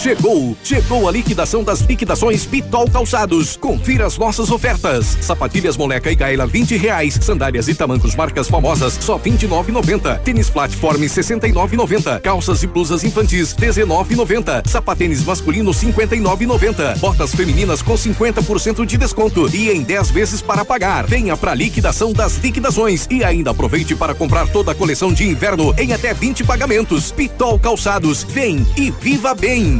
[0.00, 3.54] Chegou, chegou a liquidação das liquidações Pitol Calçados.
[3.56, 5.18] Confira as nossas ofertas.
[5.20, 7.18] Sapatilhas Moleca e Gaela 20 reais.
[7.20, 10.20] Sandálias e tamancos marcas famosas só 29,90.
[10.20, 12.18] Tênis Platform 69,90.
[12.20, 14.66] Calças e blusas infantis 19,90.
[14.66, 16.98] Sapatênis masculino 59,90.
[16.98, 21.06] Botas femininas com 50% de desconto e em 10 vezes para pagar.
[21.06, 25.74] Venha pra liquidação das liquidações e ainda aproveite para comprar toda a coleção de inverno
[25.76, 27.12] em até 20 pagamentos.
[27.12, 28.22] Pitol Calçados.
[28.22, 29.79] Vem e viva bem.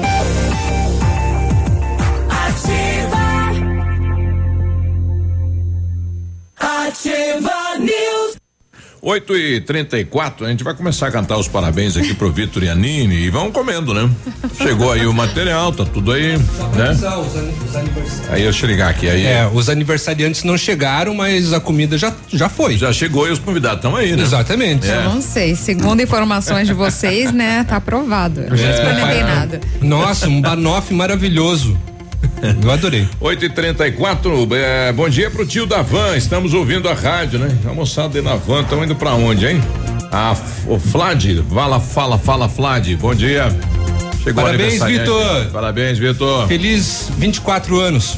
[6.61, 8.35] Ativa News.
[9.03, 12.69] 8 e 34 a gente vai começar a cantar os parabéns aqui pro Vitor e
[12.69, 14.07] a Nini e vamos comendo, né?
[14.61, 16.95] Chegou aí o material, tá tudo aí, né?
[18.29, 19.25] Aí eu ligar aqui, aí.
[19.25, 22.77] É, os aniversariantes não chegaram, mas a comida já, já foi.
[22.77, 24.21] Já chegou e os convidados estão aí, né?
[24.21, 24.87] Exatamente.
[24.87, 24.97] É.
[24.97, 28.41] Eu não sei, segundo informações de vocês, né, tá aprovado.
[28.41, 28.69] Eu não É.
[28.71, 29.61] experimentei nada.
[29.81, 31.75] Nossa, um banoffee maravilhoso.
[32.63, 33.07] Eu adorei.
[33.19, 37.55] 8 e 34 é, bom dia pro tio da van, estamos ouvindo a rádio, né?
[37.69, 39.61] A moçada aí na van, estão indo pra onde, hein?
[40.11, 40.35] Ah,
[40.67, 41.23] o Flad,
[41.53, 43.47] fala, fala, fala, Flad, bom dia.
[44.23, 44.83] Chegou Parabéns.
[44.83, 45.45] Vitor.
[45.51, 46.47] Parabéns, Vitor.
[46.47, 48.17] Feliz 24 anos.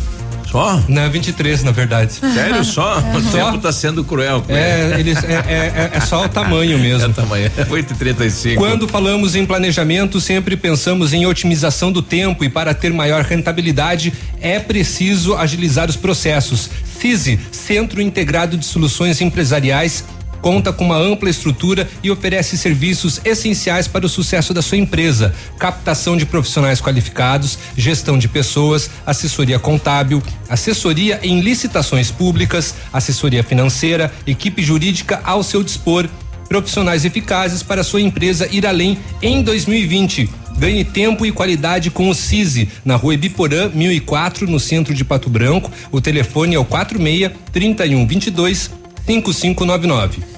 [0.53, 0.79] Só?
[0.87, 2.13] Não, 23, na verdade.
[2.21, 2.99] Sério, só?
[2.99, 4.45] O tempo tá sendo cruel.
[4.47, 5.09] É, ele.
[5.09, 7.07] eles, é, é, é só o tamanho mesmo.
[7.07, 7.51] É o tamanho.
[7.67, 12.71] 8 e 35 Quando falamos em planejamento, sempre pensamos em otimização do tempo e para
[12.75, 16.69] ter maior rentabilidade é preciso agilizar os processos.
[16.99, 20.03] CISI, Centro Integrado de Soluções Empresariais,
[20.43, 25.33] conta com uma ampla estrutura e oferece serviços essenciais para o sucesso da sua empresa:
[25.57, 34.11] captação de profissionais qualificados, gestão de pessoas, assessoria contábil, assessoria em licitações públicas, assessoria financeira,
[34.27, 36.07] equipe jurídica ao seu dispor
[36.49, 40.29] profissionais eficazes para sua empresa ir além em 2020.
[40.57, 45.29] Ganhe tempo e qualidade com o CISI, na rua Ibiporã, 1004, no centro de Pato
[45.29, 45.71] Branco.
[45.91, 48.69] O telefone é o 46 3122
[49.07, 50.32] 5599.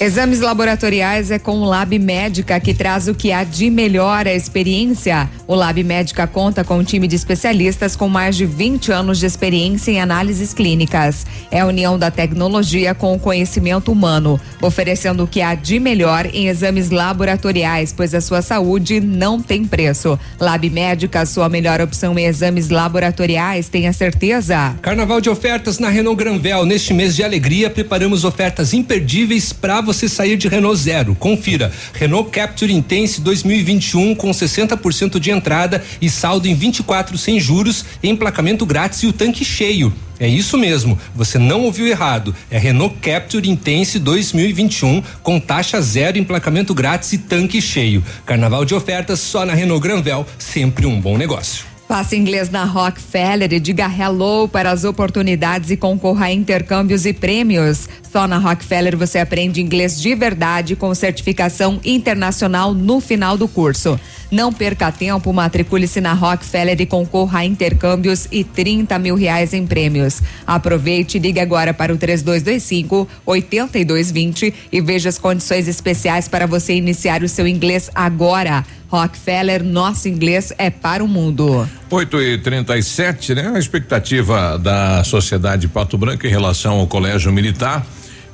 [0.00, 4.32] Exames laboratoriais é com o Lab Médica que traz o que há de melhor a
[4.32, 5.28] experiência.
[5.46, 9.26] O Lab Médica conta com um time de especialistas com mais de 20 anos de
[9.26, 11.26] experiência em análises clínicas.
[11.50, 16.24] É a união da tecnologia com o conhecimento humano, oferecendo o que há de melhor
[16.32, 20.18] em exames laboratoriais, pois a sua saúde não tem preço.
[20.40, 24.74] Lab Médica, sua melhor opção em exames laboratoriais, tenha certeza.
[24.80, 26.64] Carnaval de ofertas na Renault Granvel.
[26.64, 31.14] Neste mês de alegria, preparamos ofertas imperdíveis para você sair de Renault Zero.
[31.14, 31.72] Confira.
[31.92, 38.64] Renault Capture Intense 2021 com 60% de entrada e saldo em 24 sem juros, emplacamento
[38.66, 39.92] grátis e o tanque cheio.
[40.18, 42.34] É isso mesmo, você não ouviu errado.
[42.50, 48.04] É Renault Capture Intense 2021 com taxa zero, emplacamento grátis e tanque cheio.
[48.26, 51.69] Carnaval de ofertas só na Renault Granvel, sempre um bom negócio.
[51.90, 57.12] Faça inglês na Rockefeller e diga hello para as oportunidades e concorra a intercâmbios e
[57.12, 57.88] prêmios.
[58.12, 63.98] Só na Rockefeller você aprende inglês de verdade com certificação internacional no final do curso.
[64.30, 69.66] Não perca tempo, matricule-se na Rockefeller e concorra a intercâmbios e 30 mil reais em
[69.66, 70.22] prêmios.
[70.46, 76.74] Aproveite e ligue agora para o 3225 8220 e veja as condições especiais para você
[76.74, 78.64] iniciar o seu inglês agora.
[78.88, 81.68] Rockefeller, nosso inglês é para o mundo.
[81.90, 83.52] 8 e 37 né?
[83.54, 87.84] A expectativa da sociedade Pato Branco em relação ao colégio militar.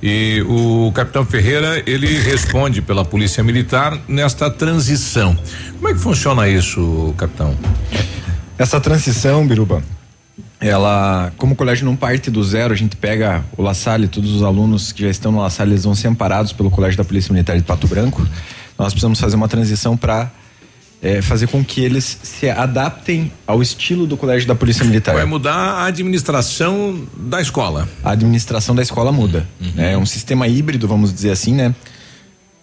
[0.02, 5.36] E o capitão Ferreira, ele responde pela Polícia Militar nesta transição.
[5.77, 7.56] Como é que funciona isso, capitão?
[8.59, 9.82] Essa transição, Biruba,
[10.60, 14.31] ela, como o colégio não parte do zero, a gente pega o La Salle, todos
[14.31, 17.05] os alunos que já estão no La Salle, eles vão ser amparados pelo Colégio da
[17.05, 18.27] Polícia Militar de Pato Branco.
[18.78, 20.31] Nós precisamos fazer uma transição para
[21.02, 25.14] é, fazer com que eles se adaptem ao estilo do colégio da Polícia Militar.
[25.14, 27.89] Vai mudar a administração da escola.
[28.02, 29.47] A administração da escola muda.
[29.60, 29.73] Uhum.
[29.74, 29.93] né?
[29.93, 31.74] É um sistema híbrido, vamos dizer assim, né?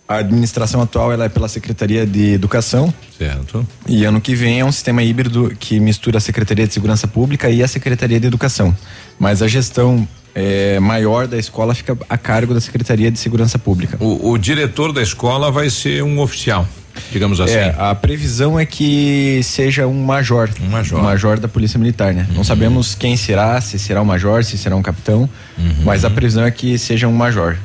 [0.08, 2.94] A administração atual ela é pela Secretaria de Educação.
[3.18, 3.66] Certo.
[3.88, 7.50] E ano que vem é um sistema híbrido que mistura a Secretaria de Segurança Pública
[7.50, 8.76] e a Secretaria de Educação.
[9.18, 10.06] Mas a gestão
[10.36, 13.98] é, maior da escola fica a cargo da Secretaria de Segurança Pública.
[14.00, 16.68] O, o diretor da escola vai ser um oficial,
[17.12, 17.54] digamos assim.
[17.54, 20.50] É, a previsão é que seja um major.
[20.62, 21.00] Um major.
[21.00, 22.28] Um major da Polícia Militar, né?
[22.34, 25.30] Não sabemos quem será, se será um major, se será um capitão,
[25.84, 27.58] mas a previsão é que seja um major.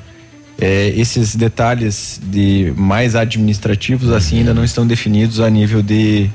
[0.61, 6.29] É, esses detalhes de mais administrativos assim ainda não estão definidos a nível de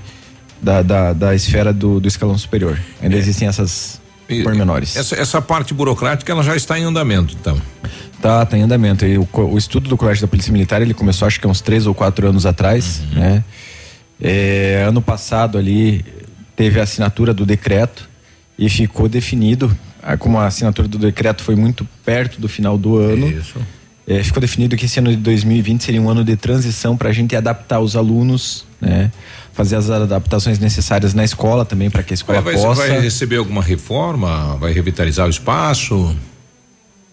[0.62, 2.80] da, da, da esfera do, do escalão superior.
[3.02, 4.00] Ainda existem essas
[4.42, 4.96] pormenores.
[4.96, 7.62] Essa, essa parte burocrática ela já está em andamento, então.
[8.22, 9.06] Tá, tá em andamento.
[9.06, 11.86] E o, o estudo do Colégio da Polícia Militar ele começou acho que uns três
[11.86, 13.44] ou quatro anos atrás, né?
[14.22, 16.06] É, ano passado ali
[16.56, 18.10] teve a assinatura do decreto
[18.58, 19.76] e ficou definido,
[20.20, 23.28] como a assinatura do decreto foi muito perto do final do ano.
[23.28, 23.60] Isso.
[24.08, 27.14] É, ficou definido que esse ano de 2020 seria um ano de transição para a
[27.14, 29.12] gente adaptar os alunos, né?
[29.54, 32.88] Fazer as adaptações necessárias na escola também para que a escola Vai, vai, possa.
[32.88, 34.56] vai receber alguma reforma?
[34.58, 36.16] Vai revitalizar o espaço?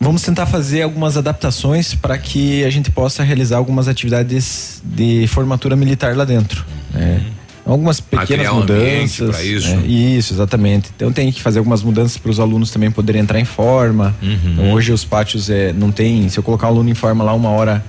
[0.03, 5.77] Vamos tentar fazer algumas adaptações para que a gente possa realizar algumas atividades de formatura
[5.77, 6.65] militar lá dentro.
[6.91, 7.23] né?
[7.67, 9.31] Algumas pequenas um mudanças.
[9.37, 9.77] pra isso.
[9.77, 9.87] né?
[9.87, 10.91] Isso, exatamente.
[10.97, 14.17] Então tem que fazer algumas mudanças para os alunos também poderem entrar em forma.
[14.23, 14.39] Uhum.
[14.53, 16.27] Então, hoje os pátios é, não tem.
[16.31, 17.85] Se eu colocar o aluno em forma lá uma hora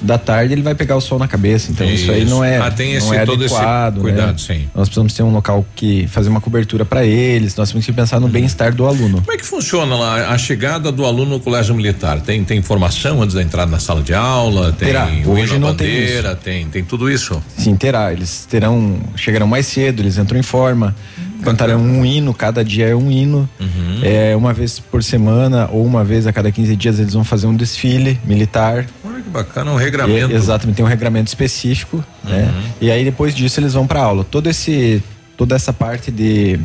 [0.00, 1.70] da tarde, ele vai pegar o sol na cabeça.
[1.70, 2.30] Então isso, aí Isso.
[2.30, 4.00] não é, Ah, tem esse- não é todo esse adequado.
[4.00, 4.38] cuidado, né?
[4.38, 4.68] sim.
[4.74, 7.56] Nós precisamos ter um local que fazer uma cobertura para eles.
[7.56, 8.32] Nós temos que pensar no Uhum.
[8.32, 9.18] bem-estar do aluno.
[9.20, 12.20] Como é que funciona lá a chegada do aluno no colégio militar?
[12.20, 14.72] Tem tem formação antes da entrada na sala de aula?
[14.72, 15.06] Tem Terá.
[15.26, 16.34] Hoje não tem bandeira?
[16.36, 17.42] Tem, tem tudo isso?
[17.56, 18.12] Sim, terá.
[18.12, 20.94] Eles terão, chegarão mais cedo, eles entram em forma,
[21.42, 23.48] cantarão um hino, cada dia é um hino.
[23.60, 24.00] Uhum.
[24.02, 27.46] É, uma vez por semana ou uma vez a cada 15 dias eles vão fazer
[27.46, 28.86] um desfile militar.
[29.04, 30.26] Olha que bacana, um regramento.
[30.26, 30.32] Uhum.
[30.32, 32.52] E- exatamente, tem um regramento específico, né?
[32.80, 34.24] E aí depois disso eles vão para aula.
[34.24, 35.02] Todo esse,
[35.36, 36.58] toda essa parte de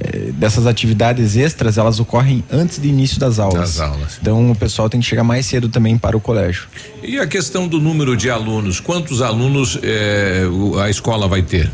[0.00, 3.74] eh, dessas atividades extras, elas ocorrem antes do início das aulas.
[3.76, 4.18] Das aulas.
[4.20, 6.64] Então o pessoal tem que chegar mais cedo também para o colégio.
[7.02, 8.80] E a questão do número de alunos?
[8.80, 10.44] Quantos alunos eh,
[10.82, 11.70] a escola vai ter?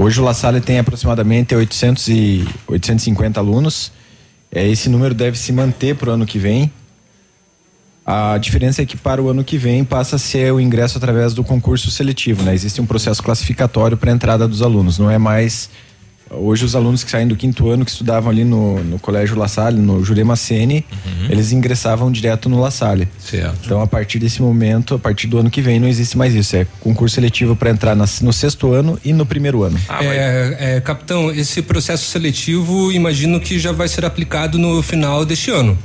[0.00, 3.90] Hoje o La Salle tem aproximadamente 800 e 850 alunos.
[4.48, 6.70] É, esse número deve se manter para o ano que vem.
[8.06, 11.34] A diferença é que para o ano que vem passa a ser o ingresso através
[11.34, 12.54] do concurso seletivo, né?
[12.54, 15.68] Existe um processo classificatório para a entrada dos alunos, não é mais
[16.30, 19.48] hoje os alunos que saem do quinto ano que estudavam ali no, no colégio La
[19.48, 20.84] Salle, no Jurema Sene,
[21.28, 23.08] eles ingressavam direto no La Salle.
[23.18, 23.58] Certo.
[23.64, 26.54] Então a partir desse momento, a partir do ano que vem não existe mais isso,
[26.56, 29.78] é concurso seletivo para entrar nas- no sexto ano e no primeiro ano.
[30.00, 35.50] é, é, capitão, esse processo seletivo, imagino que já vai ser aplicado no final deste
[35.50, 35.78] ano.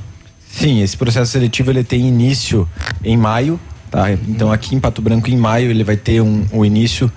[0.52, 2.68] Sim, esse processo seletivo ele tem início
[3.04, 3.60] em maio,
[3.90, 4.12] tá?
[4.12, 7.12] Então aqui em Pato Branco em maio ele vai ter um, um início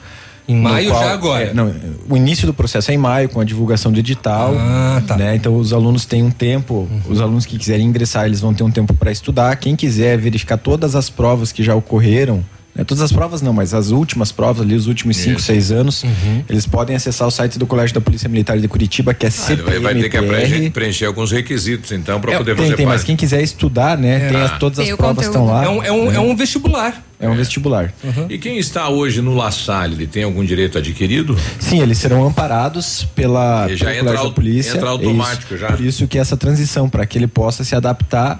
[0.48, 1.44] Em maio qual- já agora?
[1.47, 1.74] é, não,
[2.09, 5.16] o início do processo é em maio com a divulgação do edital, Ah, tá.
[5.16, 5.35] né?
[5.35, 7.01] Então os alunos têm um tempo, Uhum.
[7.09, 9.55] os alunos que quiserem ingressar eles vão ter um tempo para estudar.
[9.56, 12.44] Quem quiser verificar todas as provas que já ocorreram
[12.74, 15.47] né, todas as provas não, mas as últimas provas ali, os últimos cinco, Isso.
[15.47, 16.43] seis anos, Uhum.
[16.47, 19.52] eles podem acessar o site do Colégio da Polícia Militar de Curitiba, que é Ah,
[19.52, 20.47] ele vai, vai ter que CPMPR.
[20.51, 23.06] preencher, preencher alguns requisitos, então, para É, poder tem, fazer tem, mas parte.
[23.06, 24.27] quem quiser estudar, né?
[24.27, 24.28] É.
[24.28, 25.64] Tem as- todas Tem as provas estão lá.
[25.64, 26.16] É um, é um, né?
[26.16, 27.02] é um vestibular.
[27.18, 27.93] É um vestibular.
[28.28, 31.34] E quem está hoje no La Salle, ele tem algum direito adquirido?
[31.59, 34.76] Sim, eles serão amparados pela E já pelo entra da polícia.
[34.76, 35.56] entra automático Isso.
[35.56, 35.68] já.
[35.68, 38.38] Por isso que essa transição para que ele possa se adaptar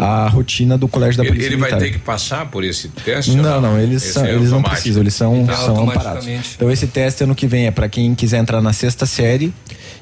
[0.00, 1.86] à rotina do colégio da Ele, polícia ele vai militar.
[1.86, 3.30] ter que passar por esse teste?
[3.30, 6.26] ou Não, não, eles, são, é eles não precisam, eles são, Então, são amparados.
[6.56, 9.52] Então esse teste ano que vem é para quem quiser entrar na sexta série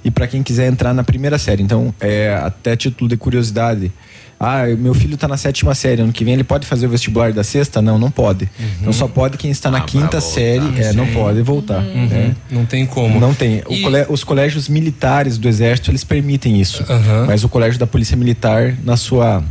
[0.02, 1.62] e para quem quiser entrar na primeira série.
[1.62, 3.92] Então, é até título de curiosidade.
[4.40, 7.32] Ah, meu filho está na sétima série, ano que vem ele pode fazer o vestibular
[7.32, 7.82] da sexta?
[7.82, 8.48] Não, não pode.
[8.80, 11.80] Então só pode quem está na quinta série, é, não pode voltar.
[11.82, 12.36] né?
[12.50, 13.18] Não tem como.
[13.18, 13.62] Não tem.
[13.66, 16.84] O E- cole- os colégios militares do exército, eles permitem isso.
[17.26, 19.42] Mas o colégio da polícia militar, na sua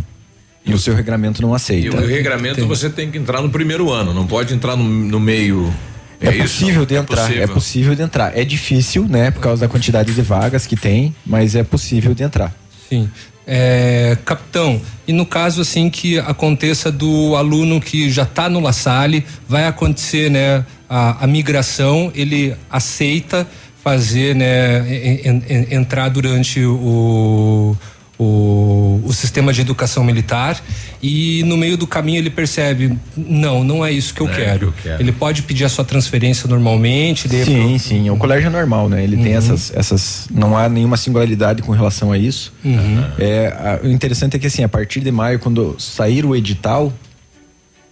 [0.65, 1.97] no seu regramento não E aceita.
[1.97, 5.73] o regramento você tem que entrar no primeiro ano, não pode entrar no, no meio.
[6.19, 6.41] É, isso?
[6.43, 7.47] possível de entrar, é possível.
[7.49, 8.38] possível de entrar.
[8.38, 12.23] É difícil, né, por causa da quantidade de vagas que tem, mas é possível de
[12.23, 12.53] entrar.
[12.89, 13.07] Sim.
[13.49, 18.74] É, capitão, e no caso assim que aconteça do aluno que já está no La
[18.74, 23.48] Salle, vai acontecer, né, a, a migração, ele aceita
[23.82, 27.74] fazer, né, en- en- en- entrar durante o,
[28.19, 30.60] o, o sistema de educação militar
[31.03, 34.60] e no meio do caminho ele percebe, não, não é isso que eu, É, quero.
[34.60, 35.02] que eu quero.
[35.03, 37.27] Ele pode pedir a sua transferência normalmente.
[37.27, 38.10] de- Sim, sim.
[38.10, 39.03] O colégio é normal, né?
[39.03, 39.38] Ele tem Uhum.
[39.38, 40.27] essas, essas.
[40.31, 42.52] Não há nenhuma singularidade com relação a isso.
[42.65, 43.03] Uhum.
[43.19, 43.48] É,
[43.84, 46.91] a- o interessante é que, assim, a partir de maio, quando sair o edital,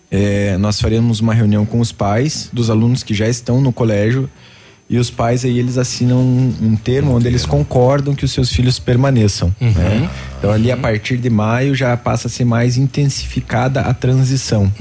[0.09, 4.29] é, nós faremos uma reunião com os pais dos alunos que já estão no colégio.
[4.87, 8.51] E os pais aí eles assinam um, um termo onde eles concordam que os seus
[8.51, 9.53] filhos permaneçam.
[9.59, 10.09] né?
[10.37, 14.71] Então ali a partir de maio já passa a ser mais intensificada a transição.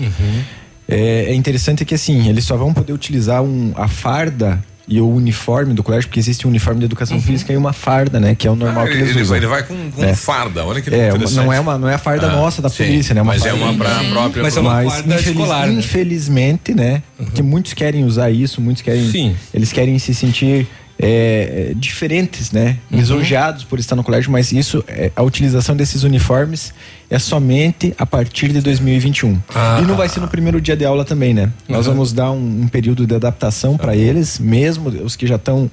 [0.86, 5.08] É, é interessante que assim, eles só vão poder utilizar um, a farda e o
[5.08, 8.34] uniforme do colégio, porque existe um uniforme de educação física e uma farda, né?
[8.34, 9.36] Que é o normal Ah, que eles ele, usam.
[9.36, 10.14] ele vai com, com É.
[10.14, 12.84] farda, olha que É, não é uma não é a farda Ah, nossa da sim,
[12.84, 13.22] polícia, né?
[13.22, 14.42] Uma mas é farda- uma pra própria.
[14.42, 15.72] Mas é uma Mas, farda infeliz- escolar, né?
[15.74, 17.02] Infelizmente, né?
[17.16, 19.10] Porque muitos querem usar isso, muitos querem.
[19.10, 19.34] Sim.
[19.54, 20.66] Eles querem se sentir
[20.98, 22.78] é, diferentes, né?
[22.90, 22.98] Uhum.
[22.98, 26.72] Lisonjeados por estar no colégio, mas isso, é, a utilização desses uniformes
[27.10, 29.38] é somente a partir de 2021.
[29.54, 29.80] Ah.
[29.82, 31.50] E não vai ser no primeiro dia de aula também, né?
[31.68, 31.94] Nós Uhum.
[31.94, 35.70] vamos dar um, um período de adaptação para eles, mesmo os que já estão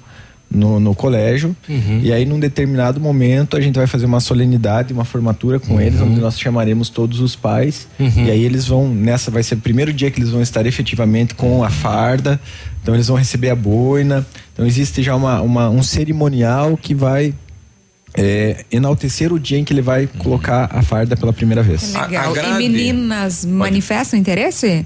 [0.49, 1.55] no, no colégio.
[1.69, 2.01] Uhum.
[2.03, 6.01] E aí, num determinado momento, a gente vai fazer uma solenidade, uma formatura com eles,
[6.01, 7.87] onde nós chamaremos todos os pais.
[7.97, 8.25] Uhum.
[8.25, 11.35] E aí eles vão, nessa vai ser o primeiro dia que eles vão estar efetivamente
[11.35, 12.39] com a farda.
[12.81, 14.25] Então eles vão receber a boina.
[14.53, 17.33] Então existe já uma, uma- um cerimonial que vai
[18.13, 21.93] é, enaltecer o dia em que ele vai colocar a farda pela primeira vez.
[21.93, 22.35] Legal.
[22.35, 24.85] E meninas manifestam interesse?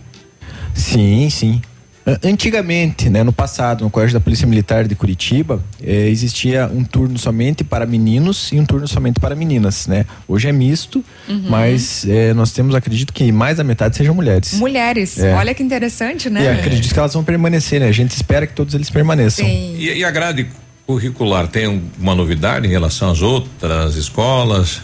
[0.75, 1.61] Sim, sim.
[2.05, 6.83] A- Antigamente, né, no passado, no Colégio da Polícia Militar de Curitiba, eh, existia um
[6.83, 10.05] turno somente para meninos e um turno somente para meninas, né?
[10.27, 11.45] Hoje é misto, Uhum.
[11.49, 14.53] mas eh, nós temos, acredito que mais da metade sejam mulheres.
[14.53, 15.17] Mulheres.
[15.19, 15.33] É.
[15.35, 16.43] Olha que interessante, né?
[16.43, 17.87] E acredito que elas vão permanecer, né?
[17.87, 19.45] A gente espera que todos eles permaneçam.
[19.45, 19.75] Sim.
[19.77, 20.47] E, e a grade
[20.85, 24.81] curricular tem uma novidade em relação às outras escolas?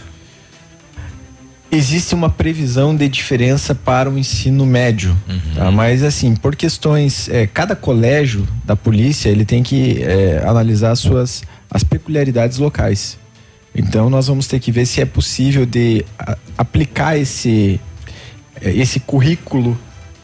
[1.74, 5.16] Existe uma previsão de diferença para o ensino médio,
[5.54, 5.70] tá?
[5.70, 10.98] mas assim, por questões, é, cada colégio da polícia ele tem que é, analisar as
[10.98, 13.16] suas as peculiaridades locais.
[13.74, 17.80] Então nós vamos ter que ver se é possível de a- aplicar esse
[18.60, 19.78] é, esse currículo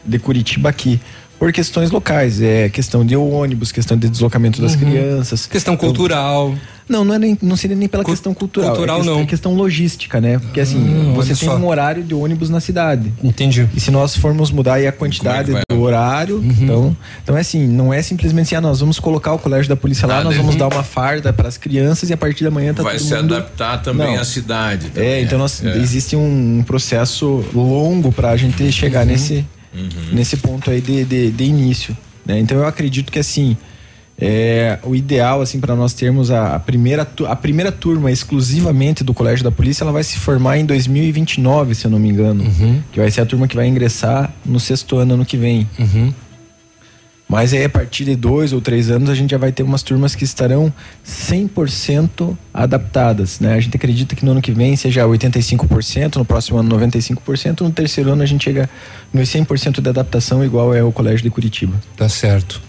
[0.05, 0.99] de Curitiba aqui
[1.39, 4.79] por questões locais, é questão de ônibus, questão de deslocamento das Uhum.
[4.81, 6.53] crianças, Questão cultural.
[6.89, 8.71] Não, não, é nem, não seria nem pela questão cultural.
[8.71, 9.21] cultural, é questão, não.
[9.21, 10.39] É questão logística, né?
[10.39, 11.55] Porque assim, Hum, você tem só.
[11.55, 13.13] um horário de ônibus na cidade.
[13.23, 13.69] Entendi.
[13.75, 16.55] E se nós formos mudar aí a quantidade do horário, Uhum.
[16.59, 19.75] então, então é assim, não é simplesmente assim, ah, nós vamos colocar o colégio da
[19.75, 20.41] polícia lá, Ah, nós né?
[20.41, 23.07] vamos dar uma farda para as crianças e a partir da manhã tá Vai todo
[23.07, 23.35] se mundo...
[23.35, 24.21] adaptar também Não.
[24.21, 24.87] à cidade.
[24.87, 25.77] É, também, então nós, É.
[25.77, 29.11] existe um processo longo para a gente chegar Uhum.
[29.11, 29.45] nesse,
[30.11, 31.95] nesse ponto aí de, de, de início.
[32.25, 32.39] Né?
[32.39, 33.55] Então eu acredito que assim
[34.21, 39.13] é, o ideal assim para nós termos a, a primeira a primeira turma exclusivamente do
[39.13, 42.81] colégio da polícia ela vai se formar em 2029 se eu não me engano Uhum.
[42.91, 46.13] que vai ser a turma que vai ingressar no sexto ano ano que vem Uhum.
[47.29, 49.83] mas aí a partir de dois ou três anos a gente já vai ter umas
[49.83, 50.73] turmas que estarão
[51.05, 53.53] 100% adaptadas, né?
[53.53, 57.71] A gente acredita que no ano que vem seja 85%, no próximo ano 95%, no
[57.71, 58.69] terceiro ano a gente chega
[59.13, 61.79] nos 100% de adaptação igual é o Colégio de Curitiba.
[61.95, 62.61] Tá certo.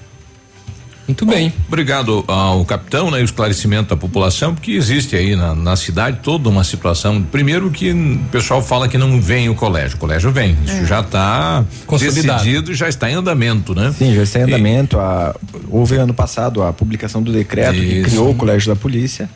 [1.09, 1.53] Muito bem.
[1.67, 6.21] Obrigado ao capitão, né, e o esclarecimento da população, porque existe aí na, na cidade
[6.23, 7.21] toda uma situação.
[7.23, 10.57] Primeiro que o pessoal fala que não vem o colégio, o colégio vem.
[10.65, 10.87] Isso É.
[10.87, 11.65] já está
[11.99, 13.93] decidido, já está em andamento, né?
[13.99, 15.01] Sim, já está em andamento.
[15.01, 15.35] A,
[15.69, 18.11] houve ano passado a publicação do decreto que Isso.
[18.11, 19.29] criou o Colégio da Polícia.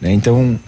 [0.00, 0.12] né?
[0.12, 0.58] Então,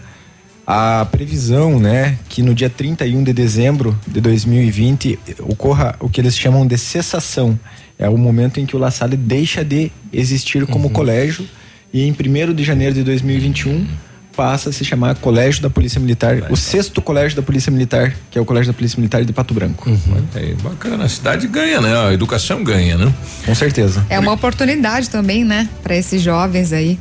[0.67, 6.35] A previsão, né, que no dia 31 de dezembro de 2020 ocorra o que eles
[6.39, 7.61] chamam de cessação.
[7.99, 11.47] É o momento em que o La Salle deixa de existir como colégio
[11.93, 13.87] e em 1 de janeiro de 2021
[14.35, 18.37] passa a se chamar Colégio da Polícia Militar, o sexto colégio da Polícia Militar, que
[18.37, 19.89] é o Colégio da Polícia Militar de Pato Branco.
[20.35, 22.09] É bacana, a cidade ganha, né?
[22.09, 23.13] A educação ganha, né?
[23.47, 24.05] Com certeza.
[24.11, 25.69] É uma oportunidade também, né?
[25.83, 26.99] Para esses jovens aí.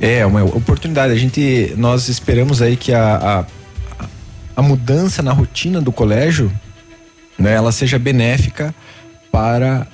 [0.00, 1.12] É, uma oportunidade.
[1.12, 3.44] A gente, nós esperamos aí que a,
[3.98, 4.06] a,
[4.56, 6.52] a mudança na rotina do colégio,
[7.38, 8.74] né, ela seja benéfica
[9.30, 9.86] para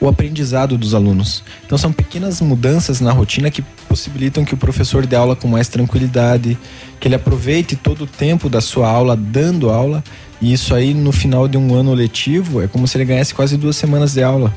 [0.00, 1.42] o aprendizado dos alunos.
[1.66, 5.68] Então são pequenas mudanças na rotina que possibilitam que o professor dê aula com mais
[5.68, 6.56] tranquilidade,
[7.00, 10.02] que ele aproveite todo o tempo da sua aula dando aula.
[10.40, 13.56] E isso aí no final de um ano letivo é como se ele ganhasse quase
[13.56, 14.54] duas semanas de aula.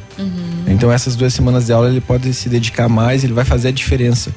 [0.68, 3.72] Então essas duas semanas de aula ele pode se dedicar mais, ele vai fazer a
[3.72, 4.32] diferença.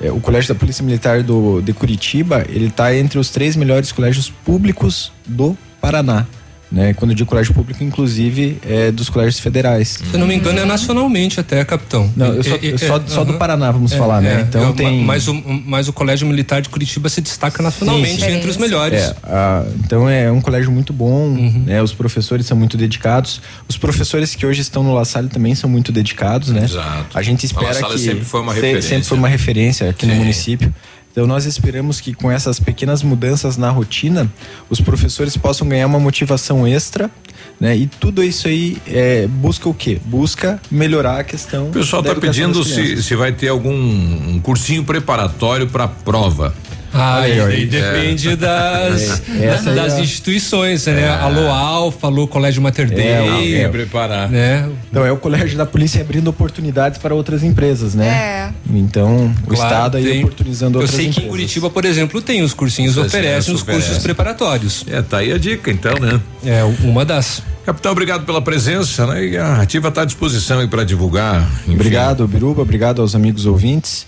[0.00, 3.90] É, o Colégio da Polícia Militar do, de Curitiba, ele está entre os três melhores
[3.90, 6.26] colégios públicos do Paraná.
[6.70, 6.92] Né?
[6.94, 10.00] Quando eu digo colégio público, inclusive, é dos colégios federais.
[10.00, 12.10] Se eu não me engano, é nacionalmente até, capitão.
[12.16, 13.34] Não, eu só, É, é, só, é, só do.
[13.34, 14.40] Paraná, vamos É, falar, né?
[14.40, 14.40] é.
[14.42, 15.04] Então tem.
[15.04, 15.34] Mas o,
[15.64, 18.32] mas o Colégio Militar de Curitiba se destaca nacionalmente Sim, sim.
[18.36, 19.00] entre os melhores.
[19.00, 21.62] É, ah, então é um colégio muito bom, Uhum.
[21.66, 21.80] né?
[21.80, 23.40] Os professores são muito dedicados.
[23.68, 26.64] Os professores que hoje estão no La Salle também são muito dedicados, né?
[26.64, 27.16] Exato.
[27.16, 28.88] A gente A La espera Salle que sempre foi uma referência.
[28.88, 30.18] sempre foi uma referência aqui no Sim.
[30.18, 30.74] município.
[31.16, 34.30] Então nós esperamos que com essas pequenas mudanças na rotina,
[34.68, 37.10] os professores possam ganhar uma motivação extra,
[37.58, 37.74] né?
[37.74, 39.98] E tudo isso aí é, busca o quê?
[40.04, 41.68] Busca melhorar a questão.
[41.68, 46.54] O pessoal está pedindo se, se vai ter algum um cursinho preparatório para prova.
[46.92, 51.08] Ah, aí, e aí depende das, É, essa aí das é- instituições, né?
[51.08, 53.06] Alô Alfa, alô Colégio Mater Dei.
[53.06, 53.68] É, é.
[53.68, 54.28] preparar.
[54.30, 54.68] Né?
[54.90, 58.06] Então é o colégio da polícia abrindo oportunidades para outras empresas, né?
[58.08, 58.50] É.
[58.74, 60.18] Então o Claro, estado aí tem.
[60.24, 61.30] oportunizando Eu outras sei que em empresas.
[61.30, 63.86] Curitiba, por exemplo, tem os cursinhos, oferecem os oferece.
[63.86, 64.84] cursos preparatórios.
[64.88, 66.20] É, tá aí a dica, então, né?
[66.44, 67.42] É, uma das.
[67.64, 69.24] Capitão, obrigado pela presença, né?
[69.26, 71.42] E a ativa está à disposição aí para divulgar.
[71.64, 71.74] enfim.
[71.74, 74.06] Obrigado, Biruba, obrigado aos amigos ouvintes.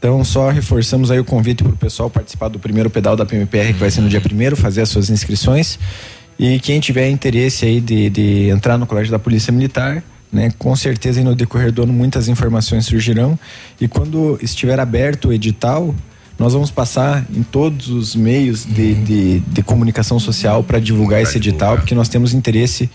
[0.00, 3.74] Então, só reforçamos aí o convite para o pessoal participar do primeiro pedal da PMPR,
[3.74, 5.78] que vai ser no dia primeiro, fazer as suas inscrições.
[6.38, 10.02] E quem tiver interesse aí de, de entrar no Colégio da Polícia Militar,
[10.32, 13.38] né, com certeza no decorrer do ano muitas informações surgirão.
[13.78, 15.94] E quando estiver aberto o edital,
[16.38, 21.36] nós vamos passar em todos os meios de, de, de comunicação social para divulgar esse
[21.36, 22.88] edital, porque nós temos interesse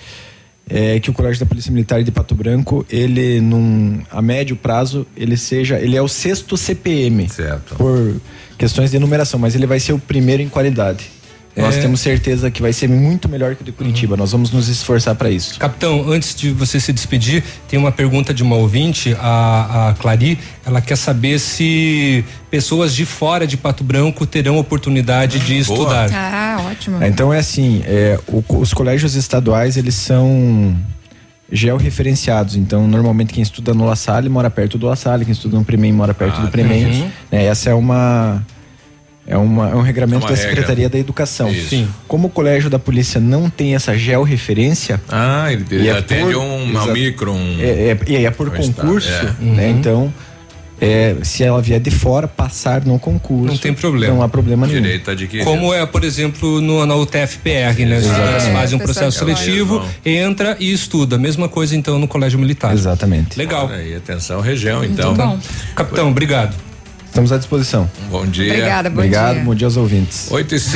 [0.69, 5.05] é que o Colégio da Polícia Militar de Pato Branco, ele num a médio prazo,
[5.15, 7.29] ele seja, ele é o sexto CPM.
[7.29, 7.75] Certo.
[7.75, 8.15] Por
[8.57, 11.11] questões de numeração, mas ele vai ser o primeiro em qualidade.
[11.55, 11.81] Nós É.
[11.81, 14.17] temos certeza que vai ser muito melhor que o de Curitiba.
[14.17, 15.57] Nós vamos nos esforçar para isso.
[15.57, 20.37] Capitão, antes de você se despedir, tem uma pergunta de uma ouvinte, a, a Clari.
[20.65, 26.09] Ela quer saber se pessoas de fora de Pato Branco terão oportunidade de estudar.
[26.13, 27.01] Ah, ótimo.
[27.03, 30.75] Então é assim, é, o- os colégios estaduais eles são
[31.51, 32.55] georreferenciados.
[32.55, 35.63] Então normalmente quem estuda no La Salle mora perto do La Salle, quem estuda no
[35.63, 36.85] Premem mora perto Ah, do Premem.
[36.85, 37.09] uhum.
[37.31, 37.45] né?
[37.45, 38.45] essa é uma
[39.27, 40.49] é, uma, é um regramento Uma da regra.
[40.51, 41.49] Secretaria da Educação.
[41.49, 41.69] Isso.
[41.69, 41.87] Sim.
[42.07, 45.01] Como o colégio da polícia não tem essa georreferência.
[45.09, 47.31] Ah, ele, ele é atende por- um, uma micro.
[47.33, 49.23] Um, É, é, e aí é por um estado, concurso, é.
[49.23, 49.35] né?
[49.41, 49.69] Uhum.
[49.79, 50.13] Então,
[50.79, 53.45] é, se ela vier de fora, passar no concurso.
[53.47, 54.13] Não tem problema.
[54.13, 54.81] Não há problema nenhum.
[54.81, 55.45] Direito adquirido.
[55.45, 57.97] Como é, por exemplo, no, na UTFPR, né?
[57.99, 61.17] Os fazem um É, processo seletivo, entra e estuda.
[61.17, 62.73] Mesma coisa, então, no Colégio Militar.
[62.73, 63.37] Exatamente.
[63.37, 63.69] Legal.
[63.69, 65.13] Aí, atenção, região, então.
[65.13, 65.39] bom.
[65.75, 66.53] Capitão, obrigado.
[67.15, 67.89] Estamos à disposição.
[68.11, 68.51] Bom dia.
[68.51, 69.43] Obrigada, bom Obrigado, dia.
[69.45, 70.27] bom dia aos ouvintes.
[70.29, 70.75] 8h50.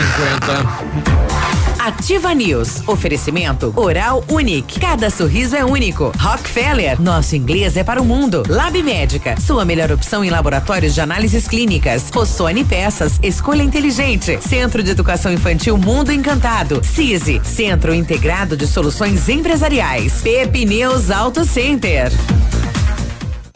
[1.77, 2.81] Ativa News.
[2.87, 4.79] Oferecimento Oral Unique.
[4.79, 6.13] Cada sorriso é único.
[6.17, 7.01] Rockefeller.
[7.01, 8.43] Nosso inglês é para o mundo.
[8.47, 9.35] Lab Médica.
[9.41, 12.09] Sua melhor opção em laboratórios de análises clínicas.
[12.09, 13.19] Rossoni Peças.
[13.21, 14.39] Escolha inteligente.
[14.41, 16.81] Centro de Educação Infantil Mundo Encantado.
[16.85, 17.41] CISI.
[17.43, 20.21] Centro Integrado de Soluções Empresariais.
[20.21, 22.09] Pepineus Auto Center.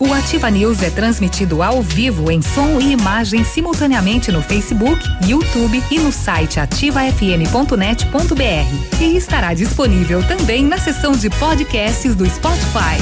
[0.06, 5.82] O Ativa News é transmitido ao vivo em som e imagem simultaneamente no Facebook, YouTube
[5.90, 9.02] e no site ativafm.net.br.
[9.02, 13.02] E estará disponível também na seção de podcasts do Spotify.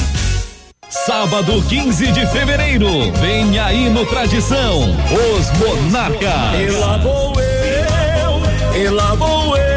[0.90, 6.60] Sábado 15 de fevereiro, vem aí no Tradição, os Monarcas.
[6.60, 9.71] E lá vou eu, e lá vou eu.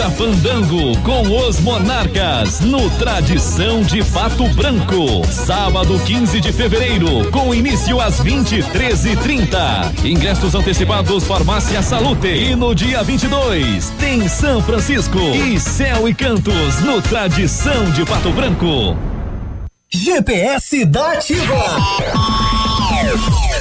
[0.00, 5.26] Baita fandango com os Monarcas no Tradição de Pato Branco.
[5.30, 10.02] Sábado 15 de fevereiro, com início às 23h30.
[10.02, 12.28] Ingressos antecipados Farmácia Salute.
[12.28, 18.30] E no dia 22 tem São Francisco e Céu e Cantos no Tradição de Pato
[18.30, 18.96] Branco.
[19.90, 21.60] GPS da Ativa.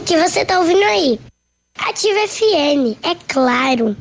[0.00, 1.20] O que você tá ouvindo aí?
[1.78, 3.94] Ativa FM, é claro.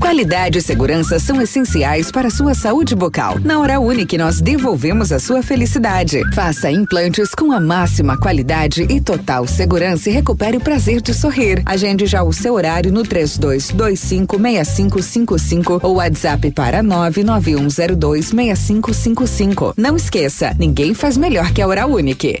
[0.00, 3.38] Qualidade e segurança são essenciais para a sua saúde bucal.
[3.40, 6.22] Na Hora Unique, nós devolvemos a sua felicidade.
[6.34, 11.62] Faça implantes com a máxima qualidade e total segurança e recupere o prazer de sorrir.
[11.66, 19.74] Agende já o seu horário no 32256555 ou WhatsApp para 991026555.
[19.76, 22.40] Não esqueça, ninguém faz melhor que a Hora Unique.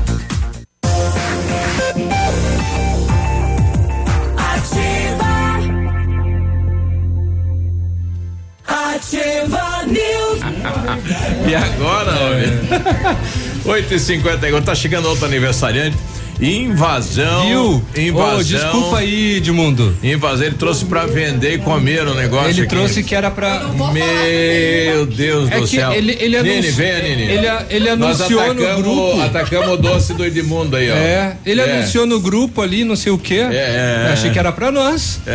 [9.01, 10.41] Ativa News.
[11.49, 12.47] E agora, homem?
[13.65, 15.97] 8 e 51 tá chegando outro aniversariante.
[16.39, 17.45] Invasão.
[17.47, 17.83] Viu?
[17.97, 18.39] Invasão.
[18.39, 19.95] Ô, desculpa aí, Edmundo.
[20.03, 22.49] Invasão, ele trouxe pra vender e comer o negócio.
[22.49, 22.69] Ele aqui.
[22.69, 23.65] trouxe que era pra.
[23.93, 25.91] Meu Deus É do que céu.
[25.93, 27.23] ele- ele Nini, anunci- vem, Nini.
[27.31, 29.21] ele- ele Nós anunciou no atacamos- grupo.
[29.21, 30.95] Atacamos o doce do Edmundo aí, ó.
[30.95, 31.77] É, ele É.
[31.79, 33.45] anunciou no grupo ali, não sei o quê.
[33.51, 34.05] É.
[34.07, 35.19] Eu achei que era pra nós.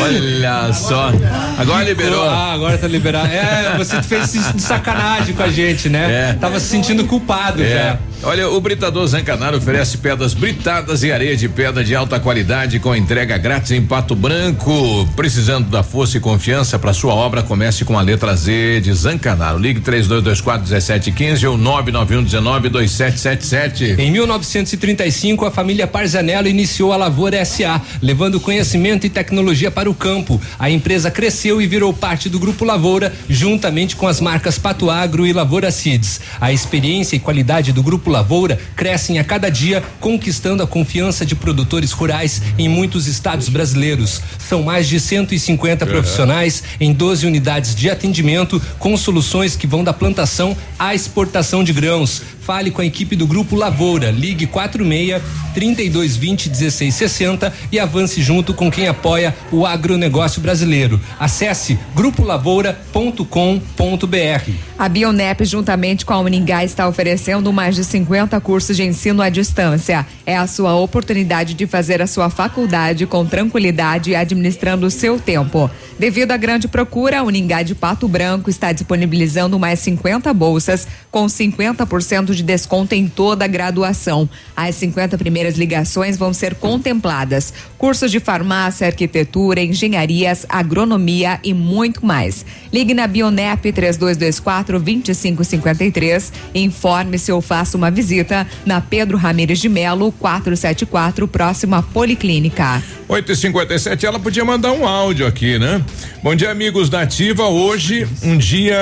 [0.00, 1.12] Olha só.
[1.58, 2.28] Agora liberou.
[2.28, 3.28] Ah, agora tá liberado.
[3.28, 6.36] É, você fez isso de sacanagem com a gente, né?
[6.40, 7.68] Tava se sentindo culpado É.
[7.68, 7.98] já.
[8.22, 12.94] Olha, o Britador Zancanaro oferece pedras britadas e areia de pedra de alta qualidade com
[12.94, 15.08] entrega grátis em Pato Branco.
[15.14, 19.58] Precisando da força e confiança para sua obra, comece com a letra Z de Zancanaro.
[19.58, 24.00] Ligue 3224 1715 ou 99119 2777.
[24.00, 29.94] Em 1935, a família Parzanello iniciou a Lavoura SA, levando conhecimento e tecnologia para o
[29.94, 30.40] campo.
[30.58, 35.26] A empresa cresceu e virou parte do Grupo Lavoura, juntamente com as marcas Pato Agro
[35.26, 36.20] e Lavoura Seeds.
[36.40, 41.26] A experiência e qualidade do Grupo Lavoura Lavoura crescem a cada dia, conquistando a confiança
[41.26, 44.22] de produtores rurais em muitos estados brasileiros.
[44.38, 45.90] São mais de 150 Uhum.
[45.90, 51.72] profissionais em 12 unidades de atendimento com soluções que vão da plantação à exportação de
[51.74, 52.22] grãos.
[52.40, 54.10] Fale com a equipe do Grupo Lavoura.
[54.10, 55.22] Ligue 46
[55.54, 60.98] 3220 1660 e avance junto com quem apoia o agronegócio brasileiro.
[61.18, 64.50] Acesse grupolavoura.com.br.
[64.78, 69.30] A Bionep, juntamente com a Uningá, está oferecendo mais de 50 cursos de ensino à
[69.30, 70.06] distância.
[70.26, 75.18] É a sua oportunidade de fazer a sua faculdade com tranquilidade e administrando o seu
[75.18, 75.70] tempo.
[75.98, 81.26] Devido à grande procura, a Uningá de Pato Branco está disponibilizando mais 50 bolsas com
[81.26, 84.28] 50% de desconto em toda a graduação.
[84.54, 87.52] As 50 primeiras ligações vão ser contempladas.
[87.76, 92.44] Cursos de farmácia, arquitetura, engenharias, agronomia e muito mais.
[92.72, 96.32] Ligue na Bionep 3224 2553.
[96.54, 98.19] Informe-se ou faça uma visita
[98.64, 102.82] na Pedro Ramires de Melo 474, próxima à Policlínica.
[103.08, 105.82] 8 e 57 ela podia mandar um áudio aqui, né?
[106.22, 107.48] Bom dia, amigos da Ativa.
[107.48, 108.76] Hoje, um dia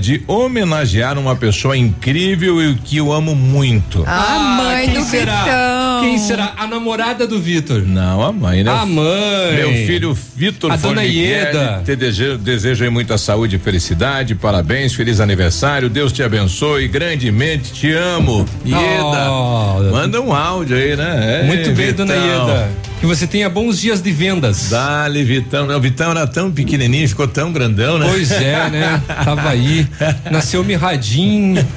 [0.00, 4.02] de homenagear uma pessoa incrível e que eu amo muito.
[4.06, 5.44] A mãe quem do será?
[5.44, 6.00] Vitão.
[6.02, 6.54] Quem será?
[6.56, 7.82] A namorada do Vitor.
[7.82, 8.70] Não, a mãe, né?
[8.70, 9.54] A mãe.
[9.54, 11.82] Meu filho Vitor A dona Ieda.
[11.84, 14.34] Te desejo, desejo aí muita saúde e felicidade.
[14.34, 15.88] Parabéns, feliz aniversário.
[15.88, 17.72] Deus te abençoe grandemente.
[17.72, 18.44] Te amo.
[18.64, 19.30] Ieda.
[19.30, 19.82] Oh.
[19.92, 21.40] Manda um áudio aí, né?
[21.42, 22.06] É, Muito bem, Vitão.
[22.06, 22.68] dona Ieda.
[23.00, 24.70] Que você tenha bons dias de vendas.
[24.70, 25.66] Dale, Vitão.
[25.66, 28.06] Não, O Vitão era tão pequenininho, ficou tão grandão, né?
[28.08, 29.02] Pois é, né?
[29.24, 29.88] Tava aí.
[30.30, 31.66] Nasceu mirradinho.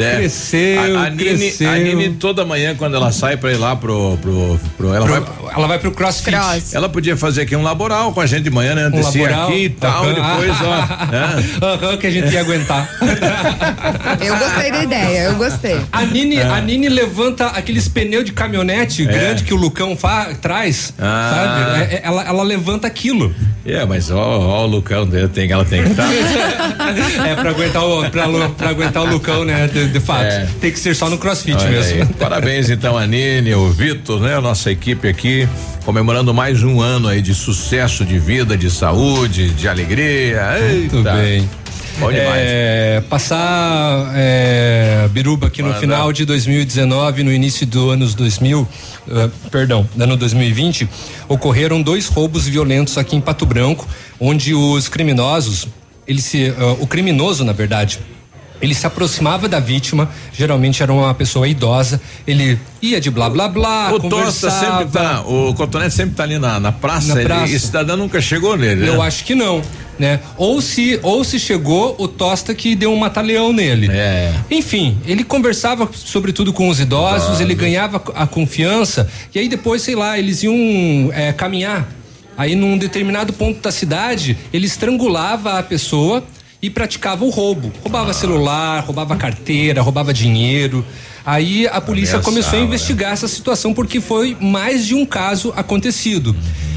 [0.00, 0.16] É.
[0.16, 1.70] Cresceu, a, a Nini, cresceu.
[1.70, 5.20] a Nini toda manhã quando ela sai pra ir lá pro, pro, pro- ela Pro-
[5.20, 6.30] vai ela vai pro crossfit.
[6.34, 6.74] Cross.
[6.74, 8.86] ela podia fazer aqui um laboral com a gente de manhã, né?
[8.88, 9.48] Um Descer laboral.
[9.48, 10.14] aqui e tal, Aham.
[10.14, 11.06] depois, ó.
[11.10, 11.44] né?
[11.62, 12.88] Aham, que a gente ia aguentar.
[14.20, 15.59] Eu gostei da ideia, eu gostei.
[15.92, 20.92] A Nini, a Nini levanta aqueles pneus de caminhonete grande que o Lucão fa- traz,
[20.98, 21.02] É.
[21.02, 21.32] Ah.
[21.34, 21.80] sabe?
[21.92, 23.34] É- é- ela, ela levanta aquilo.
[23.66, 26.08] É, mas ó, ó, o Lucão dele tem, ela tem que estar.
[27.28, 28.26] É pra aguentar o, pra,
[28.56, 29.66] pra aguentar o Lucão, né?
[29.68, 30.24] De, de fato.
[30.24, 30.46] É.
[30.60, 32.02] Tem que ser só no crossfit Olha mesmo.
[32.02, 32.08] aí.
[32.18, 34.36] Parabéns então a Nini, o Vitor, né?
[34.36, 35.48] A nossa equipe aqui
[35.84, 40.42] comemorando mais um ano aí de sucesso de vida, de saúde, de alegria.
[40.70, 41.12] Muito Eita.
[41.12, 41.48] bem.
[41.98, 42.42] Bom demais.
[42.42, 48.66] É, passar é, Biruba aqui no final de 2019, no início do anos 2000,
[49.10, 50.88] eh, perdão, ano 2020,
[51.28, 53.86] ocorreram dois roubos violentos aqui em Pato Branco,
[54.18, 55.68] onde os criminosos,
[56.06, 57.98] ele se, eh, o criminoso, na verdade,
[58.62, 63.48] ele se aproximava da vítima, geralmente era uma pessoa idosa, ele ia de blá blá
[63.48, 67.24] blá, O Tosta sempre tá, o Cotonete sempre tá ali na, na praça, Na ele-
[67.28, 67.52] praça.
[67.52, 68.88] e esse cidadão nunca chegou nele, né?
[68.88, 69.62] Eu acho que não,
[70.00, 70.18] né?
[70.38, 73.88] Ou se ou se chegou o Tosta que deu um mataleão nele.
[73.92, 74.32] É.
[74.50, 79.94] Enfim, ele conversava sobretudo com os idosos, ele ganhava a confiança e aí depois, sei
[79.94, 81.86] lá, eles iam é, caminhar.
[82.34, 86.24] Aí num determinado ponto da cidade, ele estrangulava a pessoa
[86.62, 87.72] e praticava o roubo.
[87.82, 90.84] Roubava celular, roubava carteira, roubava dinheiro.
[91.24, 92.66] Aí a polícia Ameaçava, começou a né?
[92.66, 96.34] investigar essa situação porque foi mais de um caso acontecido.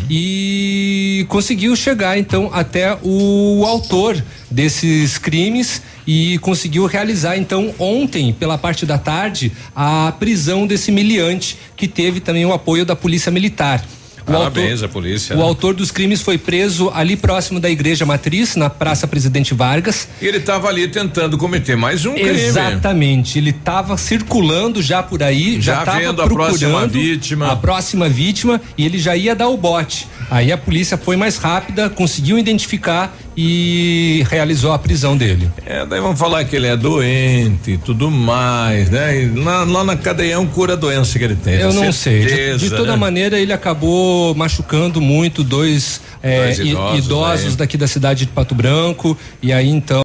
[0.09, 8.57] E conseguiu chegar então até o autor desses crimes e conseguiu realizar então ontem, pela
[8.57, 13.83] parte da tarde, a prisão desse miliante que teve também o apoio da Polícia Militar.
[14.25, 15.35] O Parabéns autor- à polícia.
[15.35, 15.43] o né?
[15.43, 20.07] autor dos crimes foi preso ali próximo da Igreja Matriz, na Praça Presidente Vargas.
[20.21, 22.29] E ele tava ali tentando cometer mais um crime.
[22.29, 27.51] Exatamente, ele estava circulando já por aí, já Já estava vendo a procurando próxima vítima.
[27.51, 30.07] a próxima vítima e ele já ia dar o bote.
[30.31, 35.49] Aí a polícia foi mais rápida, conseguiu identificar e realizou a prisão dele.
[35.65, 39.31] É, daí vamos falar que ele é doente e tudo mais, né?
[39.35, 41.55] Lá, lá na cadeião cura a doença que ele tem.
[41.55, 42.21] Eu não sei.
[42.21, 42.97] De, certeza, de toda né?
[42.97, 47.55] maneira, ele acabou machucando muito dois, é, idosos idosos, aí.
[47.57, 49.17] daqui da cidade de Pato Branco.
[49.41, 50.01] E aí, então,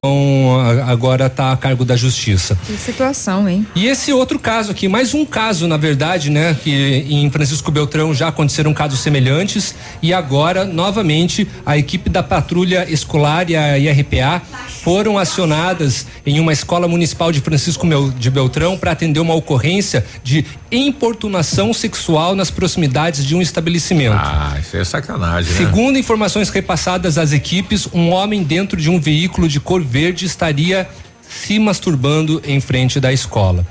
[0.86, 2.58] agora está a cargo da justiça.
[2.66, 3.66] Que situação, hein?
[3.74, 6.56] E esse outro caso aqui, mais um caso, na verdade, né?
[6.62, 12.84] Que em Francisco Beltrão já aconteceram casos semelhantes e agora, novamente, a equipe da patrulha
[12.90, 14.42] escolar e a IRPA
[14.82, 20.04] foram acionadas em uma escola municipal de Francisco Mel- de Beltrão para atender uma ocorrência
[20.24, 20.44] de
[20.92, 24.14] importunação sexual nas proximidades de um estabelecimento.
[24.16, 25.58] Ah, isso é sacanagem, né?
[26.08, 30.88] Informações repassadas às equipes, um homem dentro de um veículo de cor verde estaria
[31.28, 33.66] se masturbando em frente da escola.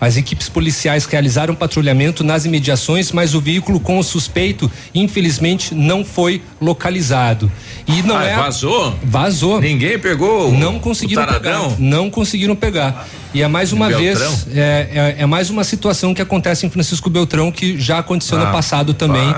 [0.00, 6.04] As equipes policiais realizaram patrulhamento nas imediações, mas o veículo com o suspeito, infelizmente, não
[6.04, 7.50] foi localizado.
[7.86, 8.96] E não Ah, é vazou?
[9.02, 9.60] Vazou.
[9.60, 10.50] Ninguém pegou?
[10.52, 11.60] Não conseguiram pegar.
[11.78, 13.06] Não conseguiram pegar.
[13.34, 14.30] E é mais uma Beltrão?
[14.34, 18.38] vez, é, é, é mais uma situação que acontece em Francisco Beltrão que já aconteceu
[18.38, 19.32] no Ah, passado também.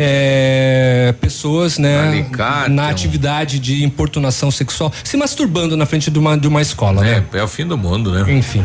[0.00, 6.38] É, pessoas, né, Alicate, na atividade de importunação sexual, se masturbando na frente de uma,
[6.38, 7.24] de uma escola, né?
[7.32, 8.32] É, é o fim do mundo, né?
[8.32, 8.64] Enfim.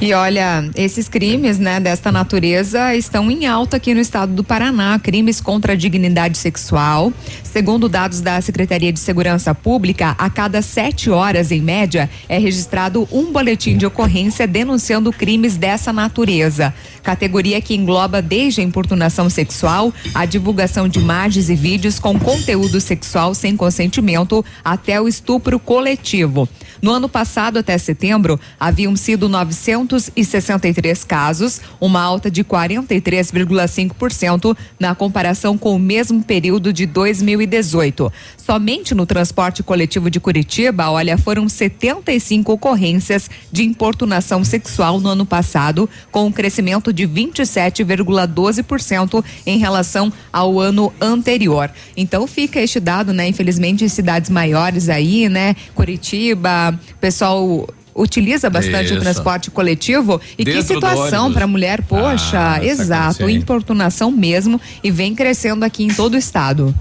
[0.00, 4.98] E olha, esses crimes, né, desta natureza estão em alta aqui no estado do Paraná.
[4.98, 7.12] Crimes contra a dignidade sexual.
[7.42, 13.08] Segundo dados da Secretaria de Segurança Pública, a cada sete horas, em média, é registrado
[13.10, 16.74] um boletim de ocorrência denunciando crimes dessa natureza.
[17.02, 22.80] Categoria que engloba desde a importunação sexual, a divulgação de imagens e vídeos com conteúdo
[22.80, 26.48] sexual sem consentimento, até o estupro coletivo.
[26.84, 35.56] No ano passado, até setembro, haviam sido 963 casos, uma alta de 43,5% na comparação
[35.56, 38.12] com o mesmo período de 2018.
[38.36, 45.24] Somente no transporte coletivo de Curitiba, olha, foram 75 ocorrências de importunação sexual no ano
[45.24, 51.70] passado, com um crescimento de 27,12% em relação ao ano anterior.
[51.96, 53.26] Então fica este dado, né?
[53.26, 55.56] Infelizmente, em cidades maiores aí, né?
[55.74, 58.96] Curitiba, pessoal utiliza bastante Isso.
[58.96, 64.10] o transporte coletivo e que Dentro do situação para mulher, poxa, Ah, essa exato, importunação
[64.10, 66.74] mesmo e vem crescendo aqui em todo o estado.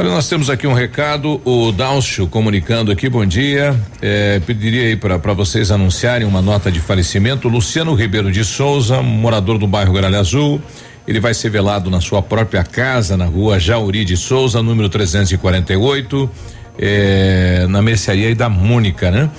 [0.00, 3.74] Olha, nós temos aqui um recado, o Dálcio comunicando aqui, bom dia.
[4.00, 7.48] É, pediria aí para vocês anunciarem uma nota de falecimento.
[7.48, 10.62] Luciano Ribeiro de Souza, morador do bairro Gralha Azul.
[11.04, 16.30] Ele vai ser velado na sua própria casa, na rua Jauri de Souza, número 348,
[16.78, 19.30] é, na mercearia da Mônica, né?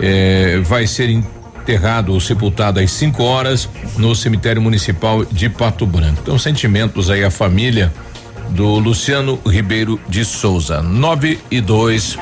[0.00, 6.20] É, vai ser enterrado ou sepultado às 5 horas no cemitério municipal de Pato Branco.
[6.22, 7.92] Então, sentimentos aí à família
[8.50, 10.82] do Luciano Ribeiro de Souza.
[10.82, 12.18] 9 e 2.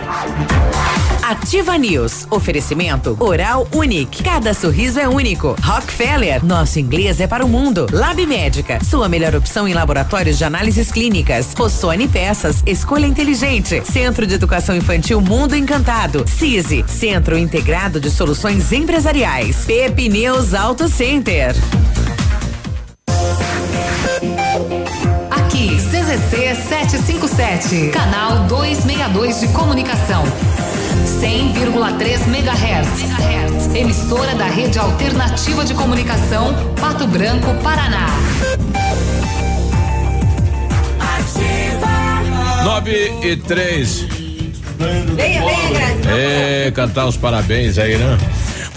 [1.23, 2.24] Ativa News.
[2.31, 4.23] Oferecimento Oral Unique.
[4.23, 5.57] Cada sorriso é único.
[5.61, 6.44] Rockefeller.
[6.44, 7.86] Nosso inglês é para o mundo.
[7.90, 8.78] Lab Médica.
[8.85, 11.53] Sua melhor opção em laboratórios de análises clínicas.
[11.59, 12.62] Rossoni Peças.
[12.65, 13.82] Escolha inteligente.
[13.85, 16.24] Centro de Educação Infantil Mundo Encantado.
[16.28, 16.85] CISI.
[16.86, 19.65] Centro Integrado de Soluções Empresariais.
[19.65, 21.57] Pepineus Auto Center.
[25.56, 30.22] Aqui, CZC 757, canal 262 de comunicação.
[31.18, 33.74] 100,3 MHz.
[33.74, 38.06] Emissora da Rede Alternativa de Comunicação, Pato Branco, Paraná.
[42.62, 44.00] 9 e 3.
[45.16, 48.18] Venha, venha, É, cantar os parabéns aí, né?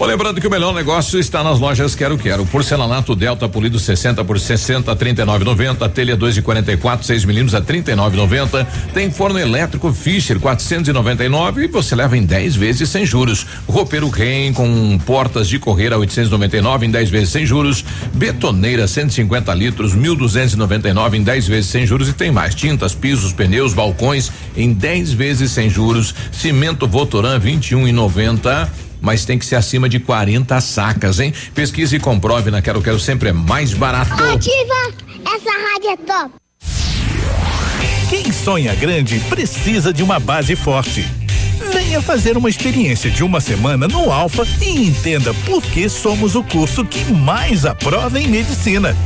[0.00, 2.46] Bom, lembrando que o melhor negócio está nas lojas Quero Quero.
[2.46, 5.92] Porcelanato Delta polido 60 por 60, 39,90.
[5.92, 8.66] Telha 2 de 44, 6 milímetros a 39,90.
[8.94, 13.46] Tem forno elétrico Fischer 499 e você leva em 10 vezes sem juros.
[13.68, 17.84] Roupeiro Ren com portas de correr a 899 em 10 vezes sem juros.
[18.14, 23.74] Betoneira 150 litros 1.299 em 10 vezes sem juros e tem mais tintas, pisos, pneus,
[23.74, 26.14] balcões em 10 vezes sem juros.
[26.32, 31.32] Cimento Votoran 21,90 mas tem que ser acima de 40 sacas, hein?
[31.54, 34.12] Pesquise e comprove na Quero Quero sempre é mais barato.
[34.12, 34.92] Ativa!
[35.24, 36.40] Essa rádio é top!
[38.08, 41.06] Quem sonha grande precisa de uma base forte.
[41.72, 46.42] Venha fazer uma experiência de uma semana no Alfa e entenda por que somos o
[46.42, 48.96] curso que mais aprova em medicina.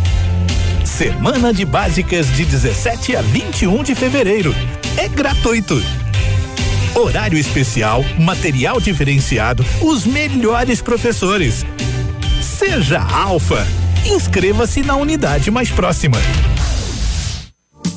[0.84, 4.54] Semana de Básicas de 17 a 21 de fevereiro.
[4.96, 5.82] É gratuito.
[6.94, 11.66] Horário especial, material diferenciado, os melhores professores.
[12.40, 13.66] Seja Alfa.
[14.06, 16.16] Inscreva-se na unidade mais próxima.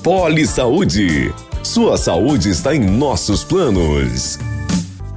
[0.01, 1.31] Poli Saúde.
[1.61, 4.39] Sua saúde está em nossos planos.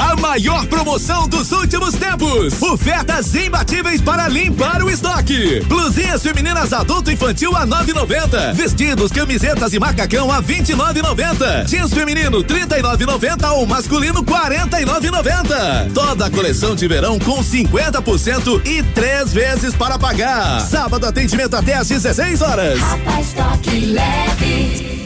[0.00, 2.60] A maior promoção dos últimos tempos.
[2.60, 5.60] Ofertas imbatíveis para limpar o estoque.
[5.68, 8.52] Blusinhas femininas adulto infantil a 9,90.
[8.54, 11.66] Vestidos, camisetas e macacão a 29,90.
[11.66, 15.92] Jeans feminino 39,90 ou masculino 49,90.
[15.94, 20.60] Toda a coleção de verão com 50% e três vezes para pagar.
[20.62, 22.80] Sábado atendimento até às 16 horas.
[22.80, 25.05] Rapa Estoque leve.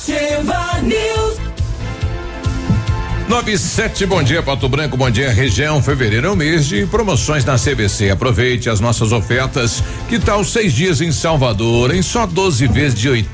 [0.00, 1.38] Ativa News.
[3.28, 5.82] 97, bom dia Pato Branco, bom dia região.
[5.82, 8.08] Fevereiro é o mês de promoções na CVC.
[8.08, 9.84] Aproveite as nossas ofertas.
[10.08, 13.26] Que tal seis dias em Salvador em só 12 vezes de R$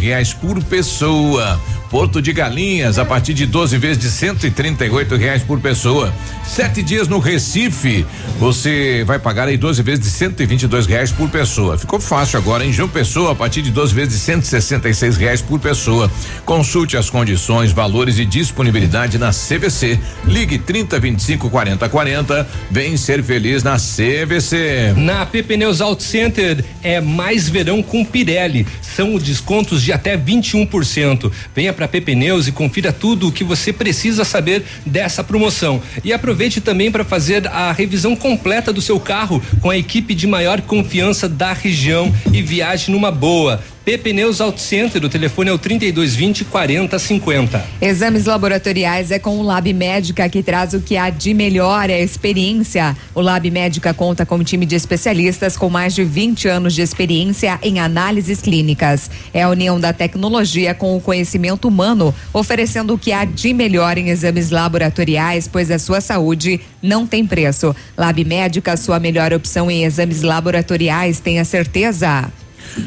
[0.00, 1.60] reais por pessoa.
[1.90, 6.12] Porto de Galinhas a partir de 12 vezes de R$ reais por pessoa.
[6.46, 8.06] Sete dias no Recife,
[8.38, 11.78] você vai pagar aí 12 vezes de R$ reais por pessoa.
[11.78, 15.58] Ficou fácil agora em João Pessoa a partir de 12 vezes de R$ reais por
[15.58, 16.10] pessoa.
[16.44, 19.98] Consulte as condições, valores e disponibilidade na CVC.
[20.24, 22.48] Ligue 30 25 40 40.
[22.70, 24.94] Vem ser feliz na CVC.
[24.96, 28.66] Na PP Neus Auto Center é mais verão com Pirelli.
[28.82, 31.30] São descontos de até 21%.
[31.54, 35.80] Venha para PP Neus e confira tudo o que você precisa saber dessa promoção.
[36.02, 40.26] E aproveite também para fazer a revisão completa do seu carro com a equipe de
[40.26, 43.62] maior confiança da região e viaje numa boa.
[43.88, 47.64] PP Neus Auto Center, o telefone é o 3220 4050.
[47.80, 51.98] Exames laboratoriais é com o Lab Médica que traz o que há de melhor é
[51.98, 52.94] experiência.
[53.14, 56.82] O Lab Médica conta com um time de especialistas com mais de 20 anos de
[56.82, 59.10] experiência em análises clínicas.
[59.32, 63.96] É a união da tecnologia com o conhecimento humano, oferecendo o que há de melhor
[63.96, 67.74] em exames laboratoriais, pois a sua saúde não tem preço.
[67.96, 72.30] Lab Médica, sua melhor opção em exames laboratoriais, tenha certeza.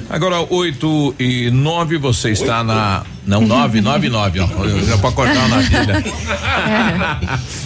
[0.09, 3.03] Agora, 8 e 9, você está na.
[3.25, 4.47] Não, 9, 9, 9, ó.
[4.87, 6.03] Já pode cortar na vida.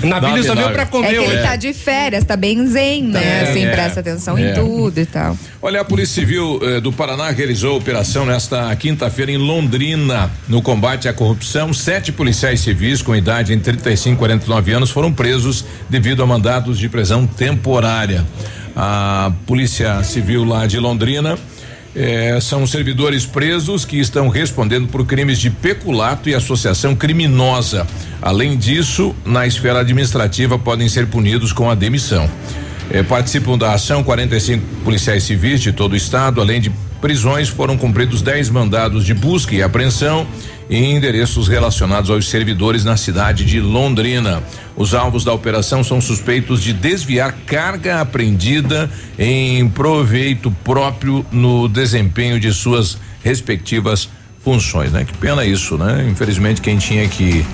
[0.03, 1.41] Nabilho só veio pra comer É que ele hoje.
[1.43, 3.23] tá de férias, tá bem zen, né?
[3.23, 3.71] É, assim, é.
[3.71, 4.51] presta atenção É.
[4.51, 5.37] em tudo e tal.
[5.61, 10.29] Olha, a Polícia Civil eh, do Paraná realizou operação nesta quinta-feira em Londrina.
[10.47, 15.11] No combate à corrupção, sete policiais civis com idade entre 35 e 49 anos foram
[15.11, 18.25] presos devido a mandados de prisão temporária.
[18.75, 21.37] A Polícia Civil lá de Londrina.
[21.95, 27.87] Eh, são servidores presos que estão respondendo por crimes de peculato e associação criminosa.
[28.21, 32.29] Além disso, na esfera administrativa podem ser punidos com a demissão.
[32.91, 37.77] Eh, participam da ação 45 policiais civis de todo o estado, além de prisões, foram
[37.77, 40.27] cumpridos 10 mandados de busca e apreensão
[40.69, 44.41] em endereços relacionados aos servidores na cidade de Londrina.
[44.77, 52.39] Os alvos da operação são suspeitos de desviar carga apreendida em proveito próprio no desempenho
[52.39, 54.09] de suas respectivas
[54.43, 55.05] funções, né?
[55.05, 56.05] Que pena isso, né?
[56.09, 57.45] Infelizmente quem tinha que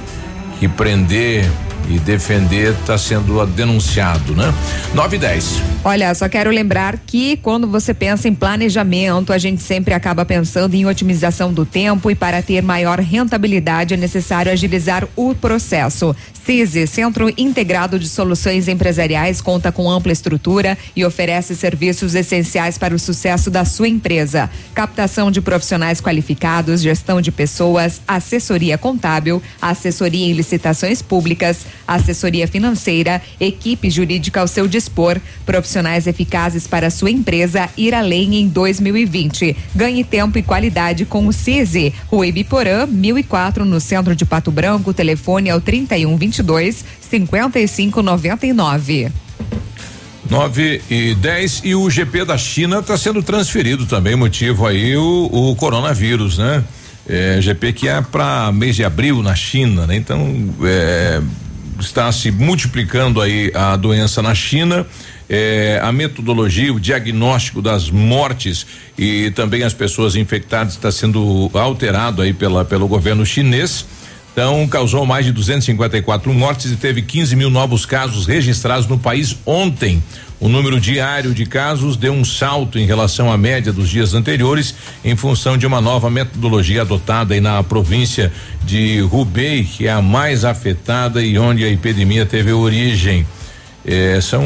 [0.61, 1.49] que prender
[1.89, 4.53] e defender está sendo denunciado, né?
[4.93, 5.61] 9 e 10.
[5.83, 10.75] Olha, só quero lembrar que quando você pensa em planejamento, a gente sempre acaba pensando
[10.75, 16.15] em otimização do tempo e para ter maior rentabilidade é necessário agilizar o processo.
[16.45, 22.95] CISI, Centro Integrado de Soluções Empresariais, conta com ampla estrutura e oferece serviços essenciais para
[22.95, 24.49] o sucesso da sua empresa.
[24.73, 33.21] Captação de profissionais qualificados, gestão de pessoas, assessoria contábil, assessoria em licitações públicas, assessoria financeira,
[33.39, 39.55] equipe jurídica ao seu dispor, profissionais eficazes para sua empresa ir além em 2020.
[39.75, 41.93] Ganhe tempo e qualidade com o CISI.
[42.07, 44.93] Rua Ibiporã, 1004, no centro de Pato Branco.
[44.93, 45.61] Telefone é o
[46.31, 49.11] 3122 5599.
[50.29, 55.29] 9 e 10 e o GP da China está sendo transferido também, motivo aí o,
[55.31, 56.63] o coronavírus, né?
[57.07, 59.97] É, GP que é para mês de abril na China, né?
[59.97, 61.21] Então é,
[61.81, 64.87] está se multiplicando aí a doença na China.
[65.27, 68.65] É, a metodologia, o diagnóstico das mortes
[68.97, 73.85] e também as pessoas infectadas está sendo alterado aí pela, pelo governo chinês.
[74.31, 79.35] Então, causou mais de 254 mortes e teve 15 mil novos casos registrados no país
[79.45, 80.01] ontem.
[80.39, 84.73] O número diário de casos deu um salto em relação à média dos dias anteriores,
[85.03, 88.31] em função de uma nova metodologia adotada na província
[88.63, 93.25] de Hubei, que é a mais afetada e onde a epidemia teve origem.
[93.85, 94.43] Eh, são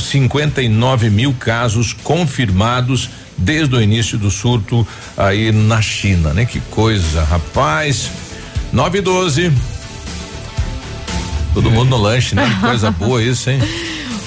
[0.00, 4.86] 59 mil casos confirmados desde o início do surto
[5.16, 6.44] aí na China, né?
[6.44, 8.10] Que coisa, rapaz.
[8.76, 9.52] 9 e 12.
[11.54, 12.46] Todo mundo no lanche, né?
[12.46, 13.58] Que coisa boa isso, hein?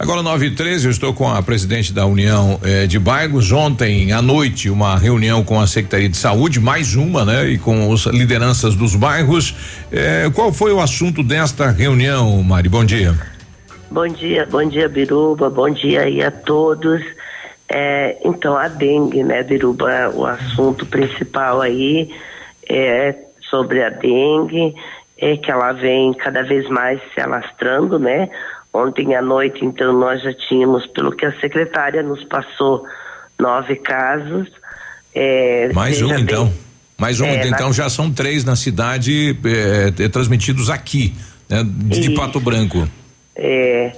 [0.00, 3.50] Agora, 9 e 13, eu estou com a presidente da União eh, de Bairros.
[3.50, 7.48] Ontem à noite, uma reunião com a Secretaria de Saúde, mais uma, né?
[7.48, 9.56] E com as lideranças dos bairros.
[9.90, 12.68] Eh, qual foi o assunto desta reunião, Mari?
[12.68, 13.12] Bom dia.
[13.90, 15.50] Bom dia, bom dia, Biruba.
[15.50, 17.02] Bom dia aí a todos.
[17.68, 20.10] É, então, a dengue, né, Biruba?
[20.14, 22.08] O assunto principal aí
[22.68, 23.16] é
[23.50, 24.76] sobre a dengue,
[25.20, 28.28] é que ela vem cada vez mais se alastrando, né?
[28.72, 32.84] Ontem à noite, então, nós já tínhamos, pelo que a secretária nos passou,
[33.38, 34.48] nove casos.
[35.14, 36.52] É, Mais um, bem, então.
[36.96, 37.72] Mais um, é, então na...
[37.72, 41.14] já são três na cidade é, transmitidos aqui,
[41.48, 42.86] né, de Pato Branco.
[43.34, 43.92] É,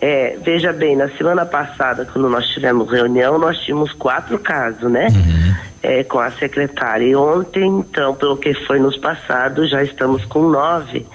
[0.00, 5.08] é, veja bem, na semana passada, quando nós tivemos reunião, nós tínhamos quatro casos, né?
[5.08, 5.54] Uhum.
[5.82, 7.04] É, com a secretária.
[7.04, 11.06] E ontem, então, pelo que foi nos passado, já estamos com nove.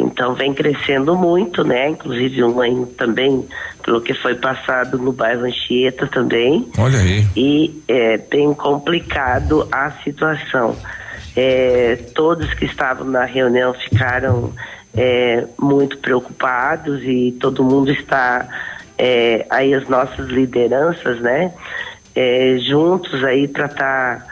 [0.00, 1.90] Então vem crescendo muito, né?
[1.90, 3.46] Inclusive um também,
[3.82, 6.68] pelo que foi passado no bairro Anchieta também.
[6.78, 7.26] Olha aí.
[7.36, 10.76] E é bem complicado a situação.
[11.36, 14.52] É, todos que estavam na reunião ficaram
[14.96, 18.48] é, muito preocupados e todo mundo está
[18.98, 21.52] é, aí as nossas lideranças, né?
[22.14, 24.26] É, juntos aí para estar tá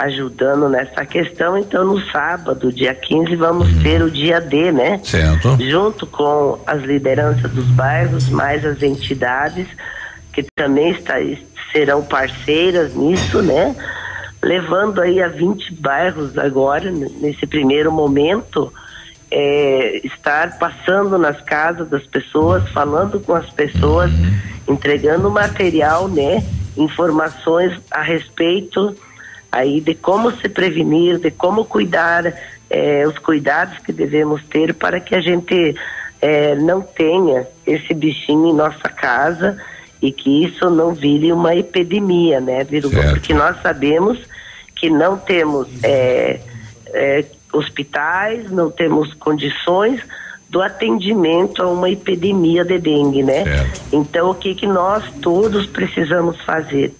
[0.00, 1.58] ajudando nessa questão.
[1.58, 4.98] Então, no sábado, dia 15, vamos ter o dia D, né?
[5.04, 5.58] Certo.
[5.60, 9.66] Junto com as lideranças dos bairros, mais as entidades
[10.32, 11.16] que também está,
[11.70, 13.76] serão parceiras nisso, né?
[14.42, 18.72] Levando aí a 20 bairros agora, nesse primeiro momento,
[19.30, 24.74] é, estar passando nas casas das pessoas, falando com as pessoas, uhum.
[24.74, 26.42] entregando material, né?
[26.74, 28.96] Informações a respeito
[29.50, 32.32] aí de como se prevenir, de como cuidar,
[32.68, 35.74] eh, os cuidados que devemos ter para que a gente
[36.22, 39.58] eh, não tenha esse bichinho em nossa casa
[40.00, 43.02] e que isso não vire uma epidemia, né, Viruba?
[43.10, 44.18] Porque nós sabemos
[44.76, 46.40] que não temos eh,
[47.52, 50.00] hospitais, não temos condições
[50.48, 53.44] do atendimento a uma epidemia de dengue, né?
[53.92, 56.92] Então, o que que nós todos precisamos fazer?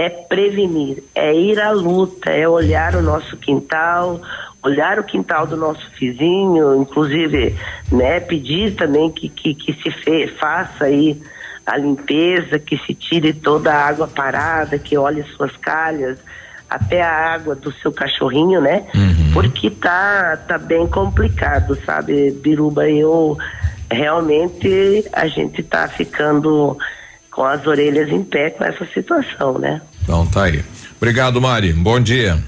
[0.00, 4.20] É prevenir, é ir à luta, é olhar o nosso quintal,
[4.62, 7.54] olhar o quintal do nosso vizinho, inclusive,
[7.92, 11.20] né, pedir também que, que, que se fe, faça aí
[11.66, 16.18] a limpeza, que se tire toda a água parada, que olhe suas calhas,
[16.68, 18.86] até a água do seu cachorrinho, né?
[19.32, 22.88] Porque tá, tá bem complicado, sabe, Biruba?
[22.88, 23.36] Eu
[23.90, 26.78] realmente a gente tá ficando
[27.30, 29.80] com as orelhas em pé com essa situação, né?
[30.02, 30.64] Então tá aí.
[30.96, 31.72] Obrigado, Mari.
[31.72, 32.38] Bom dia.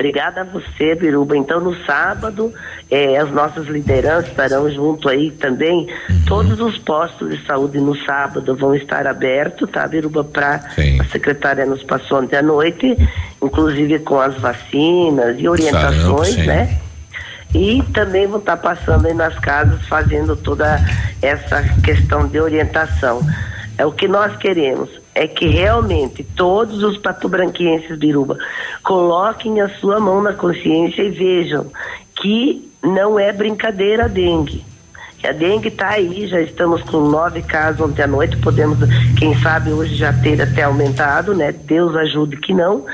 [0.00, 1.36] Obrigada a você, Biruba.
[1.36, 2.54] Então, no sábado,
[2.90, 5.86] eh, as nossas lideranças estarão junto aí também.
[6.26, 10.24] Todos os postos de saúde no sábado vão estar abertos, tá, Biruba?
[10.24, 10.54] Para
[10.98, 12.96] a secretária nos passou ontem à noite,
[13.42, 16.78] inclusive com as vacinas e orientações, Sarampo, né?
[17.54, 20.80] E também vão estar passando aí nas casas fazendo toda
[21.20, 23.20] essa questão de orientação.
[23.76, 28.38] É o que nós queremos é que realmente todos os patobranquenses Biruba
[28.82, 31.70] coloquem a sua mão na consciência e vejam
[32.20, 34.64] que não é brincadeira a dengue.
[35.22, 38.78] A dengue está aí, já estamos com nove casos ontem à noite, podemos,
[39.18, 41.52] quem sabe, hoje já ter até aumentado, né?
[41.52, 42.86] Deus ajude que não,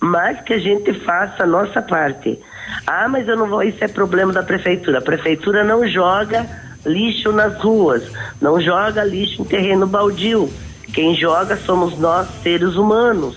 [0.00, 2.38] mas que a gente faça a nossa parte.
[2.84, 4.98] Ah, mas eu não vou, isso é problema da prefeitura.
[4.98, 6.46] A prefeitura não joga
[6.84, 8.02] lixo nas ruas,
[8.40, 10.50] não joga lixo em terreno baldio.
[10.98, 13.36] Quem joga somos nós, seres humanos.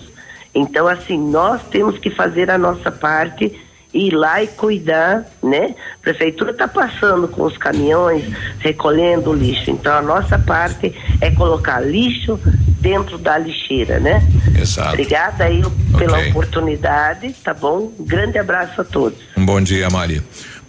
[0.52, 3.56] Então, assim, nós temos que fazer a nossa parte
[3.94, 5.76] ir lá e cuidar, né?
[6.00, 8.26] A prefeitura está passando com os caminhões,
[8.58, 9.70] recolhendo o lixo.
[9.70, 10.92] Então, a nossa parte
[11.22, 12.40] é colocar lixo
[12.80, 14.28] dentro da lixeira, né?
[14.60, 14.94] Exato.
[14.94, 15.62] Obrigada aí
[16.00, 16.32] pela Ok.
[16.32, 17.92] oportunidade, tá bom?
[18.00, 19.20] Um grande abraço a todos.
[19.38, 20.20] Um bom dia, Mari.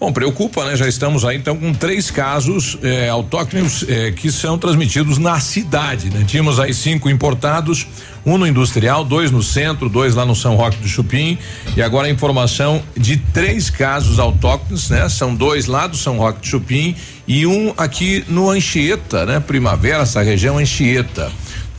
[0.02, 0.76] Bom, preocupa, né?
[0.76, 6.10] Já estamos aí então com três casos eh, autóctones eh, que são transmitidos na cidade,
[6.10, 6.24] né?
[6.26, 7.86] Tínhamos aí cinco importados,
[8.26, 11.38] um no industrial, dois no centro, dois lá no São Roque do Chupim
[11.76, 15.08] e agora a informação de três casos autóctones, né?
[15.08, 16.96] São dois lá do São Roque do Chupim
[17.28, 19.38] e um aqui no Anchieta, né?
[19.38, 21.30] Primavera, essa região Anchieta.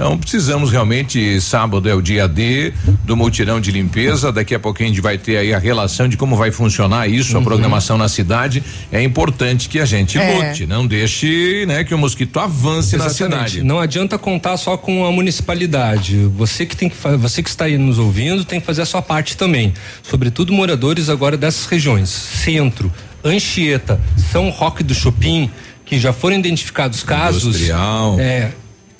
[0.03, 2.73] Então precisamos realmente, sábado é o dia D
[3.05, 6.17] do mutirão de limpeza, daqui a pouquinho a gente vai ter aí a relação de
[6.17, 8.61] como vai funcionar isso, a programação na cidade.
[8.91, 10.49] É importante que a gente É.
[10.49, 13.51] lute, não deixe, né, que o mosquito avance na Exatamente.
[13.51, 13.63] cidade.
[13.63, 16.17] Não adianta contar só com a municipalidade.
[16.35, 19.01] Você que tem que você que está aí nos ouvindo tem que fazer a sua
[19.01, 19.73] parte também.
[20.03, 22.91] Sobretudo moradores agora dessas regiões, Centro,
[23.23, 24.01] Anchieta,
[24.33, 25.49] São Roque do Chupim,
[25.85, 27.45] que já foram identificados casos.
[27.45, 28.17] Industrial.
[28.19, 28.51] É,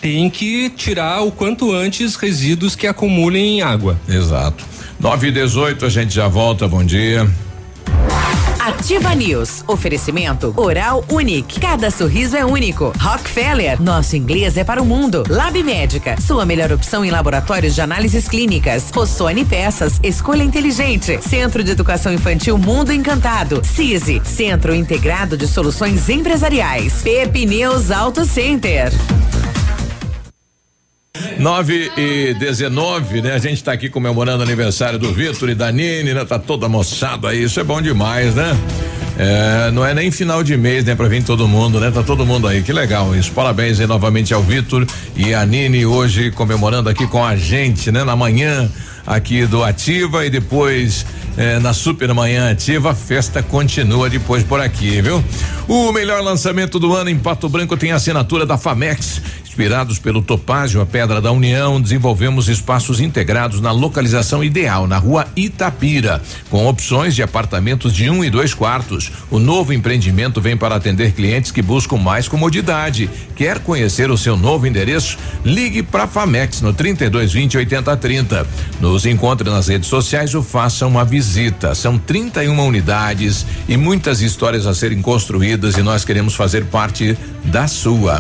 [0.03, 3.98] tem que tirar o quanto antes resíduos que acumulem em água.
[4.06, 4.65] Exato.
[4.99, 7.25] 9 e 18 a gente já volta, bom dia.
[8.59, 9.64] Ativa News.
[9.65, 11.57] Oferecimento Oral Unique.
[11.57, 12.91] Cada sorriso é único.
[12.99, 13.82] Rockefeller.
[13.82, 15.23] Nosso inglês é para o mundo.
[15.30, 16.19] Lab Médica.
[16.19, 18.91] Sua melhor opção em laboratórios de análises clínicas.
[18.93, 20.01] Rossoni Peças.
[20.03, 21.17] Escolha inteligente.
[21.22, 23.61] Centro de Educação Infantil Mundo Encantado.
[23.64, 24.22] CISI.
[24.25, 27.01] Centro Integrado de Soluções Empresariais.
[27.01, 28.91] Pepineus Auto Center.
[31.38, 33.33] 9 e 19, né?
[33.33, 36.25] A gente está aqui comemorando o aniversário do Vitor e da Nini, né?
[36.25, 38.58] Tá toda moçada aí, isso é bom demais, né?
[39.17, 40.95] É, não é nem final de mês, né?
[40.95, 41.92] Pra vir todo mundo, né?
[41.92, 43.32] Tá todo mundo aí, que legal isso.
[43.32, 48.03] Parabéns aí novamente ao Vitor e a Nini hoje comemorando aqui com a gente, né?
[48.03, 48.67] Na manhã
[49.06, 51.06] aqui do Ativa e depois
[51.38, 55.24] eh, na Super Manhã Ativa, a festa continua depois por aqui, viu?
[55.67, 59.22] O melhor lançamento do ano em Pato Branco tem assinatura da Famex.
[59.53, 65.27] Inspirados pelo Topázio, a Pedra da União, desenvolvemos espaços integrados na localização ideal, na rua
[65.35, 69.11] Itapira, com opções de apartamentos de um e dois quartos.
[69.30, 73.07] O novo empreendimento vem para atender clientes que buscam mais comodidade.
[73.35, 75.19] Quer conhecer o seu novo endereço?
[75.45, 78.48] Ligue para Famex no 3220 8030.
[78.82, 81.75] Nos encontre nas redes sociais ou faça uma visita.
[81.75, 87.15] São 31 unidades e muitas histórias a serem construídas e nós queremos fazer parte
[87.45, 88.17] da sua.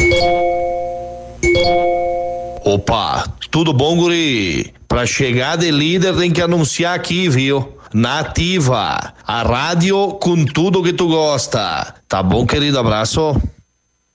[2.65, 4.73] Opa, tudo bom, guri?
[4.87, 7.77] Pra chegar de líder tem que anunciar aqui, viu?
[7.93, 11.93] Nativa, a rádio com tudo que tu gosta.
[12.07, 12.79] Tá bom, querido?
[12.79, 13.35] Abraço.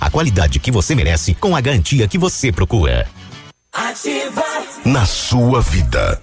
[0.00, 3.08] a qualidade que você merece com a garantia que você procura.
[3.72, 4.44] Ativa.
[4.84, 6.22] Na sua vida.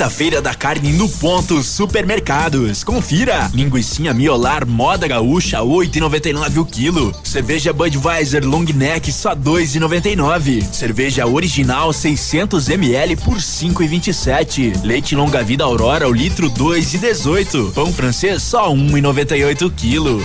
[0.00, 2.82] Quinta-feira da carne no ponto Supermercados.
[2.82, 3.50] Confira.
[3.52, 7.14] Linguiça miolar moda gaúcha 8,99 o quilo.
[7.22, 10.64] Cerveja Budweiser long neck só 2,99.
[10.72, 14.82] Cerveja original 600 ml por 5,27.
[14.82, 17.74] Leite longa vida Aurora o litro 2,18.
[17.74, 20.24] Pão francês só 1,98 o quilo.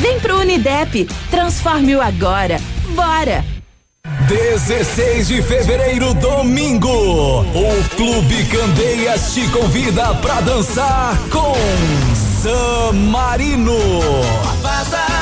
[0.00, 2.58] Vem pro Unidep, transforme-o agora.
[2.94, 3.44] Bora!
[4.26, 11.54] 16 de fevereiro, domingo, o Clube Candeias te convida pra dançar com
[12.40, 13.76] San Marino.
[14.62, 15.19] Vaza,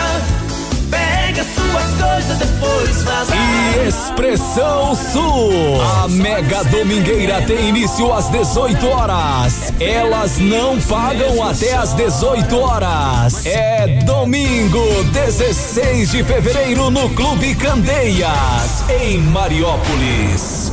[1.38, 3.34] pega suas coisas depois vaza.
[3.34, 5.80] E Expressão Sul.
[6.02, 9.72] A Mega Domingueira tem início às 18 horas.
[9.80, 13.46] Elas não pagam até às 18 horas.
[13.46, 20.72] É domingo, 16 de fevereiro, no Clube Candeias, em Mariópolis.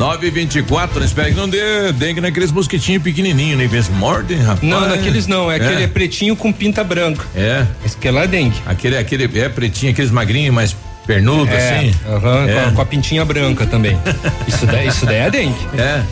[0.00, 3.66] 924, espera que não dê dengue naqueles mosquitinhos pequenininhos, né?
[3.66, 4.62] Vê se mordem, rapaz.
[4.62, 7.22] Não, naqueles não, é, aquele pretinho com pinta branca.
[7.36, 7.66] É.
[7.84, 8.56] Esse que é lá é dengue.
[8.64, 10.74] Aquele, aquele, é pretinho, aqueles magrinhos, mais
[11.06, 11.94] pernudo, É, assim.
[12.06, 12.18] É.
[12.18, 13.98] com, a, com a pintinha branca também.
[14.48, 15.66] Isso daí, isso daí é dengue.
[15.76, 16.02] É.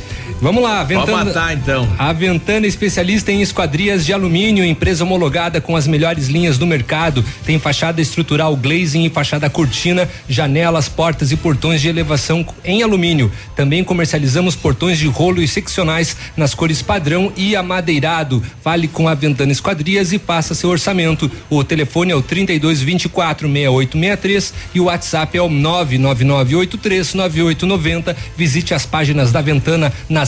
[0.41, 1.89] Vamos lá, Pode matar, então.
[1.99, 6.65] A Ventana é especialista em esquadrias de alumínio, empresa homologada com as melhores linhas do
[6.65, 7.25] mercado.
[7.45, 13.33] Tem fachada estrutural glazing e fachada cortina, janelas, portas e portões de elevação em alumínio.
[13.57, 18.41] Também comercializamos portões de rolo e seccionais nas cores padrão e amadeirado.
[18.63, 21.29] Fale com a Ventana Esquadrias e faça seu orçamento.
[21.51, 28.17] O telefone é o 32 24 6863 e o WhatsApp é o 99983 9890.
[28.37, 30.28] Visite as páginas da Ventana nas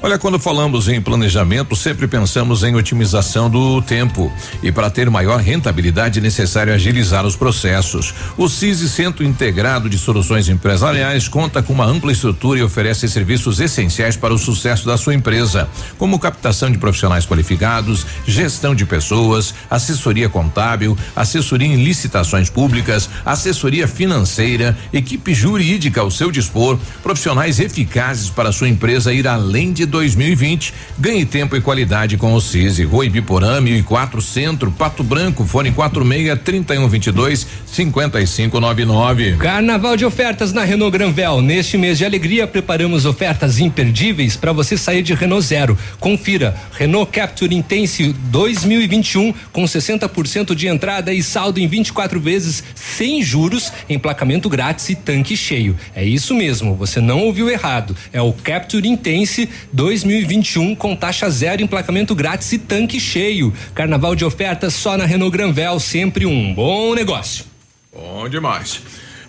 [0.00, 4.32] Olha, quando falamos em planejamento, sempre pensamos em otimização do tempo.
[4.62, 8.14] E para ter maior rentabilidade, é necessário agilizar os processos.
[8.36, 13.58] O CISI, Centro Integrado de Soluções Empresariais, conta com uma ampla estrutura e oferece serviços
[13.58, 15.68] essenciais para o sucesso da sua empresa,
[15.98, 23.88] como captação de profissionais qualificados, gestão de pessoas, assessoria contábil, assessoria em licitações públicas, assessoria
[23.88, 29.87] financeira, equipe jurídica ao seu dispor, profissionais eficazes para a sua empresa ir além de
[29.88, 30.72] 2020.
[30.98, 32.84] Ganhe tempo e qualidade com o CISI.
[32.84, 39.36] Rua Ibiporã, 1004 Centro, Pato Branco, fone 46 3122 5599.
[39.36, 41.40] Carnaval de ofertas na Renault Granvel.
[41.40, 45.78] Neste mês de alegria, preparamos ofertas imperdíveis para você sair de Renault Zero.
[45.98, 53.22] Confira: Renault Capture Intense 2021 com 60% de entrada e saldo em 24 vezes sem
[53.22, 55.76] juros, emplacamento grátis e tanque cheio.
[55.94, 57.96] É isso mesmo, você não ouviu errado.
[58.12, 63.54] É o Capture Intense 2021 com taxa zero, emplacamento grátis e tanque cheio.
[63.76, 67.44] Carnaval de ofertas só na Renault Granvel, sempre um bom negócio.
[67.94, 68.82] Bom demais.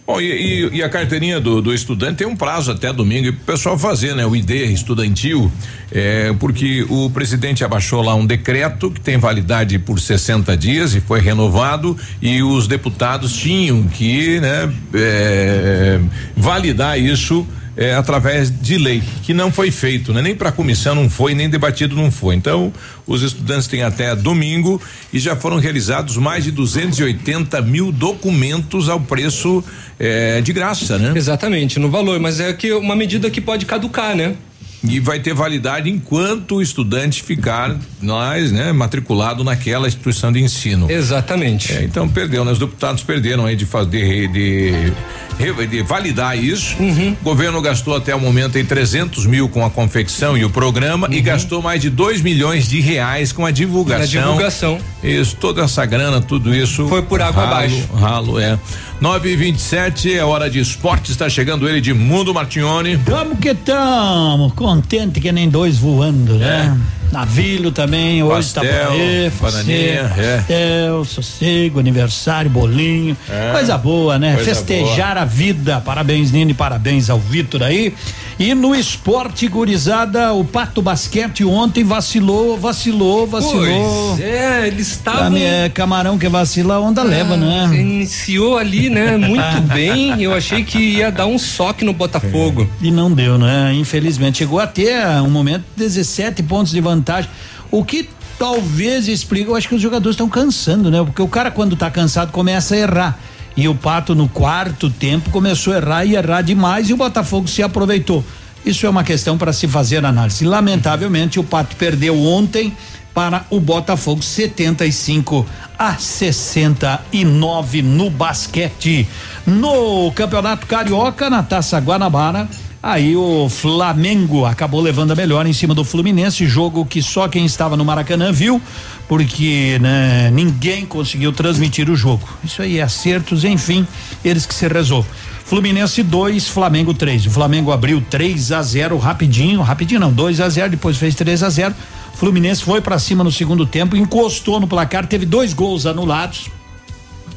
[0.07, 3.29] Bom, e, e, e a carteirinha do, do, estudante tem um prazo até domingo e
[3.29, 4.25] o pessoal fazer, né?
[4.25, 5.51] O ID estudantil,
[5.91, 10.99] é, porque o presidente abaixou lá um decreto que tem validade por 60 dias e
[10.99, 15.99] foi renovado e os deputados tinham que, né, é,
[16.35, 17.45] validar isso
[17.79, 20.21] é, através de lei, que não foi feito, né?
[20.21, 22.35] Nem para a comissão não foi, nem debatido não foi.
[22.35, 22.73] Então,
[23.07, 24.81] os estudantes têm até domingo
[25.13, 29.63] e já foram realizados mais de 280 mil documentos ao preço
[29.97, 31.13] é, de graça, né?
[31.15, 34.35] Exatamente, no valor, mas é que uma medida que pode caducar, né?
[34.83, 40.89] E vai ter validade enquanto o estudante ficar nós, né, matriculado naquela instituição de ensino.
[40.89, 41.73] Exatamente.
[41.73, 42.51] É, então perdeu, né?
[42.51, 44.91] Os deputados perderam aí de fazer de,
[45.37, 46.75] de, de, validar isso.
[46.79, 47.15] Uhum.
[47.21, 51.07] O governo gastou até o momento em 300 mil com a confecção e o programa
[51.07, 51.13] uhum.
[51.13, 54.21] e gastou mais de 2 milhões de reais com a divulgação.
[54.21, 54.79] A divulgação.
[55.03, 56.87] Isso, toda essa grana, tudo isso.
[56.87, 57.89] Foi por água ralo, abaixo.
[57.93, 58.57] Ralo, é.
[59.01, 62.97] 9 e 27 é hora de esporte, está chegando ele de Mundo Martione.
[62.97, 66.77] Tamo que tamo, contente que nem dois voando, né?
[66.95, 66.99] É.
[67.13, 70.37] Navilho também, hoje tá Pastel, tá por aí, bananinha, é.
[70.37, 73.51] pastel, sossego, aniversário, bolinho, é.
[73.53, 74.35] coisa boa, né?
[74.35, 75.21] Coisa Festejar boa.
[75.21, 77.93] a vida, parabéns Nini, parabéns ao Vitor aí.
[78.39, 84.15] E no esporte gurizada, o Pato Basquete ontem vacilou, vacilou, vacilou.
[84.15, 85.35] Pois é, eles estavam.
[85.35, 87.65] É camarão que vacila, onda ah, leva, né?
[87.77, 89.17] Iniciou ali, né?
[89.17, 90.23] Muito bem.
[90.23, 92.61] Eu achei que ia dar um soque no Botafogo.
[92.81, 92.85] É.
[92.85, 93.73] E não deu, né?
[93.73, 94.37] Infelizmente.
[94.37, 97.29] Chegou a ter um momento 17 pontos de vantagem.
[97.69, 101.03] O que talvez explique, eu acho que os jogadores estão cansando, né?
[101.03, 103.19] Porque o cara, quando tá cansado, começa a errar.
[103.59, 107.45] E o Pato, no quarto tempo, começou a errar e errar demais e o Botafogo
[107.45, 108.23] se aproveitou.
[108.65, 110.45] Isso é uma questão para se fazer análise.
[110.45, 112.73] Lamentavelmente, o Pato perdeu ontem
[113.13, 115.45] para o Botafogo 75
[115.77, 119.05] a 69 no basquete.
[119.45, 122.47] No Campeonato Carioca, na Taça Guanabara,
[122.81, 127.45] Aí o Flamengo acabou levando a melhor em cima do Fluminense, jogo que só quem
[127.45, 128.61] estava no Maracanã viu,
[129.05, 132.27] porque né, ninguém conseguiu transmitir o jogo.
[132.41, 133.85] Isso aí, acertos, enfim,
[134.23, 135.11] eles que se resolvem.
[135.43, 137.25] Fluminense 2, Flamengo 3.
[137.25, 141.43] O Flamengo abriu 3 a 0 rapidinho, rapidinho não, 2 a 0 depois fez 3
[141.43, 141.75] a 0
[142.13, 146.49] Fluminense foi para cima no segundo tempo, encostou no placar, teve dois gols anulados.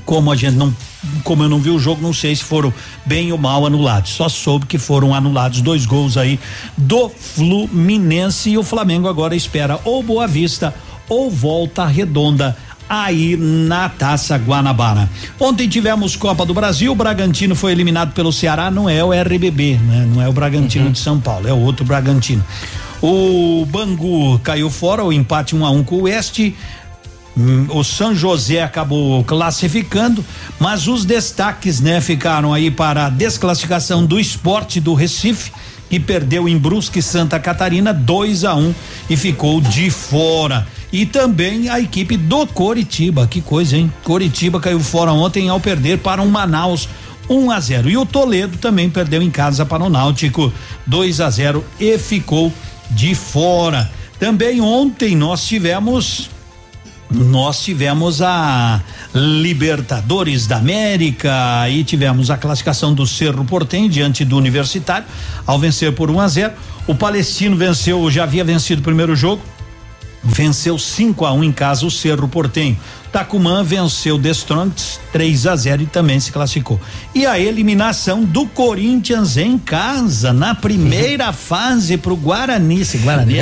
[0.04, 0.74] Como a gente não
[1.24, 2.72] como eu não vi o jogo, não sei se foram
[3.04, 4.12] bem ou mal anulados.
[4.12, 6.38] Só soube que foram anulados dois gols aí
[6.76, 10.74] do Fluminense e o Flamengo agora espera ou Boa Vista
[11.08, 12.56] ou Volta Redonda
[12.88, 15.08] aí na Taça Guanabara.
[15.40, 19.78] Ontem tivemos Copa do Brasil, o Bragantino foi eliminado pelo Ceará, não é o RBB,
[19.78, 20.06] né?
[20.12, 20.92] Não é o Bragantino uhum.
[20.92, 22.44] de São Paulo, é o outro Bragantino.
[23.00, 26.54] O Bangu caiu fora, o empate 1 um a 1 um com o Oeste.
[27.36, 30.24] Hum, o São José acabou classificando,
[30.60, 35.50] mas os destaques, né, ficaram aí para a desclassificação do esporte do Recife,
[35.88, 38.74] que perdeu em Brusque Santa Catarina 2 a 1 um,
[39.08, 40.66] e ficou de fora.
[40.92, 43.90] E também a equipe do Coritiba, que coisa, hein?
[44.04, 46.88] Coritiba caiu fora ontem ao perder para um Manaus
[47.28, 47.88] 1 um a 0.
[47.88, 50.52] E o Toledo também perdeu em casa para o Náutico
[50.86, 52.52] 2 a 0 e ficou
[52.90, 53.90] de fora.
[54.18, 56.30] Também ontem nós tivemos
[57.12, 58.80] nós tivemos a
[59.14, 65.06] Libertadores da América e tivemos a classificação do Cerro Portem diante do Universitário
[65.46, 66.52] ao vencer por 1 um a 0.
[66.86, 69.42] O Palestino venceu, já havia vencido o primeiro jogo
[70.22, 72.76] venceu 5 a 1 em casa o Cerro Portenho.
[73.12, 76.80] Tacumã venceu The Strongs 3 a 0 e também se classificou.
[77.14, 83.34] E a eliminação do Corinthians em casa na primeira fase pro Guarani, esse Guarani.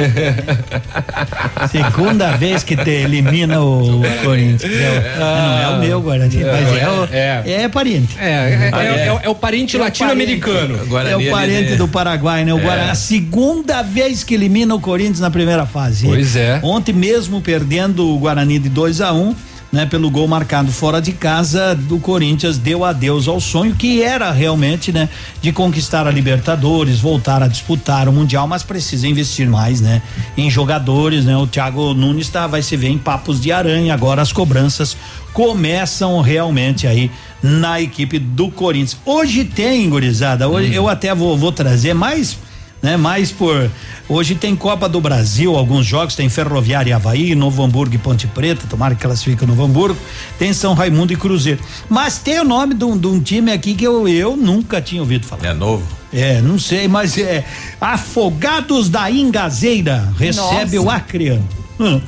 [1.71, 4.73] Segunda vez que te elimina o, Corinthians.
[4.73, 8.17] É, o- não é o meu Guarani, mas é, o, é, pariente.
[8.19, 10.81] É, é, é, é o- é o parente latino-americano.
[11.09, 12.53] É o parente do Paraguai, né?
[12.53, 12.63] O É.
[12.63, 16.07] Guarani, a segunda vez que elimina o Corinthians na primeira fase.
[16.07, 16.59] Pois é.
[16.63, 19.35] Ontem mesmo perdendo o Guarani de 2 a 1 um,
[19.73, 19.87] né?
[19.87, 24.93] Pelo gol marcado fora de casa do Corinthians, deu adeus ao sonho que era realmente,
[24.93, 25.09] né?
[25.41, 30.03] De conquistar a Libertadores, voltar a disputar o Mundial, mas precisa investir mais, né?
[30.37, 31.37] Em jogadores, né?
[31.37, 34.97] O Thiago Nunes tá, vai se ver em papos de aranha, agora as cobranças
[35.33, 37.11] começam realmente aí
[37.43, 38.97] na equipe do Corinthians.
[39.05, 42.37] Hoje tem, gurizada, hoje eu até vou, vou trazer mais
[42.83, 42.97] né?
[42.97, 43.71] Mais por
[44.09, 48.27] hoje tem Copa do Brasil, alguns jogos tem Ferroviária e Havaí, Novo Hamburgo e Ponte
[48.27, 49.99] Preta, tomara que classifique o Novo Hamburgo,
[50.39, 51.61] tem São Raimundo e Cruzeiro.
[51.89, 55.01] Mas tem o nome de um, de um time aqui que eu, eu nunca tinha
[55.01, 55.47] ouvido falar.
[55.47, 55.85] É novo.
[56.13, 57.45] É, não sei, mas é
[57.81, 60.81] Afogados da Ingazeira recebe Nossa.
[60.81, 61.49] o Acreano.
[61.81, 61.99] Hum.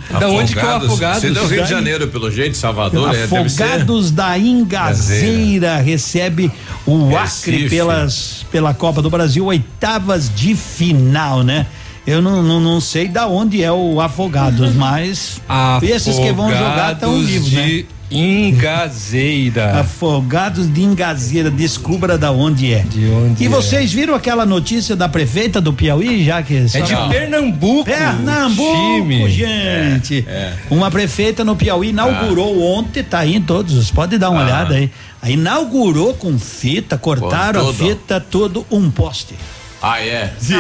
[1.15, 3.25] Você deu Rio de Janeiro, pelo jeito, Salvador, é.
[3.25, 6.53] Afogados da Ingazeira recebe
[6.87, 7.71] o Acre Recife.
[7.71, 11.67] pelas, pela Copa do Brasil, oitavas de final, né?
[12.07, 15.41] Eu não, não, não sei da onde é o Afogados, mas
[15.81, 17.85] esses que vão jogar estão Afogados vivos, de né?
[18.13, 19.81] Ingazeira.
[19.81, 22.81] Afogados de Ingazeira, descubra da onde é.
[22.81, 23.49] De onde e é.
[23.49, 27.85] vocês viram aquela notícia da prefeita do Piauí, já que É de Pernambuco.
[27.85, 29.31] Pernambuco, time.
[29.31, 30.25] gente.
[30.29, 32.79] É, Uma prefeita no Piauí inaugurou Ah.
[32.79, 34.91] ontem, tá aí em todos, pode dar uma olhada aí.
[35.21, 39.35] Aí inaugurou com fita, cortaram a fita, todo um poste.
[39.83, 40.33] Ah, é?
[40.39, 40.55] Sim.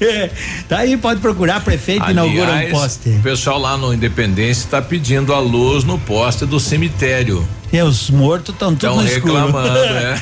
[0.00, 0.30] É.
[0.68, 3.08] Tá aí, pode procurar, a prefeita inaugura um Aliás, poste.
[3.10, 7.46] O pessoal lá no Independência está pedindo a luz no poste do cemitério.
[7.72, 9.34] E os mortos estão tudo Estão escuro.
[9.34, 10.20] reclamando, é.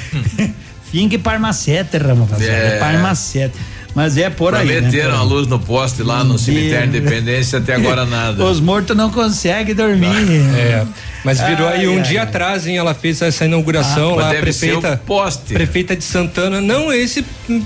[0.91, 2.77] Finque Parmacete, É.
[2.77, 2.79] é.
[2.79, 3.55] Parmacete.
[3.97, 4.67] Mas é por aí.
[4.67, 4.75] né?
[4.75, 5.27] Prometeram Por a aí.
[5.29, 7.03] luz no poste lá no cemitério Deus.
[7.07, 8.45] Independência, até agora nada.
[8.45, 10.07] Os mortos não conseguem dormir.
[10.55, 10.85] É,
[11.25, 12.27] mas virou aí Ai, um ai, dia ai.
[12.27, 12.77] atrás, hein?
[12.77, 14.93] Ela fez essa inauguração Ah, lá, a prefeita.
[15.03, 15.55] o poste.
[15.55, 16.61] Prefeita de Santana.
[16.61, 17.25] Não, esse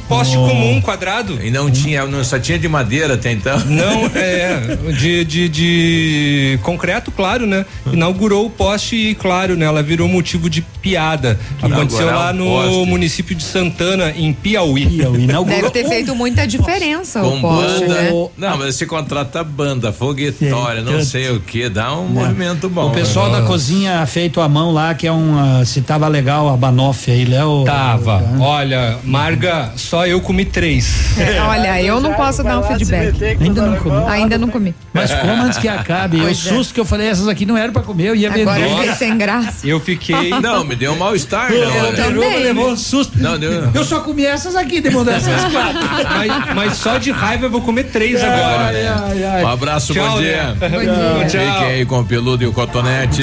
[0.08, 0.46] poste Oh.
[0.48, 1.36] comum, quadrado.
[1.42, 3.58] E não tinha, não, só tinha de madeira até então.
[3.66, 7.66] Não, é, de, de, de concreto, claro, né?
[7.92, 9.66] Inaugurou o poste e, claro, né?
[9.66, 11.36] Ela virou motivo de piada.
[11.60, 12.86] Aconteceu lá no poste.
[12.88, 14.86] município de Santana, em Piauí.
[15.26, 17.94] Piauí Deve ter feito muita diferença o Com poste, banda.
[17.94, 18.10] né?
[18.36, 22.88] Não, mas você contrata banda, foguetória, não sei o que, dá um movimento bom.
[22.88, 23.40] O pessoal né?
[23.40, 25.38] da cozinha feito à mão lá, que é um.
[25.38, 27.64] ah, se tava legal a banoffee aí, Léo.
[27.64, 28.22] Tava.
[28.38, 31.18] Olha, Marga, só eu comi três.
[31.18, 33.24] É, Olha, eu não posso dar um feedback.
[33.40, 34.04] Ainda não comi.
[34.08, 34.74] Ainda não comi.
[34.92, 36.18] Mas como antes que acabe?
[36.18, 36.50] o Pois é.
[36.50, 38.42] susto que eu falei, essas aqui não eram pra comer, eu ia vender.
[38.42, 39.66] Agora eu fiquei sem graça.
[39.66, 40.30] Eu fiquei.
[40.40, 41.92] Não, me deu um mal-estar, Eu não.
[41.92, 42.02] né?
[42.02, 42.42] também.
[42.42, 43.18] levou um susto.
[43.18, 43.70] Não, deu.
[43.74, 45.80] Eu só comi essas aqui, demorou essas quatro.
[46.10, 48.66] Mas, mas só de raiva eu vou comer três agora.
[48.66, 49.44] Ai, ai, ai.
[49.44, 50.54] Um abraço, Tchau, bom dia.
[50.54, 50.68] né?
[50.68, 51.26] Bom dia.
[51.28, 51.54] Tchau.
[51.54, 53.22] Fiquem aí com o peludo e o cotonete.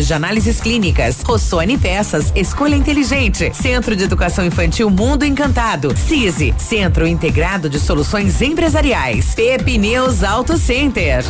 [0.01, 1.21] laboratórios de análises clínicas.
[1.21, 2.31] Rossoni Peças.
[2.35, 3.51] Escolha inteligente.
[3.53, 5.95] Centro de Educação Infantil Mundo Encantado.
[5.95, 6.53] CISI.
[6.57, 9.33] Centro Integrado de Soluções Empresariais.
[9.35, 11.23] Pepineus Auto Center.